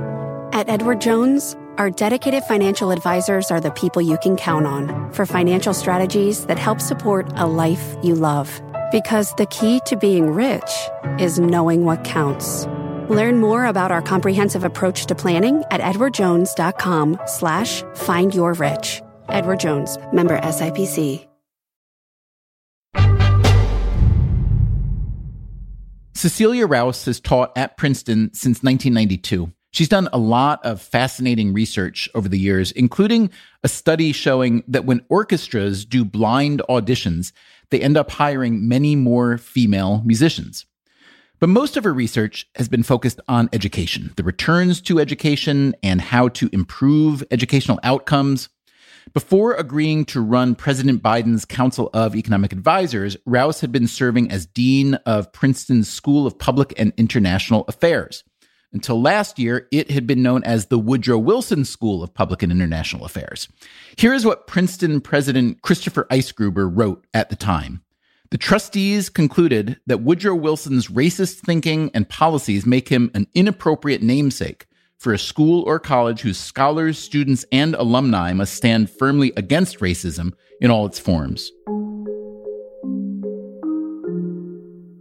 At 0.52 0.68
Edward 0.68 1.00
Jones, 1.00 1.56
our 1.78 1.90
dedicated 1.90 2.44
financial 2.44 2.92
advisors 2.92 3.50
are 3.50 3.60
the 3.60 3.70
people 3.72 4.02
you 4.02 4.18
can 4.22 4.36
count 4.36 4.66
on 4.66 5.12
for 5.12 5.26
financial 5.26 5.74
strategies 5.74 6.46
that 6.46 6.58
help 6.58 6.80
support 6.80 7.26
a 7.34 7.46
life 7.46 7.96
you 8.04 8.14
love. 8.14 8.62
Because 8.92 9.34
the 9.34 9.46
key 9.46 9.80
to 9.86 9.96
being 9.96 10.30
rich 10.30 10.70
is 11.18 11.40
knowing 11.40 11.84
what 11.84 12.04
counts. 12.04 12.66
Learn 13.08 13.40
more 13.40 13.64
about 13.64 13.90
our 13.90 14.02
comprehensive 14.02 14.64
approach 14.64 15.06
to 15.06 15.14
planning 15.14 15.64
at 15.70 15.80
edwardjones.com 15.80 17.18
slash 17.26 17.82
find 17.94 18.34
your 18.34 18.52
rich. 18.52 19.02
Edward 19.28 19.60
Jones, 19.60 19.98
member 20.12 20.38
SIPC. 20.38 21.26
Cecilia 26.14 26.66
Rouse 26.68 27.04
has 27.06 27.18
taught 27.18 27.50
at 27.56 27.76
Princeton 27.76 28.32
since 28.32 28.62
1992. 28.62 29.50
She's 29.72 29.88
done 29.88 30.08
a 30.12 30.18
lot 30.18 30.64
of 30.64 30.80
fascinating 30.80 31.52
research 31.54 32.08
over 32.14 32.28
the 32.28 32.38
years, 32.38 32.70
including 32.72 33.30
a 33.64 33.68
study 33.68 34.12
showing 34.12 34.62
that 34.68 34.84
when 34.84 35.04
orchestras 35.08 35.84
do 35.84 36.04
blind 36.04 36.62
auditions, 36.68 37.32
they 37.72 37.80
end 37.80 37.96
up 37.96 38.12
hiring 38.12 38.68
many 38.68 38.94
more 38.94 39.38
female 39.38 40.02
musicians. 40.04 40.66
But 41.40 41.48
most 41.48 41.76
of 41.76 41.82
her 41.82 41.92
research 41.92 42.46
has 42.54 42.68
been 42.68 42.84
focused 42.84 43.18
on 43.26 43.48
education, 43.52 44.12
the 44.14 44.22
returns 44.22 44.80
to 44.82 45.00
education, 45.00 45.74
and 45.82 46.00
how 46.00 46.28
to 46.28 46.48
improve 46.52 47.24
educational 47.32 47.80
outcomes. 47.82 48.48
Before 49.12 49.54
agreeing 49.54 50.04
to 50.04 50.20
run 50.20 50.54
President 50.54 51.02
Biden's 51.02 51.44
Council 51.44 51.90
of 51.92 52.14
Economic 52.14 52.52
Advisors, 52.52 53.16
Rouse 53.26 53.60
had 53.60 53.72
been 53.72 53.88
serving 53.88 54.30
as 54.30 54.46
Dean 54.46 54.94
of 55.06 55.32
Princeton's 55.32 55.90
School 55.90 56.28
of 56.28 56.38
Public 56.38 56.72
and 56.76 56.92
International 56.96 57.64
Affairs. 57.66 58.22
Until 58.72 59.00
last 59.00 59.38
year, 59.38 59.68
it 59.70 59.90
had 59.90 60.06
been 60.06 60.22
known 60.22 60.42
as 60.44 60.66
the 60.66 60.78
Woodrow 60.78 61.18
Wilson 61.18 61.64
School 61.64 62.02
of 62.02 62.14
Public 62.14 62.42
and 62.42 62.50
International 62.50 63.04
Affairs. 63.04 63.48
Here 63.96 64.14
is 64.14 64.24
what 64.24 64.46
Princeton 64.46 65.00
President 65.02 65.60
Christopher 65.60 66.06
Eisgruber 66.10 66.70
wrote 66.72 67.06
at 67.12 67.28
the 67.28 67.36
time. 67.36 67.82
The 68.30 68.38
trustees 68.38 69.10
concluded 69.10 69.78
that 69.86 70.00
Woodrow 70.00 70.34
Wilson's 70.34 70.88
racist 70.88 71.40
thinking 71.40 71.90
and 71.92 72.08
policies 72.08 72.64
make 72.64 72.88
him 72.88 73.10
an 73.12 73.26
inappropriate 73.34 74.02
namesake 74.02 74.66
for 74.96 75.12
a 75.12 75.18
school 75.18 75.64
or 75.64 75.78
college 75.78 76.22
whose 76.22 76.38
scholars, 76.38 76.98
students, 76.98 77.44
and 77.52 77.74
alumni 77.74 78.32
must 78.32 78.54
stand 78.54 78.88
firmly 78.88 79.34
against 79.36 79.80
racism 79.80 80.32
in 80.62 80.70
all 80.70 80.86
its 80.86 80.98
forms. 80.98 81.50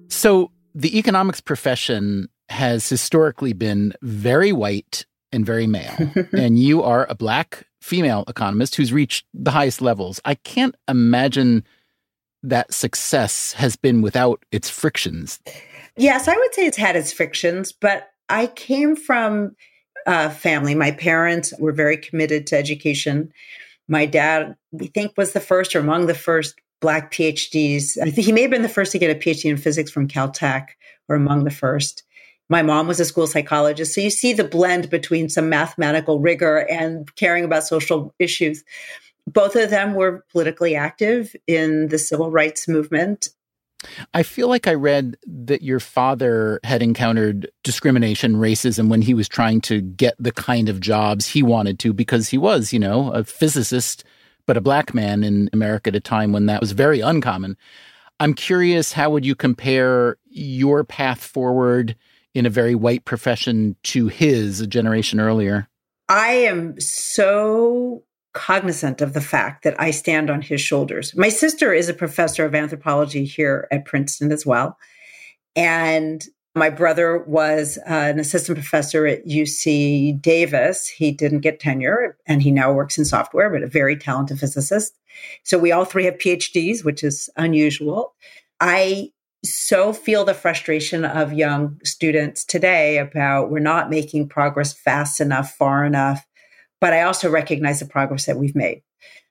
So, 0.09 0.51
the 0.75 0.97
economics 0.97 1.39
profession 1.39 2.27
has 2.51 2.87
historically 2.87 3.53
been 3.53 3.93
very 4.01 4.51
white 4.51 5.05
and 5.31 5.45
very 5.45 5.67
male. 5.67 5.95
and 6.33 6.59
you 6.59 6.83
are 6.83 7.07
a 7.09 7.15
black 7.15 7.65
female 7.81 8.23
economist 8.27 8.75
who's 8.75 8.93
reached 8.93 9.25
the 9.33 9.51
highest 9.51 9.81
levels. 9.81 10.19
I 10.25 10.35
can't 10.35 10.75
imagine 10.87 11.63
that 12.43 12.73
success 12.73 13.53
has 13.53 13.75
been 13.75 14.01
without 14.01 14.43
its 14.51 14.69
frictions. 14.69 15.39
Yes, 15.97 16.27
I 16.27 16.35
would 16.35 16.53
say 16.53 16.65
it's 16.65 16.77
had 16.77 16.95
its 16.95 17.13
frictions, 17.13 17.71
but 17.71 18.11
I 18.29 18.47
came 18.47 18.95
from 18.95 19.55
a 20.05 20.29
family. 20.29 20.75
My 20.75 20.91
parents 20.91 21.53
were 21.59 21.71
very 21.71 21.97
committed 21.97 22.47
to 22.47 22.57
education. 22.57 23.31
My 23.87 24.05
dad, 24.05 24.55
we 24.71 24.87
think, 24.87 25.13
was 25.17 25.33
the 25.33 25.39
first 25.39 25.75
or 25.75 25.79
among 25.79 26.07
the 26.07 26.15
first 26.15 26.55
black 26.79 27.11
PhDs. 27.11 27.97
I 28.01 28.09
think 28.09 28.25
he 28.25 28.31
may 28.31 28.41
have 28.41 28.51
been 28.51 28.63
the 28.63 28.69
first 28.69 28.91
to 28.93 28.99
get 28.99 29.15
a 29.15 29.19
PhD 29.19 29.49
in 29.49 29.57
physics 29.57 29.91
from 29.91 30.07
Caltech 30.07 30.69
or 31.07 31.15
among 31.15 31.43
the 31.43 31.51
first. 31.51 32.03
My 32.49 32.61
mom 32.61 32.87
was 32.87 32.99
a 32.99 33.05
school 33.05 33.27
psychologist. 33.27 33.93
So 33.93 34.01
you 34.01 34.09
see 34.09 34.33
the 34.33 34.43
blend 34.43 34.89
between 34.89 35.29
some 35.29 35.49
mathematical 35.49 36.19
rigor 36.19 36.67
and 36.69 37.13
caring 37.15 37.45
about 37.45 37.63
social 37.63 38.13
issues. 38.19 38.63
Both 39.27 39.55
of 39.55 39.69
them 39.69 39.93
were 39.93 40.25
politically 40.31 40.75
active 40.75 41.35
in 41.47 41.87
the 41.87 41.97
civil 41.97 42.31
rights 42.31 42.67
movement. 42.67 43.29
I 44.13 44.23
feel 44.23 44.47
like 44.47 44.67
I 44.67 44.73
read 44.73 45.17
that 45.25 45.61
your 45.61 45.79
father 45.79 46.59
had 46.63 46.83
encountered 46.83 47.49
discrimination, 47.63 48.35
racism 48.35 48.89
when 48.89 49.01
he 49.01 49.13
was 49.13 49.27
trying 49.27 49.61
to 49.61 49.81
get 49.81 50.15
the 50.19 50.31
kind 50.31 50.69
of 50.69 50.79
jobs 50.79 51.27
he 51.27 51.41
wanted 51.41 51.79
to 51.79 51.93
because 51.93 52.29
he 52.29 52.37
was, 52.37 52.73
you 52.73 52.79
know, 52.79 53.11
a 53.11 53.23
physicist, 53.23 54.03
but 54.45 54.57
a 54.57 54.61
black 54.61 54.93
man 54.93 55.23
in 55.23 55.49
America 55.53 55.89
at 55.89 55.95
a 55.95 55.99
time 55.99 56.31
when 56.31 56.45
that 56.45 56.61
was 56.61 56.73
very 56.73 56.99
uncommon. 56.99 57.57
I'm 58.19 58.35
curious, 58.35 58.93
how 58.93 59.09
would 59.09 59.25
you 59.25 59.35
compare 59.35 60.17
your 60.29 60.83
path 60.83 61.23
forward 61.23 61.95
in 62.33 62.45
a 62.45 62.49
very 62.49 62.75
white 62.75 63.05
profession 63.05 63.75
to 63.83 64.07
his 64.07 64.61
a 64.61 64.67
generation 64.67 65.19
earlier? 65.19 65.67
I 66.09 66.31
am 66.31 66.79
so 66.79 68.03
cognizant 68.33 69.01
of 69.01 69.13
the 69.13 69.21
fact 69.21 69.63
that 69.63 69.79
I 69.79 69.91
stand 69.91 70.29
on 70.29 70.41
his 70.41 70.61
shoulders. 70.61 71.15
My 71.15 71.29
sister 71.29 71.73
is 71.73 71.89
a 71.89 71.93
professor 71.93 72.45
of 72.45 72.55
anthropology 72.55 73.25
here 73.25 73.67
at 73.71 73.85
Princeton 73.85 74.31
as 74.31 74.45
well. 74.45 74.77
And 75.55 76.23
my 76.53 76.69
brother 76.69 77.19
was 77.19 77.77
uh, 77.79 77.93
an 77.93 78.19
assistant 78.19 78.57
professor 78.57 79.05
at 79.05 79.25
UC 79.25 80.21
Davis. 80.21 80.87
He 80.87 81.11
didn't 81.11 81.39
get 81.39 81.59
tenure 81.59 82.17
and 82.25 82.41
he 82.41 82.51
now 82.51 82.73
works 82.73 82.97
in 82.97 83.05
software, 83.05 83.49
but 83.49 83.63
a 83.63 83.67
very 83.67 83.95
talented 83.95 84.39
physicist. 84.39 84.97
So 85.43 85.57
we 85.57 85.71
all 85.71 85.85
three 85.85 86.05
have 86.05 86.17
PhDs, 86.17 86.83
which 86.83 87.03
is 87.03 87.29
unusual. 87.37 88.15
I 88.59 89.11
so 89.43 89.91
feel 89.91 90.23
the 90.23 90.33
frustration 90.33 91.03
of 91.03 91.33
young 91.33 91.79
students 91.83 92.45
today 92.45 92.97
about 92.97 93.49
we're 93.49 93.59
not 93.59 93.89
making 93.89 94.29
progress 94.29 94.73
fast 94.73 95.19
enough, 95.19 95.55
far 95.55 95.85
enough. 95.85 96.25
But 96.79 96.93
I 96.93 97.03
also 97.03 97.29
recognize 97.29 97.79
the 97.79 97.85
progress 97.85 98.25
that 98.25 98.37
we've 98.37 98.55
made. 98.55 98.81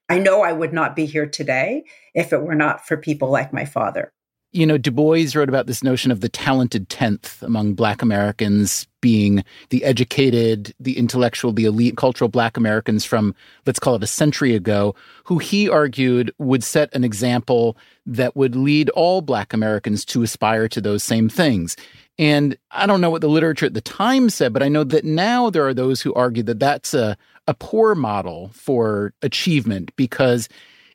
I 0.08 0.18
know 0.18 0.42
I 0.42 0.52
would 0.52 0.72
not 0.72 0.96
be 0.96 1.06
here 1.06 1.26
today 1.26 1.84
if 2.14 2.32
it 2.32 2.42
were 2.42 2.56
not 2.56 2.86
for 2.86 2.96
people 2.96 3.30
like 3.30 3.52
my 3.52 3.64
father. 3.64 4.12
You 4.52 4.66
know, 4.66 4.78
Du 4.78 4.90
Bois 4.90 5.26
wrote 5.34 5.48
about 5.48 5.68
this 5.68 5.84
notion 5.84 6.10
of 6.10 6.20
the 6.20 6.28
talented 6.28 6.88
10th 6.88 7.40
among 7.40 7.74
Black 7.74 8.02
Americans 8.02 8.88
being 9.00 9.44
the 9.68 9.84
educated, 9.84 10.74
the 10.80 10.98
intellectual, 10.98 11.52
the 11.52 11.66
elite 11.66 11.96
cultural 11.96 12.28
Black 12.28 12.56
Americans 12.56 13.04
from, 13.04 13.32
let's 13.64 13.78
call 13.78 13.94
it 13.94 14.02
a 14.02 14.08
century 14.08 14.56
ago, 14.56 14.96
who 15.22 15.38
he 15.38 15.68
argued 15.68 16.34
would 16.38 16.64
set 16.64 16.92
an 16.94 17.04
example 17.04 17.76
that 18.06 18.34
would 18.34 18.56
lead 18.56 18.90
all 18.90 19.22
Black 19.22 19.52
Americans 19.52 20.04
to 20.06 20.24
aspire 20.24 20.68
to 20.68 20.80
those 20.80 21.04
same 21.04 21.28
things. 21.28 21.76
And 22.18 22.56
I 22.72 22.86
don't 22.86 23.00
know 23.00 23.10
what 23.10 23.22
the 23.22 23.28
literature 23.28 23.66
at 23.66 23.74
the 23.74 23.80
time 23.80 24.30
said, 24.30 24.52
but 24.52 24.64
I 24.64 24.68
know 24.68 24.82
that 24.84 25.04
now 25.04 25.48
there 25.48 25.66
are 25.66 25.74
those 25.74 26.02
who 26.02 26.12
argue 26.14 26.42
that 26.42 26.58
that's 26.58 26.92
a, 26.92 27.16
a 27.46 27.54
poor 27.54 27.94
model 27.94 28.50
for 28.52 29.14
achievement 29.22 29.94
because 29.96 30.48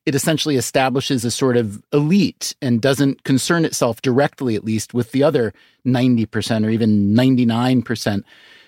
it 0.05 0.15
essentially 0.15 0.55
establishes 0.55 1.25
a 1.25 1.31
sort 1.31 1.57
of 1.57 1.81
elite 1.91 2.55
and 2.61 2.81
doesn't 2.81 3.23
concern 3.23 3.65
itself 3.65 4.01
directly, 4.01 4.55
at 4.55 4.63
least, 4.63 4.93
with 4.93 5.11
the 5.11 5.23
other 5.23 5.53
90% 5.85 6.65
or 6.65 6.69
even 6.69 7.15
99%. 7.15 8.23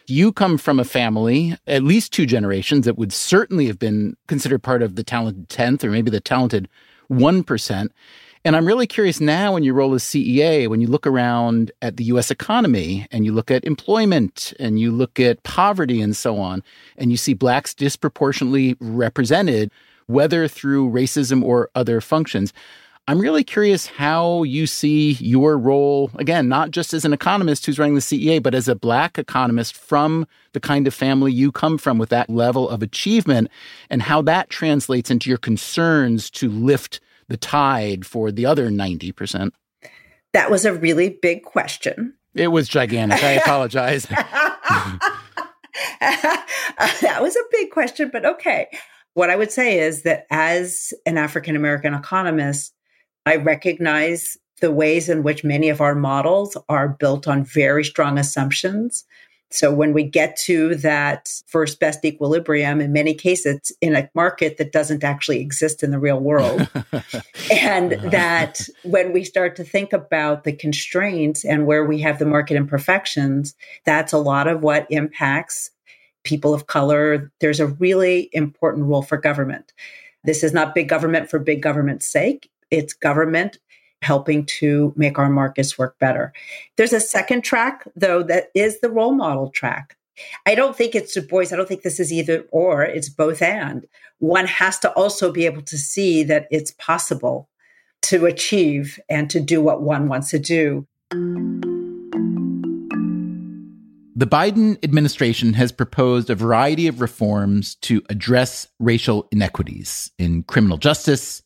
You 0.07 0.31
come 0.31 0.57
from 0.57 0.79
a 0.79 0.85
family, 0.85 1.55
at 1.67 1.83
least 1.83 2.13
two 2.13 2.25
generations, 2.25 2.85
that 2.85 2.97
would 2.97 3.13
certainly 3.13 3.67
have 3.67 3.77
been 3.77 4.15
considered 4.27 4.63
part 4.63 4.81
of 4.81 4.95
the 4.95 5.03
talented 5.03 5.49
10th 5.49 5.83
or 5.83 5.91
maybe 5.91 6.09
the 6.09 6.21
talented 6.21 6.69
1%. 7.11 7.89
And 8.45 8.55
I'm 8.55 8.65
really 8.65 8.87
curious 8.87 9.19
now 9.19 9.57
in 9.57 9.63
your 9.63 9.73
role 9.73 9.93
as 9.93 10.03
CEA, 10.03 10.69
when 10.69 10.79
you 10.79 10.87
look 10.87 11.05
around 11.05 11.71
at 11.81 11.97
the 11.97 12.05
US 12.05 12.31
economy 12.31 13.05
and 13.11 13.25
you 13.25 13.33
look 13.33 13.51
at 13.51 13.65
employment 13.65 14.53
and 14.59 14.79
you 14.79 14.91
look 14.91 15.19
at 15.19 15.43
poverty 15.43 16.01
and 16.01 16.15
so 16.15 16.37
on, 16.37 16.63
and 16.97 17.11
you 17.11 17.17
see 17.17 17.33
blacks 17.33 17.73
disproportionately 17.73 18.77
represented, 18.79 19.69
whether 20.07 20.47
through 20.47 20.89
racism 20.89 21.43
or 21.43 21.69
other 21.75 22.01
functions. 22.01 22.53
I'm 23.09 23.19
really 23.19 23.45
curious 23.45 23.87
how 23.87 24.43
you 24.43 24.67
see 24.67 25.13
your 25.13 25.57
role, 25.57 26.11
again, 26.15 26.49
not 26.49 26.71
just 26.71 26.93
as 26.93 27.05
an 27.05 27.13
economist 27.13 27.65
who's 27.65 27.79
running 27.79 27.95
the 27.95 28.01
CEA, 28.01 28.43
but 28.43 28.53
as 28.53 28.67
a 28.67 28.75
black 28.75 29.17
economist 29.17 29.77
from 29.77 30.27
the 30.51 30.59
kind 30.59 30.87
of 30.87 30.93
family 30.93 31.31
you 31.31 31.53
come 31.53 31.77
from 31.77 31.97
with 31.97 32.09
that 32.09 32.29
level 32.29 32.67
of 32.67 32.83
achievement, 32.83 33.49
and 33.89 34.01
how 34.01 34.21
that 34.23 34.49
translates 34.49 35.09
into 35.09 35.29
your 35.29 35.37
concerns 35.37 36.29
to 36.31 36.49
lift 36.49 36.99
the 37.29 37.37
tide 37.37 38.05
for 38.05 38.29
the 38.29 38.45
other 38.45 38.69
90%? 38.69 39.51
That 40.33 40.51
was 40.51 40.65
a 40.65 40.73
really 40.73 41.17
big 41.21 41.43
question. 41.43 42.13
It 42.33 42.49
was 42.49 42.67
gigantic. 42.67 43.23
I 43.23 43.31
apologize. 43.31 44.05
that 46.01 47.19
was 47.21 47.35
a 47.35 47.43
big 47.51 47.71
question, 47.71 48.09
but 48.11 48.25
okay. 48.25 48.67
What 49.17 49.31
I 49.31 49.35
would 49.35 49.51
say 49.51 49.79
is 49.79 50.03
that 50.03 50.27
as 50.29 50.93
an 51.07 51.17
African 51.17 51.55
American 51.55 51.95
economist, 51.95 52.75
I 53.25 53.37
recognize 53.37 54.37
the 54.61 54.71
ways 54.71 55.09
in 55.09 55.23
which 55.23 55.43
many 55.43 55.69
of 55.69 55.81
our 55.81 55.95
models 55.95 56.55
are 56.69 56.89
built 56.89 57.27
on 57.27 57.43
very 57.43 57.83
strong 57.83 58.19
assumptions 58.19 59.05
so 59.49 59.73
when 59.73 59.93
we 59.93 60.03
get 60.03 60.35
to 60.37 60.75
that 60.75 61.29
first 61.47 61.79
best 61.79 62.03
equilibrium, 62.03 62.81
in 62.81 62.91
many 62.91 63.13
cases, 63.13 63.57
it's 63.57 63.71
in 63.79 63.95
a 63.95 64.09
market 64.13 64.57
that 64.57 64.73
doesn't 64.73 65.05
actually 65.05 65.39
exist 65.39 65.83
in 65.83 65.91
the 65.91 65.99
real 65.99 66.19
world. 66.19 66.67
and 67.51 67.93
uh-huh. 67.93 68.09
that 68.09 68.67
when 68.83 69.13
we 69.13 69.23
start 69.23 69.55
to 69.55 69.63
think 69.63 69.93
about 69.93 70.43
the 70.43 70.51
constraints 70.51 71.45
and 71.45 71.65
where 71.65 71.85
we 71.85 72.01
have 72.01 72.19
the 72.19 72.25
market 72.25 72.55
imperfections, 72.55 73.55
that's 73.85 74.11
a 74.11 74.17
lot 74.17 74.47
of 74.47 74.61
what 74.61 74.85
impacts 74.89 75.71
people 76.27 76.53
of 76.53 76.67
color. 76.67 77.31
There's 77.39 77.61
a 77.61 77.67
really 77.67 78.29
important 78.33 78.85
role 78.85 79.01
for 79.01 79.17
government. 79.17 79.71
This 80.25 80.43
is 80.43 80.53
not 80.53 80.75
big 80.75 80.89
government 80.89 81.29
for 81.29 81.39
big 81.39 81.61
government's 81.63 82.07
sake. 82.07 82.49
It's 82.69 82.93
government 82.93 83.57
helping 84.01 84.45
to 84.45 84.93
make 84.97 85.17
our 85.17 85.29
markets 85.29 85.77
work 85.77 85.97
better. 85.99 86.33
There's 86.75 86.93
a 86.93 86.99
second 86.99 87.43
track, 87.43 87.87
though, 87.95 88.21
that 88.23 88.49
is 88.53 88.81
the 88.81 88.91
role 88.91 89.13
model 89.13 89.49
track. 89.49 89.95
I 90.45 90.53
don't 90.53 90.75
think 90.75 90.95
it's 90.95 91.13
Du 91.13 91.21
Bois. 91.21 91.45
I 91.51 91.55
don't 91.55 91.67
think 91.67 91.83
this 91.83 91.99
is 91.99 92.11
either 92.11 92.45
or, 92.51 92.83
it's 92.83 93.09
both 93.09 93.41
and. 93.41 93.87
One 94.19 94.47
has 94.47 94.79
to 94.79 94.91
also 94.91 95.31
be 95.31 95.45
able 95.45 95.61
to 95.61 95.77
see 95.77 96.23
that 96.23 96.47
it's 96.51 96.71
possible 96.71 97.47
to 98.03 98.25
achieve 98.25 98.99
and 99.09 99.29
to 99.29 99.39
do 99.39 99.61
what 99.61 99.81
one 99.81 100.07
wants 100.07 100.29
to 100.31 100.39
do. 100.39 100.87
The 104.17 104.25
Biden 104.25 104.83
administration 104.83 105.53
has 105.53 105.71
proposed 105.71 106.31
a 106.31 106.35
variety 106.35 106.87
of 106.87 107.01
reforms 107.01 107.75
to 107.81 108.01
address 108.09 108.67
racial 108.79 109.27
inequities 109.31 110.09
in 110.17 110.41
criminal 110.41 110.79
justice, 110.79 111.43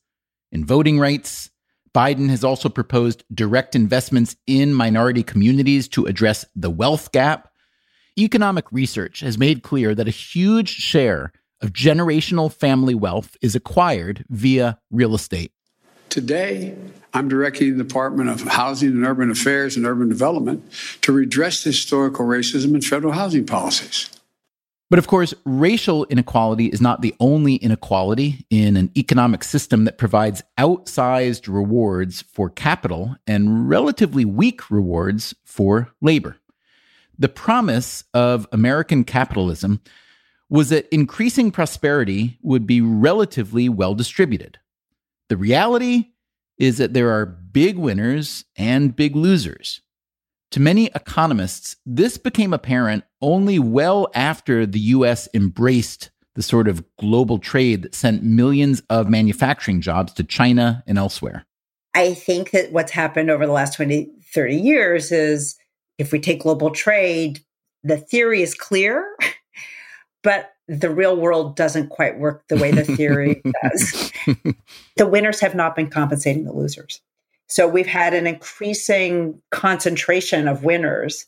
in 0.53 0.63
voting 0.63 0.97
rights. 0.97 1.49
Biden 1.93 2.29
has 2.29 2.45
also 2.45 2.69
proposed 2.69 3.25
direct 3.33 3.75
investments 3.75 4.37
in 4.47 4.73
minority 4.73 5.21
communities 5.21 5.89
to 5.89 6.05
address 6.05 6.45
the 6.55 6.69
wealth 6.69 7.11
gap. 7.11 7.49
Economic 8.17 8.71
research 8.71 9.19
has 9.19 9.37
made 9.37 9.63
clear 9.63 9.93
that 9.93 10.07
a 10.07 10.11
huge 10.11 10.69
share 10.69 11.33
of 11.59 11.73
generational 11.73 12.49
family 12.49 12.95
wealth 12.95 13.35
is 13.41 13.53
acquired 13.53 14.23
via 14.29 14.79
real 14.89 15.13
estate. 15.13 15.51
Today, 16.11 16.75
I'm 17.13 17.29
directing 17.29 17.77
the 17.77 17.85
Department 17.85 18.29
of 18.29 18.41
Housing 18.41 18.89
and 18.89 19.05
Urban 19.05 19.31
Affairs 19.31 19.77
and 19.77 19.85
Urban 19.85 20.09
Development 20.09 20.61
to 21.03 21.13
redress 21.13 21.63
historical 21.63 22.25
racism 22.25 22.75
in 22.75 22.81
federal 22.81 23.13
housing 23.13 23.45
policies. 23.45 24.09
But 24.89 24.99
of 24.99 25.07
course, 25.07 25.33
racial 25.45 26.03
inequality 26.09 26.65
is 26.65 26.81
not 26.81 27.01
the 27.01 27.15
only 27.21 27.55
inequality 27.55 28.45
in 28.49 28.75
an 28.75 28.91
economic 28.97 29.41
system 29.45 29.85
that 29.85 29.97
provides 29.97 30.43
outsized 30.57 31.47
rewards 31.47 32.23
for 32.23 32.49
capital 32.49 33.15
and 33.25 33.69
relatively 33.69 34.25
weak 34.25 34.69
rewards 34.69 35.33
for 35.45 35.93
labor. 36.01 36.35
The 37.17 37.29
promise 37.29 38.03
of 38.13 38.49
American 38.51 39.05
capitalism 39.05 39.79
was 40.49 40.67
that 40.71 40.93
increasing 40.93 41.51
prosperity 41.51 42.37
would 42.41 42.67
be 42.67 42.81
relatively 42.81 43.69
well 43.69 43.95
distributed. 43.95 44.59
The 45.31 45.37
reality 45.37 46.09
is 46.57 46.77
that 46.79 46.93
there 46.93 47.09
are 47.09 47.25
big 47.25 47.77
winners 47.77 48.43
and 48.57 48.93
big 48.93 49.15
losers. 49.15 49.79
To 50.51 50.59
many 50.59 50.87
economists, 50.87 51.77
this 51.85 52.17
became 52.17 52.51
apparent 52.51 53.05
only 53.21 53.57
well 53.57 54.09
after 54.13 54.65
the 54.65 54.81
US 54.81 55.29
embraced 55.33 56.11
the 56.35 56.43
sort 56.43 56.67
of 56.67 56.83
global 56.99 57.39
trade 57.39 57.83
that 57.83 57.95
sent 57.95 58.23
millions 58.23 58.83
of 58.89 59.07
manufacturing 59.07 59.79
jobs 59.79 60.11
to 60.15 60.25
China 60.25 60.83
and 60.85 60.97
elsewhere. 60.97 61.45
I 61.95 62.13
think 62.13 62.51
that 62.51 62.73
what's 62.73 62.91
happened 62.91 63.29
over 63.29 63.45
the 63.45 63.53
last 63.53 63.75
20, 63.75 64.11
30 64.33 64.55
years 64.57 65.13
is 65.13 65.55
if 65.97 66.11
we 66.11 66.19
take 66.19 66.41
global 66.41 66.71
trade, 66.71 67.39
the 67.85 67.95
theory 67.95 68.41
is 68.41 68.53
clear, 68.53 69.15
but 70.23 70.51
the 70.71 70.89
real 70.89 71.17
world 71.17 71.57
doesn't 71.57 71.89
quite 71.89 72.17
work 72.17 72.47
the 72.47 72.55
way 72.55 72.71
the 72.71 72.85
theory 72.85 73.41
does. 73.63 74.11
the 74.95 75.07
winners 75.07 75.41
have 75.41 75.53
not 75.53 75.75
been 75.75 75.89
compensating 75.89 76.45
the 76.45 76.53
losers. 76.53 77.01
So 77.47 77.67
we've 77.67 77.85
had 77.85 78.13
an 78.13 78.25
increasing 78.25 79.41
concentration 79.51 80.47
of 80.47 80.63
winners, 80.63 81.25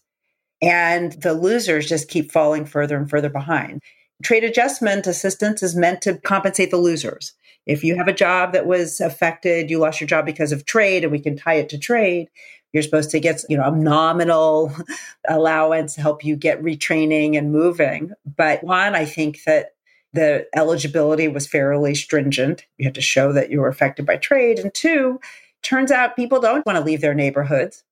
and 0.61 1.11
the 1.21 1.33
losers 1.33 1.89
just 1.89 2.07
keep 2.07 2.31
falling 2.31 2.65
further 2.65 2.95
and 2.95 3.09
further 3.09 3.29
behind. 3.29 3.81
Trade 4.23 4.45
adjustment 4.45 5.05
assistance 5.07 5.61
is 5.61 5.75
meant 5.75 6.01
to 6.03 6.17
compensate 6.19 6.71
the 6.71 6.77
losers. 6.77 7.33
If 7.65 7.83
you 7.83 7.97
have 7.97 8.07
a 8.07 8.13
job 8.13 8.53
that 8.53 8.65
was 8.65 9.01
affected, 9.01 9.69
you 9.69 9.79
lost 9.79 9.99
your 9.99 10.07
job 10.07 10.25
because 10.25 10.53
of 10.53 10.65
trade, 10.65 11.03
and 11.03 11.11
we 11.11 11.19
can 11.19 11.35
tie 11.35 11.55
it 11.55 11.67
to 11.69 11.77
trade, 11.77 12.29
you're 12.73 12.83
supposed 12.83 13.11
to 13.11 13.19
get, 13.19 13.43
you 13.47 13.55
know, 13.55 13.63
a 13.63 13.75
nominal 13.75 14.75
allowance 15.29 15.95
to 15.95 16.01
help 16.01 16.25
you 16.25 16.35
get 16.35 16.61
retraining 16.61 17.37
and 17.37 17.51
moving. 17.51 18.11
But 18.25 18.63
one, 18.63 18.95
I 18.95 19.05
think 19.05 19.43
that 19.45 19.75
the 20.11 20.47
eligibility 20.55 21.27
was 21.27 21.47
fairly 21.47 21.95
stringent. 21.95 22.65
You 22.77 22.85
had 22.85 22.95
to 22.95 23.01
show 23.01 23.31
that 23.33 23.49
you 23.49 23.61
were 23.61 23.67
affected 23.67 24.05
by 24.05 24.17
trade. 24.17 24.59
And 24.59 24.73
two, 24.73 25.19
turns 25.61 25.91
out 25.91 26.15
people 26.15 26.39
don't 26.39 26.65
want 26.65 26.77
to 26.77 26.83
leave 26.83 27.01
their 27.01 27.15
neighborhoods 27.15 27.83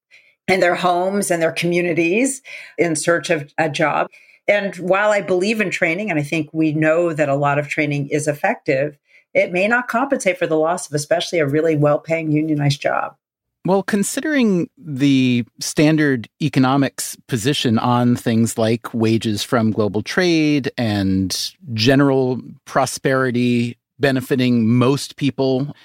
and 0.48 0.62
their 0.62 0.76
homes 0.76 1.32
and 1.32 1.42
their 1.42 1.52
communities 1.52 2.42
in 2.78 2.96
search 2.96 3.30
of 3.30 3.54
a 3.58 3.70
job. 3.70 4.08
And 4.48 4.76
while 4.76 5.12
I 5.12 5.22
believe 5.22 5.62
in 5.62 5.70
training, 5.70 6.10
and 6.10 6.20
I 6.20 6.24
think 6.24 6.50
we 6.52 6.74
know 6.74 7.14
that 7.14 7.30
a 7.30 7.36
lot 7.36 7.58
of 7.58 7.68
training 7.68 8.10
is 8.10 8.28
effective, 8.28 8.98
it 9.34 9.52
may 9.52 9.68
not 9.68 9.88
compensate 9.88 10.38
for 10.38 10.48
the 10.48 10.58
loss 10.58 10.88
of 10.88 10.94
especially 10.94 11.40
a 11.40 11.48
really 11.48 11.78
well 11.78 12.00
paying 12.00 12.32
unionized 12.32 12.82
job. 12.82 13.16
Well, 13.64 13.84
considering 13.84 14.70
the 14.76 15.46
standard 15.60 16.28
economics 16.42 17.16
position 17.28 17.78
on 17.78 18.16
things 18.16 18.58
like 18.58 18.92
wages 18.92 19.44
from 19.44 19.72
global 19.72 20.02
trade 20.02 20.72
and 20.80 21.54
general 21.74 22.42
prosperity 22.66 23.78
benefiting 24.00 24.68
most 24.68 25.16
people, 25.16 25.76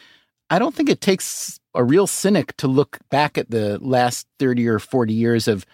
I 0.48 0.58
don't 0.58 0.74
think 0.74 0.88
it 0.88 1.02
takes 1.02 1.60
a 1.74 1.84
real 1.84 2.06
cynic 2.06 2.56
to 2.56 2.66
look 2.66 2.98
back 3.10 3.36
at 3.36 3.50
the 3.50 3.78
last 3.80 4.26
30 4.38 4.66
or 4.68 4.78
40 4.78 5.12
years 5.12 5.46
of 5.46 5.66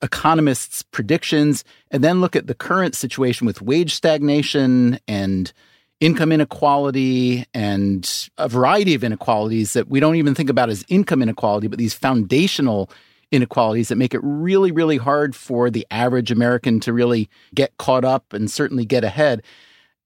economists' 0.00 0.82
predictions 0.82 1.62
and 1.90 2.02
then 2.02 2.22
look 2.22 2.34
at 2.34 2.46
the 2.46 2.54
current 2.54 2.94
situation 2.94 3.46
with 3.46 3.60
wage 3.60 3.94
stagnation 3.94 4.98
and 5.06 5.52
income 6.00 6.32
inequality 6.32 7.46
and 7.52 8.28
a 8.38 8.48
variety 8.48 8.94
of 8.94 9.04
inequalities 9.04 9.74
that 9.74 9.88
we 9.88 10.00
don't 10.00 10.16
even 10.16 10.34
think 10.34 10.50
about 10.50 10.70
as 10.70 10.84
income 10.88 11.22
inequality, 11.22 11.68
but 11.68 11.78
these 11.78 11.94
foundational 11.94 12.90
inequalities 13.30 13.88
that 13.88 13.96
make 13.96 14.14
it 14.14 14.20
really, 14.22 14.72
really 14.72 14.96
hard 14.96 15.36
for 15.36 15.70
the 15.70 15.86
average 15.90 16.30
American 16.30 16.80
to 16.80 16.92
really 16.92 17.28
get 17.54 17.76
caught 17.76 18.04
up 18.04 18.32
and 18.32 18.50
certainly 18.50 18.84
get 18.84 19.04
ahead. 19.04 19.42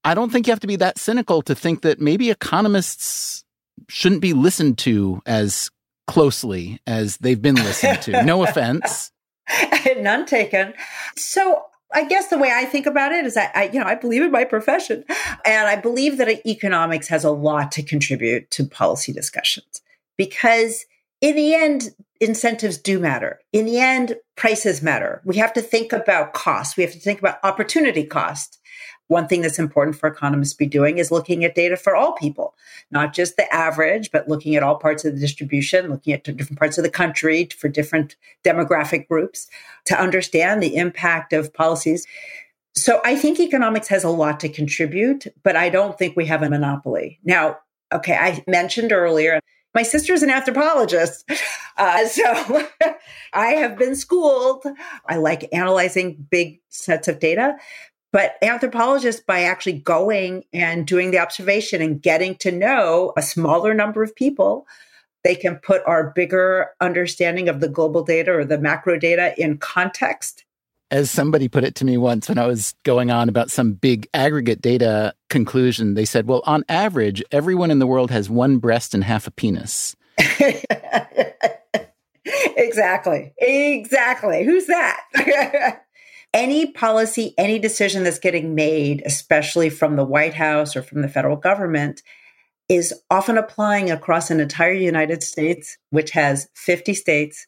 I 0.03 0.13
don't 0.13 0.31
think 0.31 0.45
you 0.45 0.51
have 0.51 0.59
to 0.59 0.67
be 0.67 0.75
that 0.75 0.99
cynical 0.99 1.41
to 1.43 1.55
think 1.55 1.81
that 1.81 1.99
maybe 1.99 2.29
economists 2.29 3.43
shouldn't 3.89 4.21
be 4.21 4.33
listened 4.33 4.77
to 4.79 5.21
as 5.25 5.71
closely 6.07 6.79
as 6.85 7.17
they've 7.17 7.41
been 7.41 7.55
listened 7.55 8.01
to. 8.03 8.23
No 8.23 8.43
offense. 8.47 9.11
None 9.97 10.25
taken. 10.25 10.73
So 11.15 11.63
I 11.95 12.03
guess 12.03 12.27
the 12.27 12.37
way 12.37 12.51
I 12.53 12.65
think 12.65 12.85
about 12.85 13.13
it 13.13 13.25
is 13.25 13.37
I, 13.37 13.49
I, 13.55 13.69
you 13.73 13.79
know, 13.79 13.85
I 13.85 13.95
believe 13.95 14.21
in 14.21 14.31
my 14.31 14.43
profession 14.43 15.05
and 15.45 15.67
I 15.67 15.77
believe 15.77 16.17
that 16.17 16.45
economics 16.45 17.07
has 17.07 17.23
a 17.23 17.31
lot 17.31 17.71
to 17.73 17.83
contribute 17.83 18.51
to 18.51 18.65
policy 18.65 19.13
discussions 19.13 19.81
because 20.17 20.85
in 21.21 21.35
the 21.35 21.55
end, 21.55 21.95
incentives 22.19 22.77
do 22.77 22.99
matter. 22.99 23.39
In 23.53 23.65
the 23.65 23.79
end, 23.79 24.17
prices 24.35 24.81
matter. 24.81 25.21
We 25.23 25.37
have 25.37 25.53
to 25.53 25.61
think 25.61 25.93
about 25.93 26.33
costs. 26.33 26.75
We 26.75 26.83
have 26.83 26.91
to 26.93 26.99
think 26.99 27.19
about 27.19 27.39
opportunity 27.43 28.03
cost 28.03 28.59
one 29.07 29.27
thing 29.27 29.41
that's 29.41 29.59
important 29.59 29.95
for 29.95 30.07
economists 30.07 30.53
to 30.53 30.57
be 30.57 30.65
doing 30.65 30.97
is 30.97 31.11
looking 31.11 31.43
at 31.43 31.55
data 31.55 31.77
for 31.77 31.95
all 31.95 32.13
people, 32.13 32.55
not 32.91 33.13
just 33.13 33.37
the 33.37 33.53
average, 33.53 34.11
but 34.11 34.27
looking 34.27 34.55
at 34.55 34.63
all 34.63 34.75
parts 34.75 35.05
of 35.05 35.13
the 35.13 35.19
distribution, 35.19 35.89
looking 35.89 36.13
at 36.13 36.23
different 36.23 36.57
parts 36.59 36.77
of 36.77 36.83
the 36.83 36.89
country 36.89 37.47
for 37.57 37.67
different 37.67 38.15
demographic 38.43 39.07
groups 39.07 39.47
to 39.85 39.99
understand 39.99 40.61
the 40.61 40.75
impact 40.75 41.33
of 41.33 41.53
policies. 41.53 42.07
So 42.73 42.99
I 43.05 43.15
think 43.15 43.39
economics 43.39 43.87
has 43.89 44.03
a 44.03 44.09
lot 44.09 44.39
to 44.41 44.49
contribute, 44.49 45.27
but 45.43 45.55
I 45.55 45.69
don't 45.69 45.97
think 45.97 46.15
we 46.15 46.25
have 46.25 46.41
a 46.41 46.49
monopoly. 46.49 47.19
Now, 47.23 47.59
okay, 47.93 48.15
I 48.15 48.43
mentioned 48.47 48.91
earlier 48.91 49.39
my 49.75 49.83
sister's 49.83 50.23
an 50.23 50.31
anthropologist. 50.31 51.29
Uh, 51.77 52.07
so 52.07 52.23
I 53.33 53.47
have 53.47 53.77
been 53.77 53.97
schooled. 53.97 54.65
I 55.09 55.17
like 55.17 55.49
analyzing 55.51 56.25
big 56.31 56.61
sets 56.69 57.09
of 57.09 57.19
data. 57.19 57.57
But 58.15 58.37
anthropologists, 58.41 59.21
by 59.21 59.41
actually 59.41 59.73
going 59.73 60.45
and 60.53 60.87
doing 60.87 61.11
the 61.11 61.19
observation 61.19 61.81
and 61.81 62.01
getting 62.01 62.35
to 62.35 62.49
know 62.49 63.11
a 63.17 63.21
smaller 63.21 63.73
number 63.73 64.03
of 64.03 64.15
people, 64.15 64.65
they 65.25 65.35
can 65.35 65.57
put 65.57 65.81
our 65.85 66.11
bigger 66.11 66.69
understanding 66.79 67.49
of 67.49 67.59
the 67.59 67.67
global 67.67 68.05
data 68.05 68.31
or 68.31 68.45
the 68.45 68.57
macro 68.57 68.97
data 68.97 69.33
in 69.37 69.57
context. 69.57 70.45
As 70.91 71.11
somebody 71.11 71.49
put 71.49 71.65
it 71.65 71.75
to 71.75 71.83
me 71.83 71.97
once 71.97 72.29
when 72.29 72.37
I 72.37 72.47
was 72.47 72.73
going 72.83 73.11
on 73.11 73.27
about 73.27 73.51
some 73.51 73.73
big 73.73 74.07
aggregate 74.13 74.61
data 74.61 75.13
conclusion, 75.29 75.95
they 75.95 76.05
said, 76.05 76.25
well, 76.25 76.41
on 76.45 76.63
average, 76.69 77.21
everyone 77.33 77.69
in 77.69 77.79
the 77.79 77.87
world 77.87 78.11
has 78.11 78.29
one 78.29 78.59
breast 78.59 78.93
and 78.93 79.03
half 79.03 79.27
a 79.27 79.31
penis. 79.31 79.93
exactly. 82.55 83.33
Exactly. 83.39 84.45
Who's 84.45 84.67
that? 84.67 85.81
any 86.35 86.65
policy, 86.65 87.33
any 87.37 87.57
decision 87.57 88.03
that's 88.03 88.19
getting 88.19 88.53
made, 88.53 89.01
especially 89.05 89.69
from 89.69 89.95
the 89.95 90.03
White 90.03 90.33
House 90.33 90.75
or 90.75 90.83
from 90.83 91.01
the 91.01 91.07
federal 91.07 91.37
government, 91.37 92.03
is 92.67 92.93
often 93.09 93.37
applying 93.37 93.89
across 93.89 94.29
an 94.29 94.41
entire 94.41 94.73
United 94.73 95.23
States, 95.23 95.77
which 95.91 96.11
has 96.11 96.49
50 96.55 96.93
states, 96.93 97.47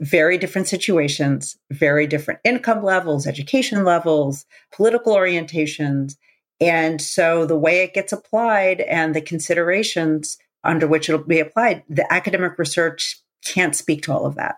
very 0.00 0.38
different 0.38 0.66
situations, 0.66 1.58
very 1.70 2.06
different 2.06 2.40
income 2.42 2.82
levels, 2.82 3.26
education 3.26 3.84
levels, 3.84 4.46
political 4.72 5.14
orientations. 5.14 6.16
And 6.58 7.02
so 7.02 7.44
the 7.44 7.58
way 7.58 7.82
it 7.82 7.92
gets 7.92 8.12
applied 8.12 8.80
and 8.80 9.14
the 9.14 9.20
considerations 9.20 10.38
under 10.64 10.86
which 10.86 11.10
it'll 11.10 11.22
be 11.22 11.40
applied, 11.40 11.82
the 11.88 12.10
academic 12.10 12.58
research 12.58 13.20
can't 13.44 13.76
speak 13.76 14.04
to 14.04 14.12
all 14.12 14.24
of 14.24 14.36
that. 14.36 14.56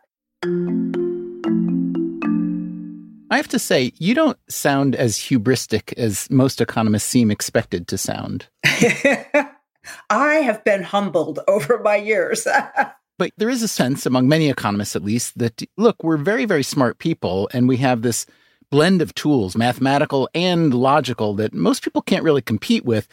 I 3.35 3.39
have 3.39 3.49
to 3.49 3.59
say, 3.59 3.93
you 3.99 4.15
don't 4.15 4.39
sound 4.49 4.95
as 4.95 5.19
hubristic 5.19 5.93
as 5.95 6.31
most 6.31 6.61
economists 6.61 7.09
seem 7.09 7.33
expected 7.33 7.89
to 7.89 7.99
sound. 7.99 8.47
I 8.65 10.35
have 10.37 10.63
been 10.63 10.85
humbled 10.85 11.41
over 11.49 11.81
my 11.81 11.97
years. 11.97 12.47
but 13.19 13.33
there 13.37 13.51
is 13.51 13.65
a 13.65 13.67
sense, 13.67 14.07
among 14.07 14.29
many 14.29 14.51
economists 14.51 14.95
at 14.95 15.03
least, 15.03 15.37
that 15.39 15.61
look, 15.77 16.05
we're 16.05 16.17
very, 16.17 16.45
very 16.45 16.63
smart 16.63 16.99
people 16.99 17.51
and 17.53 17.67
we 17.67 17.79
have 17.79 18.03
this 18.03 18.25
blend 18.71 19.03
of 19.03 19.13
tools, 19.17 19.57
mathematical 19.57 20.29
and 20.33 20.73
logical, 20.73 21.35
that 21.35 21.53
most 21.53 21.83
people 21.83 22.03
can't 22.03 22.23
really 22.23 22.41
compete 22.41 22.85
with. 22.85 23.09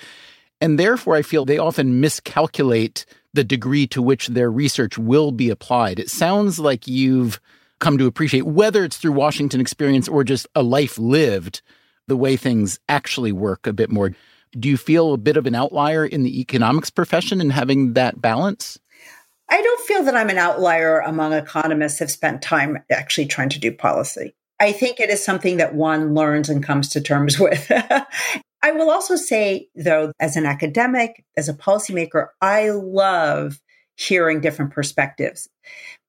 And 0.61 0.77
therefore, 0.77 1.15
I 1.15 1.23
feel 1.23 1.45
they 1.45 1.57
often 1.57 1.99
miscalculate 1.99 3.07
the 3.33 3.43
degree 3.43 3.87
to 3.87 4.03
which 4.03 4.27
their 4.27 4.51
research 4.51 4.99
will 4.99 5.31
be 5.31 5.49
applied. 5.49 5.97
It 5.97 6.11
sounds 6.11 6.59
like 6.59 6.87
you've 6.87 7.41
come 7.81 7.97
to 7.97 8.07
appreciate, 8.07 8.45
whether 8.45 8.85
it's 8.85 8.97
through 8.97 9.11
Washington 9.11 9.59
experience 9.59 10.07
or 10.07 10.23
just 10.23 10.47
a 10.55 10.63
life 10.63 10.97
lived, 10.97 11.61
the 12.07 12.15
way 12.15 12.37
things 12.37 12.79
actually 12.87 13.33
work 13.33 13.67
a 13.67 13.73
bit 13.73 13.89
more. 13.89 14.11
Do 14.57 14.69
you 14.69 14.77
feel 14.77 15.13
a 15.13 15.17
bit 15.17 15.37
of 15.37 15.45
an 15.45 15.55
outlier 15.55 16.05
in 16.05 16.23
the 16.23 16.39
economics 16.39 16.89
profession 16.89 17.41
in 17.41 17.49
having 17.49 17.93
that 17.93 18.21
balance? 18.21 18.79
I 19.49 19.61
don't 19.61 19.85
feel 19.85 20.03
that 20.03 20.15
I'm 20.15 20.29
an 20.29 20.37
outlier 20.37 20.99
among 20.99 21.33
economists 21.33 21.99
who've 21.99 22.09
spent 22.09 22.41
time 22.41 22.77
actually 22.89 23.25
trying 23.25 23.49
to 23.49 23.59
do 23.59 23.71
policy. 23.71 24.33
I 24.61 24.71
think 24.71 24.99
it 24.99 25.09
is 25.09 25.23
something 25.23 25.57
that 25.57 25.75
one 25.75 26.13
learns 26.13 26.47
and 26.47 26.63
comes 26.63 26.89
to 26.89 27.01
terms 27.01 27.39
with. 27.39 27.69
I 28.63 28.71
will 28.71 28.91
also 28.91 29.15
say, 29.15 29.69
though, 29.75 30.13
as 30.19 30.35
an 30.35 30.45
academic, 30.45 31.25
as 31.35 31.49
a 31.49 31.53
policymaker, 31.53 32.27
I 32.41 32.69
love 32.69 33.59
hearing 33.95 34.39
different 34.39 34.71
perspectives. 34.71 35.49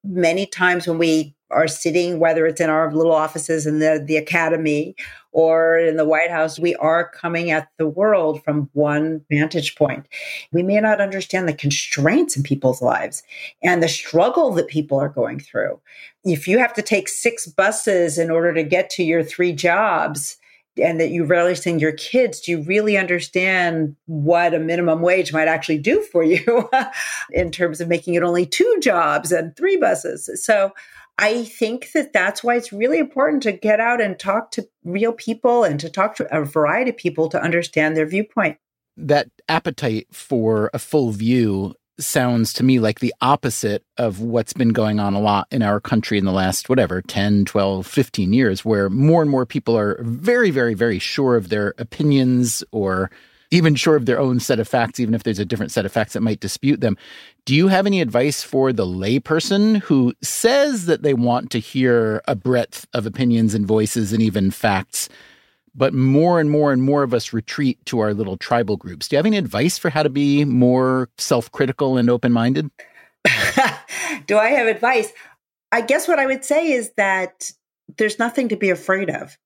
Many 0.04 0.46
times 0.46 0.86
when 0.86 0.98
we 0.98 1.34
are 1.52 1.68
sitting, 1.68 2.18
whether 2.18 2.46
it's 2.46 2.60
in 2.60 2.70
our 2.70 2.92
little 2.92 3.12
offices 3.12 3.66
in 3.66 3.78
the, 3.78 4.02
the 4.04 4.16
academy 4.16 4.96
or 5.32 5.78
in 5.78 5.96
the 5.96 6.04
White 6.04 6.30
House, 6.30 6.58
we 6.58 6.74
are 6.76 7.10
coming 7.10 7.50
at 7.50 7.68
the 7.78 7.86
world 7.86 8.42
from 8.42 8.68
one 8.72 9.24
vantage 9.30 9.76
point. 9.76 10.06
We 10.52 10.62
may 10.62 10.80
not 10.80 11.00
understand 11.00 11.48
the 11.48 11.54
constraints 11.54 12.36
in 12.36 12.42
people's 12.42 12.82
lives 12.82 13.22
and 13.62 13.82
the 13.82 13.88
struggle 13.88 14.52
that 14.52 14.68
people 14.68 14.98
are 14.98 15.08
going 15.08 15.40
through. 15.40 15.80
If 16.24 16.48
you 16.48 16.58
have 16.58 16.74
to 16.74 16.82
take 16.82 17.08
six 17.08 17.46
buses 17.46 18.18
in 18.18 18.30
order 18.30 18.52
to 18.54 18.62
get 18.62 18.90
to 18.90 19.04
your 19.04 19.22
three 19.22 19.52
jobs, 19.52 20.36
and 20.80 21.00
that 21.00 21.10
you 21.10 21.24
rarely 21.24 21.54
send 21.54 21.80
your 21.80 21.92
kids, 21.92 22.40
do 22.40 22.52
you 22.52 22.62
really 22.62 22.96
understand 22.96 23.96
what 24.06 24.54
a 24.54 24.58
minimum 24.58 25.02
wage 25.02 25.32
might 25.32 25.48
actually 25.48 25.78
do 25.78 26.02
for 26.02 26.22
you 26.22 26.68
in 27.30 27.50
terms 27.50 27.80
of 27.80 27.88
making 27.88 28.14
it 28.14 28.22
only 28.22 28.46
two 28.46 28.78
jobs 28.80 29.32
and 29.32 29.56
three 29.56 29.76
buses? 29.76 30.30
So 30.42 30.72
I 31.18 31.44
think 31.44 31.92
that 31.92 32.12
that's 32.12 32.42
why 32.42 32.56
it's 32.56 32.72
really 32.72 32.98
important 32.98 33.42
to 33.44 33.52
get 33.52 33.80
out 33.80 34.00
and 34.00 34.18
talk 34.18 34.50
to 34.52 34.66
real 34.84 35.12
people 35.12 35.64
and 35.64 35.78
to 35.80 35.90
talk 35.90 36.16
to 36.16 36.36
a 36.36 36.44
variety 36.44 36.90
of 36.90 36.96
people 36.96 37.28
to 37.28 37.42
understand 37.42 37.96
their 37.96 38.06
viewpoint. 38.06 38.56
That 38.96 39.28
appetite 39.48 40.06
for 40.12 40.70
a 40.72 40.78
full 40.78 41.10
view 41.10 41.74
sounds 41.98 42.52
to 42.54 42.64
me 42.64 42.78
like 42.78 43.00
the 43.00 43.14
opposite 43.20 43.84
of 43.98 44.20
what's 44.20 44.52
been 44.52 44.70
going 44.70 44.98
on 44.98 45.14
a 45.14 45.20
lot 45.20 45.46
in 45.50 45.62
our 45.62 45.80
country 45.80 46.18
in 46.18 46.24
the 46.24 46.32
last, 46.32 46.68
whatever, 46.68 47.02
10, 47.02 47.44
12, 47.44 47.86
15 47.86 48.32
years, 48.32 48.64
where 48.64 48.88
more 48.88 49.22
and 49.22 49.30
more 49.30 49.46
people 49.46 49.76
are 49.76 50.02
very, 50.02 50.50
very, 50.50 50.74
very 50.74 50.98
sure 50.98 51.36
of 51.36 51.48
their 51.48 51.74
opinions 51.78 52.64
or 52.72 53.10
even 53.52 53.74
sure 53.74 53.96
of 53.96 54.06
their 54.06 54.18
own 54.18 54.40
set 54.40 54.58
of 54.58 54.66
facts, 54.66 54.98
even 54.98 55.14
if 55.14 55.22
there's 55.22 55.38
a 55.38 55.44
different 55.44 55.70
set 55.70 55.84
of 55.84 55.92
facts 55.92 56.14
that 56.14 56.22
might 56.22 56.40
dispute 56.40 56.80
them. 56.80 56.96
Do 57.44 57.54
you 57.54 57.68
have 57.68 57.86
any 57.86 58.00
advice 58.00 58.42
for 58.42 58.72
the 58.72 58.86
layperson 58.86 59.80
who 59.82 60.14
says 60.22 60.86
that 60.86 61.02
they 61.02 61.12
want 61.12 61.50
to 61.50 61.58
hear 61.58 62.22
a 62.26 62.34
breadth 62.34 62.86
of 62.94 63.04
opinions 63.04 63.52
and 63.52 63.66
voices 63.66 64.12
and 64.12 64.22
even 64.22 64.50
facts, 64.50 65.10
but 65.74 65.94
more 65.94 66.40
and 66.40 66.50
more 66.50 66.72
and 66.72 66.82
more 66.82 67.02
of 67.02 67.14
us 67.14 67.32
retreat 67.32 67.78
to 67.86 68.00
our 68.00 68.14
little 68.14 68.36
tribal 68.36 68.76
groups? 68.76 69.08
Do 69.08 69.16
you 69.16 69.18
have 69.18 69.26
any 69.26 69.36
advice 69.36 69.78
for 69.78 69.90
how 69.90 70.02
to 70.02 70.10
be 70.10 70.44
more 70.44 71.08
self 71.18 71.50
critical 71.52 71.96
and 71.96 72.10
open 72.10 72.32
minded? 72.32 72.70
Do 74.26 74.38
I 74.38 74.48
have 74.50 74.66
advice? 74.66 75.12
I 75.70 75.80
guess 75.80 76.06
what 76.06 76.18
I 76.18 76.26
would 76.26 76.44
say 76.44 76.72
is 76.72 76.92
that 76.96 77.50
there's 77.96 78.18
nothing 78.18 78.48
to 78.48 78.56
be 78.56 78.70
afraid 78.70 79.10
of 79.10 79.36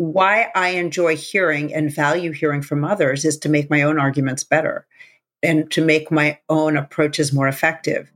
why 0.00 0.50
I 0.54 0.68
enjoy 0.70 1.14
hearing 1.14 1.74
and 1.74 1.94
value 1.94 2.32
hearing 2.32 2.62
from 2.62 2.84
others 2.84 3.26
is 3.26 3.36
to 3.40 3.50
make 3.50 3.68
my 3.68 3.82
own 3.82 3.98
arguments 3.98 4.42
better 4.42 4.86
and 5.42 5.70
to 5.72 5.84
make 5.84 6.10
my 6.10 6.38
own 6.48 6.78
approaches 6.78 7.34
more 7.34 7.46
effective. 7.46 8.10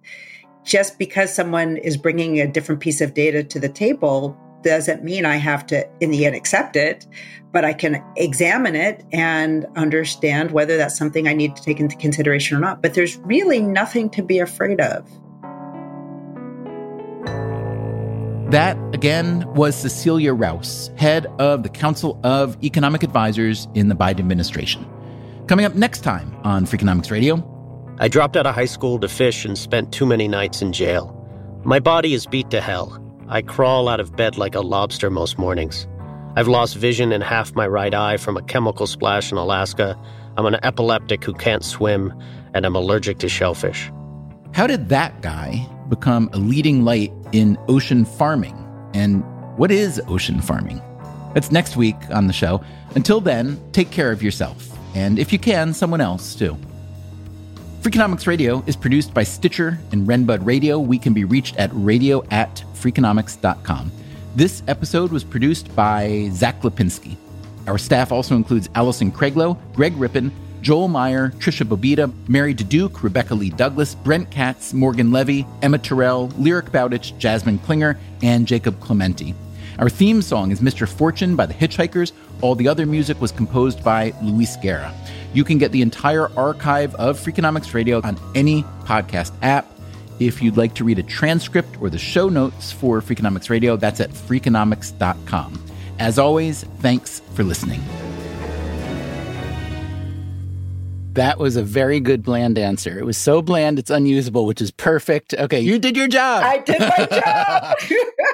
Just 0.64 0.99
because 0.99 1.35
someone 1.35 1.76
is 1.76 1.99
bringing 1.99 2.41
a 2.41 2.51
different 2.51 2.80
piece 2.80 3.03
of 3.03 3.12
data 3.12 3.45
to 3.45 3.61
the 3.61 3.68
table 3.68 4.35
doesn't 4.65 5.05
mean 5.05 5.25
I 5.25 5.37
have 5.37 5.67
to, 5.69 5.89
in 6.01 6.11
the 6.11 6.27
end, 6.27 6.35
accept 6.35 6.75
it, 6.75 7.07
but 7.53 7.65
I 7.65 7.73
can 7.73 8.03
examine 8.17 8.75
it 8.75 9.05
and 9.12 9.67
understand 9.77 10.51
whether 10.51 10.77
that's 10.77 10.99
something 10.99 11.29
I 11.29 11.35
need 11.35 11.55
to 11.55 11.62
take 11.62 11.79
into 11.79 11.97
consideration 11.97 12.57
or 12.57 12.61
not. 12.61 12.83
But 12.83 12.95
there's 12.95 13.17
really 13.19 13.61
nothing 13.61 14.11
to 14.11 14.23
be 14.23 14.41
afraid 14.41 14.81
of. 14.81 15.09
That, 18.51 18.77
again, 18.95 19.45
was 19.55 19.75
Cecilia 19.77 20.33
Rouse, 20.33 20.91
head 20.97 21.27
of 21.39 21.62
the 21.62 21.69
Council 21.69 22.21
of 22.25 22.62
Economic 22.62 23.03
Advisors 23.03 23.69
in 23.75 23.89
the 23.89 23.95
Biden 23.95 24.21
administration. 24.21 24.87
Coming 25.47 25.65
up 25.65 25.75
next 25.75 26.01
time 26.01 26.35
on 26.45 26.67
Freakonomics 26.67 27.11
Radio. 27.11 27.51
I 27.99 28.09
dropped 28.09 28.37
out 28.37 28.47
of 28.47 28.55
high 28.55 28.65
school 28.65 28.99
to 29.01 29.09
fish 29.09 29.45
and 29.45 29.57
spent 29.57 29.93
too 29.93 30.07
many 30.07 30.27
nights 30.27 30.62
in 30.62 30.73
jail. 30.73 31.21
My 31.65 31.79
body 31.79 32.12
is 32.15 32.27
beat 32.27 32.51
to 32.51 32.61
hell. 32.61 33.04
I 33.35 33.43
crawl 33.43 33.89
out 33.89 33.99
of 33.99 34.14
bed 34.14 34.39
like 34.39 34.55
a 34.55 34.61
lobster 34.61 35.11
most 35.11 35.39
mornings. 35.39 35.89
I've 36.37 36.47
lost 36.47 36.76
vision 36.76 37.11
in 37.11 37.20
half 37.20 37.53
my 37.57 37.66
right 37.66 37.93
eye 37.93 38.16
from 38.16 38.37
a 38.37 38.43
chemical 38.43 38.87
splash 38.87 39.32
in 39.32 39.39
Alaska. 39.39 40.01
I'm 40.37 40.47
an 40.47 40.61
epileptic 40.62 41.24
who 41.24 41.35
can't 41.35 41.64
swim, 41.64 42.14
and 42.55 42.64
I'm 42.64 42.76
allergic 42.76 43.18
to 43.18 43.28
shellfish. 43.28 43.91
How 44.53 44.68
did 44.68 44.89
that 44.91 45.20
guy 45.20 45.68
become 45.89 46.30
a 46.32 46.39
leading 46.39 46.85
light 46.85 47.12
in 47.32 47.59
ocean 47.66 48.05
farming? 48.05 48.57
And 48.95 49.24
what 49.59 49.72
is 49.72 50.01
ocean 50.07 50.41
farming? 50.41 50.80
That's 51.35 51.51
next 51.51 51.76
week 51.76 51.97
on 52.11 52.28
the 52.28 52.32
show. 52.32 52.62
Until 52.95 53.20
then, 53.20 53.61
take 53.72 53.91
care 53.91 54.12
of 54.12 54.22
yourself. 54.22 54.78
And 54.95 55.18
if 55.18 55.32
you 55.32 55.41
can, 55.41 55.74
someone 55.74 56.01
else 56.01 56.37
too. 56.37 56.57
Freakonomics 57.85 58.26
Radio 58.26 58.64
is 58.66 58.76
produced 58.76 59.12
by 59.12 59.22
Stitcher 59.22 59.78
and 59.93 60.09
Renbud 60.09 60.47
Radio. 60.47 60.78
We 60.78 60.99
can 60.99 61.12
be 61.12 61.24
reached 61.24 61.59
at 61.59 61.68
radio 61.74 62.24
at 62.30 62.64
freakonomics.com. 62.72 63.93
This 64.35 64.62
episode 64.68 65.12
was 65.12 65.22
produced 65.22 65.76
by 65.76 66.30
Zach 66.32 66.62
Lipinski. 66.62 67.14
Our 67.66 67.76
staff 67.76 68.11
also 68.11 68.37
includes 68.37 68.70
Allison 68.74 69.12
Craiglow, 69.12 69.59
Greg 69.74 69.93
Rippin, 69.99 70.32
Joel 70.62 70.89
Meyer, 70.89 71.28
Tricia 71.32 71.68
Bobeda, 71.68 72.11
Mary 72.26 72.55
Duke, 72.55 73.03
Rebecca 73.03 73.35
Lee 73.35 73.51
Douglas, 73.51 73.95
Brent 73.95 74.30
Katz, 74.30 74.72
Morgan 74.72 75.12
Levy, 75.12 75.47
Emma 75.61 75.76
Terrell, 75.76 76.28
Lyric 76.39 76.72
Bowditch, 76.72 77.12
Jasmine 77.18 77.59
Klinger, 77.59 77.99
and 78.22 78.47
Jacob 78.47 78.80
Clementi. 78.80 79.35
Our 79.78 79.91
theme 79.91 80.22
song 80.22 80.53
is 80.53 80.61
Mr. 80.61 80.89
Fortune 80.89 81.37
by 81.37 81.45
the 81.45 81.53
Hitchhikers. 81.55 82.12
All 82.41 82.55
the 82.55 82.68
other 82.68 82.87
music 82.87 83.20
was 83.20 83.32
composed 83.32 83.82
by 83.82 84.12
Luis 84.22 84.57
Guerra. 84.57 84.95
You 85.32 85.45
can 85.45 85.59
get 85.59 85.72
the 85.72 85.82
entire 85.82 86.28
archive 86.39 86.95
of 86.97 87.18
Freakonomics 87.18 87.74
Radio 87.74 88.01
on 88.03 88.18
any 88.35 88.62
podcast 88.85 89.32
app. 89.43 89.66
If 90.20 90.41
you'd 90.41 90.57
like 90.57 90.74
to 90.76 90.85
read 90.85 90.99
a 90.99 91.03
transcript 91.03 91.80
or 91.80 91.91
the 91.91 91.99
show 91.99 92.28
notes 92.28 92.70
for 92.70 93.01
Freakonomics 93.01 93.51
Radio, 93.51 93.76
that's 93.76 94.01
at 94.01 94.11
freakonomics.com. 94.11 95.64
As 95.99 96.18
always, 96.18 96.64
thanks 96.80 97.20
for 97.35 97.43
listening. 97.43 97.80
That 101.14 101.39
was 101.39 101.55
a 101.55 101.62
very 101.62 102.01
good 102.01 102.24
bland 102.24 102.59
answer. 102.59 102.99
It 102.99 103.05
was 103.05 103.16
so 103.16 103.41
bland 103.41 103.78
it's 103.78 103.91
unusable, 103.91 104.47
which 104.47 104.61
is 104.61 104.72
perfect. 104.72 105.32
Okay, 105.35 105.61
you 105.61 105.78
did 105.78 105.97
your 105.97 106.09
job. 106.09 106.43
I 106.45 106.59
did 106.59 106.80
my 106.80 107.76
job. 107.91 107.99